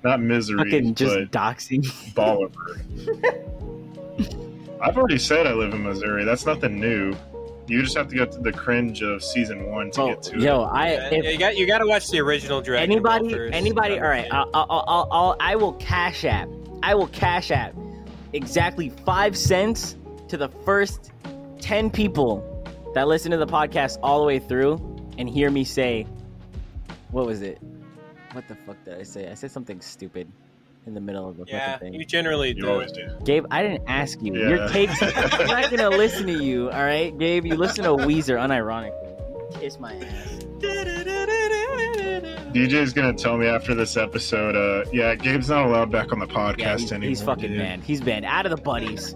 Not 0.04 0.20
misery, 0.20 0.58
fucking 0.58 0.94
just 0.94 1.14
but 1.14 1.30
doxing. 1.30 2.14
Bolivar. 2.14 2.76
I've 4.80 4.96
already 4.96 5.18
said 5.18 5.46
I 5.46 5.52
live 5.52 5.74
in 5.74 5.82
Missouri. 5.82 6.24
That's 6.24 6.46
nothing 6.46 6.78
new. 6.78 7.14
You 7.66 7.82
just 7.82 7.96
have 7.98 8.08
to 8.08 8.16
go 8.16 8.24
to 8.24 8.38
the 8.38 8.52
cringe 8.52 9.02
of 9.02 9.22
season 9.22 9.70
one 9.70 9.90
to 9.92 10.02
Oh, 10.02 10.08
get 10.08 10.22
to 10.22 10.36
it. 10.36 10.40
yo, 10.40 10.62
it. 10.64 10.68
I 10.68 10.88
if 11.10 11.24
you 11.24 11.38
got 11.38 11.56
you 11.58 11.66
got 11.66 11.78
to 11.78 11.86
watch 11.86 12.08
the 12.08 12.18
original 12.20 12.62
Dragon 12.62 12.90
anybody 12.90 13.28
Ball 13.28 13.36
first. 13.36 13.54
anybody 13.54 13.98
all 13.98 14.08
right 14.08 14.26
I'll, 14.32 14.48
I'll, 14.54 14.84
I'll, 14.88 15.08
I'll, 15.10 15.36
i 15.38 15.54
will 15.54 15.74
cash 15.74 16.24
app 16.24 16.48
i 16.82 16.94
will 16.94 17.08
cash 17.08 17.50
app 17.50 17.74
exactly 18.33 18.91
five 18.91 19.37
cents 19.37 19.97
to 20.29 20.37
the 20.37 20.49
first 20.64 21.11
10 21.61 21.91
people 21.91 22.45
that 22.95 23.09
listen 23.09 23.31
to 23.31 23.37
the 23.37 23.47
podcast 23.47 23.99
all 24.03 24.20
the 24.20 24.26
way 24.26 24.39
through 24.39 24.74
and 25.18 25.29
hear 25.29 25.51
me 25.51 25.64
say 25.64 26.07
what 27.11 27.26
was 27.26 27.41
it? 27.43 27.59
What 28.33 28.47
the 28.49 28.55
fuck 28.55 28.76
did 28.85 28.99
i 28.99 29.03
say? 29.03 29.31
I 29.31 29.35
said 29.35 29.51
something 29.51 29.81
stupid 29.81 30.31
in 30.87 30.93
the 30.95 31.01
middle 31.01 31.26
of 31.29 31.37
the 31.39 31.45
Yeah, 31.49 31.72
fucking 31.72 31.93
thing. 31.93 32.01
you 32.01 32.05
generally 32.07 32.49
You 32.49 32.62
do. 32.62 32.70
always 32.70 32.93
do. 32.93 33.09
gabe 33.24 33.47
i 33.51 33.62
didn't 33.62 33.85
ask 33.89 34.20
you. 34.22 34.35
Your 34.35 34.57
Yeah. 34.57 34.68
cakes 34.72 35.03
i'm 35.03 35.47
not 35.47 35.70
gonna 35.70 35.89
listen 35.91 36.26
to 36.26 36.43
you 36.45 36.70
all 36.70 36.83
right? 36.85 37.16
Gabe 37.18 37.47
you 37.47 37.57
listen 37.57 37.85
to 37.85 37.91
weezer 37.91 38.37
unironically. 38.39 39.61
Kiss 39.61 39.79
my 39.81 39.95
ass 39.97 40.45
DJ's 42.53 42.92
gonna 42.92 43.12
tell 43.12 43.36
me 43.36 43.46
after 43.46 43.74
this 43.74 43.96
episode, 43.96 44.57
uh, 44.57 44.88
yeah, 44.92 45.14
Gabe's 45.14 45.49
not 45.51 45.66
allowed 45.66 45.90
back 45.90 46.12
on 46.12 46.18
the 46.18 46.26
podcast 46.26 46.59
Yeah, 46.59 46.76
he's, 46.78 46.92
anymore. 46.92 47.09
he's 47.09 47.22
fucking 47.22 47.51
dude. 47.51 47.59
banned. 47.59 47.84
He's 47.84 48.01
banned 48.01 48.24
out 48.24 48.46
of 48.46 48.51
the 48.51 48.57
buddies. 48.62 49.14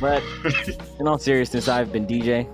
But 0.00 0.22
in 1.00 1.06
all 1.08 1.18
seriousness, 1.18 1.68
I've 1.68 1.92
been 1.92 2.06
DJ. 2.06 2.48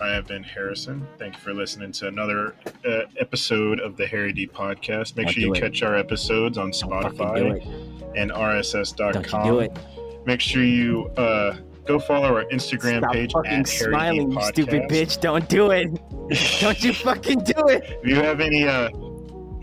I 0.00 0.08
have 0.08 0.26
been 0.26 0.42
Harrison. 0.42 1.06
Thank 1.18 1.34
you 1.34 1.40
for 1.40 1.54
listening 1.54 1.92
to 1.92 2.08
another 2.08 2.54
uh, 2.84 3.02
episode 3.20 3.78
of 3.78 3.96
the 3.96 4.06
Harry 4.06 4.32
Dee 4.32 4.48
podcast. 4.48 5.16
Make 5.16 5.26
Don't 5.26 5.34
sure 5.34 5.42
you 5.44 5.54
it. 5.54 5.60
catch 5.60 5.82
our 5.82 5.96
episodes 5.96 6.58
on 6.58 6.70
Don't 6.72 6.80
do 6.80 6.86
Spotify 6.86 7.56
it. 7.56 7.66
and 8.16 8.30
Don't 8.30 8.40
you 8.40 8.62
RSS.com. 8.62 9.46
do 9.46 9.60
it. 9.60 9.78
Make 10.26 10.40
sure 10.40 10.64
you 10.64 11.08
uh, 11.16 11.56
go 11.86 11.98
follow 11.98 12.36
our 12.36 12.44
Instagram 12.44 12.98
Stop 12.98 13.12
page 13.12 13.32
fucking 13.32 13.50
at 13.50 13.68
Harry 13.68 13.90
Dee 13.90 13.90
smiling, 13.90 14.32
you 14.32 14.42
stupid 14.42 14.82
bitch. 14.82 15.20
Don't 15.20 15.48
do 15.48 15.70
it. 15.70 15.90
Don't 16.60 16.82
you 16.82 16.92
fucking 16.92 17.40
do 17.40 17.68
it. 17.68 17.98
If 18.02 18.06
you 18.06 18.16
have 18.16 18.40
any 18.40 18.66
uh, 18.66 18.88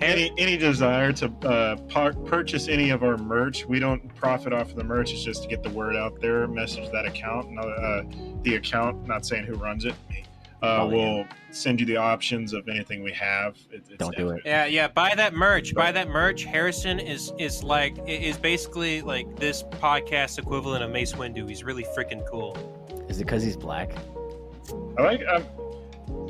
any 0.01 0.32
any 0.38 0.57
desire 0.57 1.11
to 1.13 1.32
uh, 1.47 1.76
par- 1.88 2.13
purchase 2.13 2.67
any 2.67 2.89
of 2.89 3.03
our 3.03 3.17
merch, 3.17 3.65
we 3.65 3.80
don't 3.80 4.13
profit 4.15 4.53
off 4.53 4.70
of 4.70 4.76
the 4.76 4.84
merch. 4.84 5.11
It's 5.11 5.24
just 5.24 5.43
to 5.43 5.49
get 5.49 5.63
the 5.63 5.70
word 5.70 5.95
out 5.95 6.20
there. 6.22 6.47
Message 6.47 6.89
that 6.91 7.05
account. 7.05 7.57
Uh, 7.57 8.03
the 8.43 8.55
account, 8.55 9.07
not 9.07 9.26
saying 9.26 9.45
who 9.45 9.55
runs 9.55 9.86
it. 9.86 9.95
Uh, 10.62 10.80
Oh, 10.82 10.88
we'll 10.88 11.26
send 11.51 11.80
you 11.80 11.86
the 11.86 11.95
options 11.97 12.53
of 12.53 12.68
anything 12.68 13.01
we 13.01 13.14
have. 13.14 13.55
It, 13.72 13.84
it's 13.89 13.97
Don't 13.97 14.16
do 14.16 14.30
it. 14.32 14.41
Yeah, 14.45 14.66
yeah. 14.66 14.89
Buy 14.89 15.14
that 15.16 15.34
merch. 15.34 15.74
Buy 15.74 15.91
that 15.91 16.10
merch. 16.10 16.43
Harrison 16.43 16.99
is 16.99 17.32
is 17.39 17.64
like 17.64 17.97
is 18.05 18.38
basically 18.38 19.01
like 19.01 19.34
this 19.38 19.64
podcast 19.64 20.38
equivalent 20.38 20.84
of 20.84 20.91
Mace 20.91 21.14
Windu. 21.14 21.47
He's 21.47 21.64
really 21.64 21.86
freaking 21.97 22.28
cool. 22.30 22.57
Is 23.07 23.20
it 23.20 23.26
because 23.26 23.41
he's 23.41 23.55
black? 23.55 23.91
I 24.97 25.01
like. 25.01 25.22
I'm, 25.28 25.45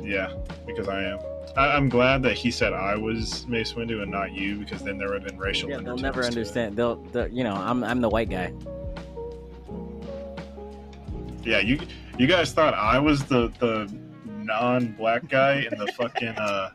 yeah, 0.02 0.32
because 0.66 0.88
I 0.88 1.02
am. 1.02 1.18
I, 1.56 1.72
I'm 1.72 1.88
glad 1.88 2.22
that 2.22 2.34
he 2.34 2.50
said 2.50 2.72
I 2.72 2.96
was 2.96 3.46
Mace 3.48 3.72
Windu 3.72 4.02
and 4.02 4.10
not 4.10 4.32
you, 4.32 4.58
because 4.58 4.82
then 4.82 4.96
there 4.96 5.08
would 5.08 5.22
have 5.22 5.28
been 5.28 5.38
racial. 5.38 5.68
Yeah, 5.68 5.78
they'll 5.78 5.96
never 5.96 6.24
understand. 6.24 6.76
They'll, 6.76 6.96
they'll, 6.96 7.26
you 7.26 7.42
know, 7.42 7.54
I'm, 7.54 7.82
I'm 7.82 8.00
the 8.00 8.08
white 8.08 8.30
guy. 8.30 8.52
Yeah, 11.42 11.58
you 11.58 11.80
you 12.18 12.26
guys 12.26 12.52
thought 12.52 12.74
I 12.74 12.98
was 12.98 13.24
the 13.24 13.48
the 13.58 13.92
non-black 14.44 15.28
guy 15.28 15.66
in 15.70 15.78
the 15.78 15.86
fucking 15.92 16.28
uh 16.36 16.70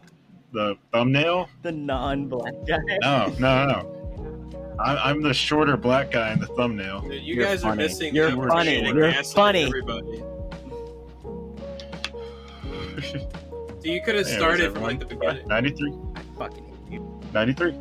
the 0.51 0.77
thumbnail? 0.91 1.49
The 1.63 1.71
non-black 1.71 2.53
guy. 2.65 2.77
No, 3.01 3.27
no, 3.39 3.65
no. 3.65 4.75
I, 4.79 5.09
I'm 5.09 5.21
the 5.21 5.33
shorter 5.33 5.77
black 5.77 6.11
guy 6.11 6.33
in 6.33 6.39
the 6.39 6.47
thumbnail. 6.47 7.01
Dude, 7.01 7.23
you 7.23 7.35
You're 7.35 7.45
guys 7.45 7.61
funny. 7.61 7.73
are 7.73 7.75
missing. 7.75 8.15
You're 8.15 8.31
the 8.31 8.47
funny. 8.47 8.85
You're 8.85 9.23
funny. 9.23 9.63
Everybody. 9.63 10.23
So 13.85 13.91
you 13.91 14.01
could 14.01 14.15
have 14.15 14.25
started 14.25 14.71
what's 14.71 14.73
from 14.73 14.83
like 14.83 14.99
the 14.99 15.05
beginning. 15.05 15.47
93, 15.47 15.93
I 16.15 16.21
fucking 16.39 16.65
hate 16.89 16.93
you. 16.93 17.21
93. 17.35 17.75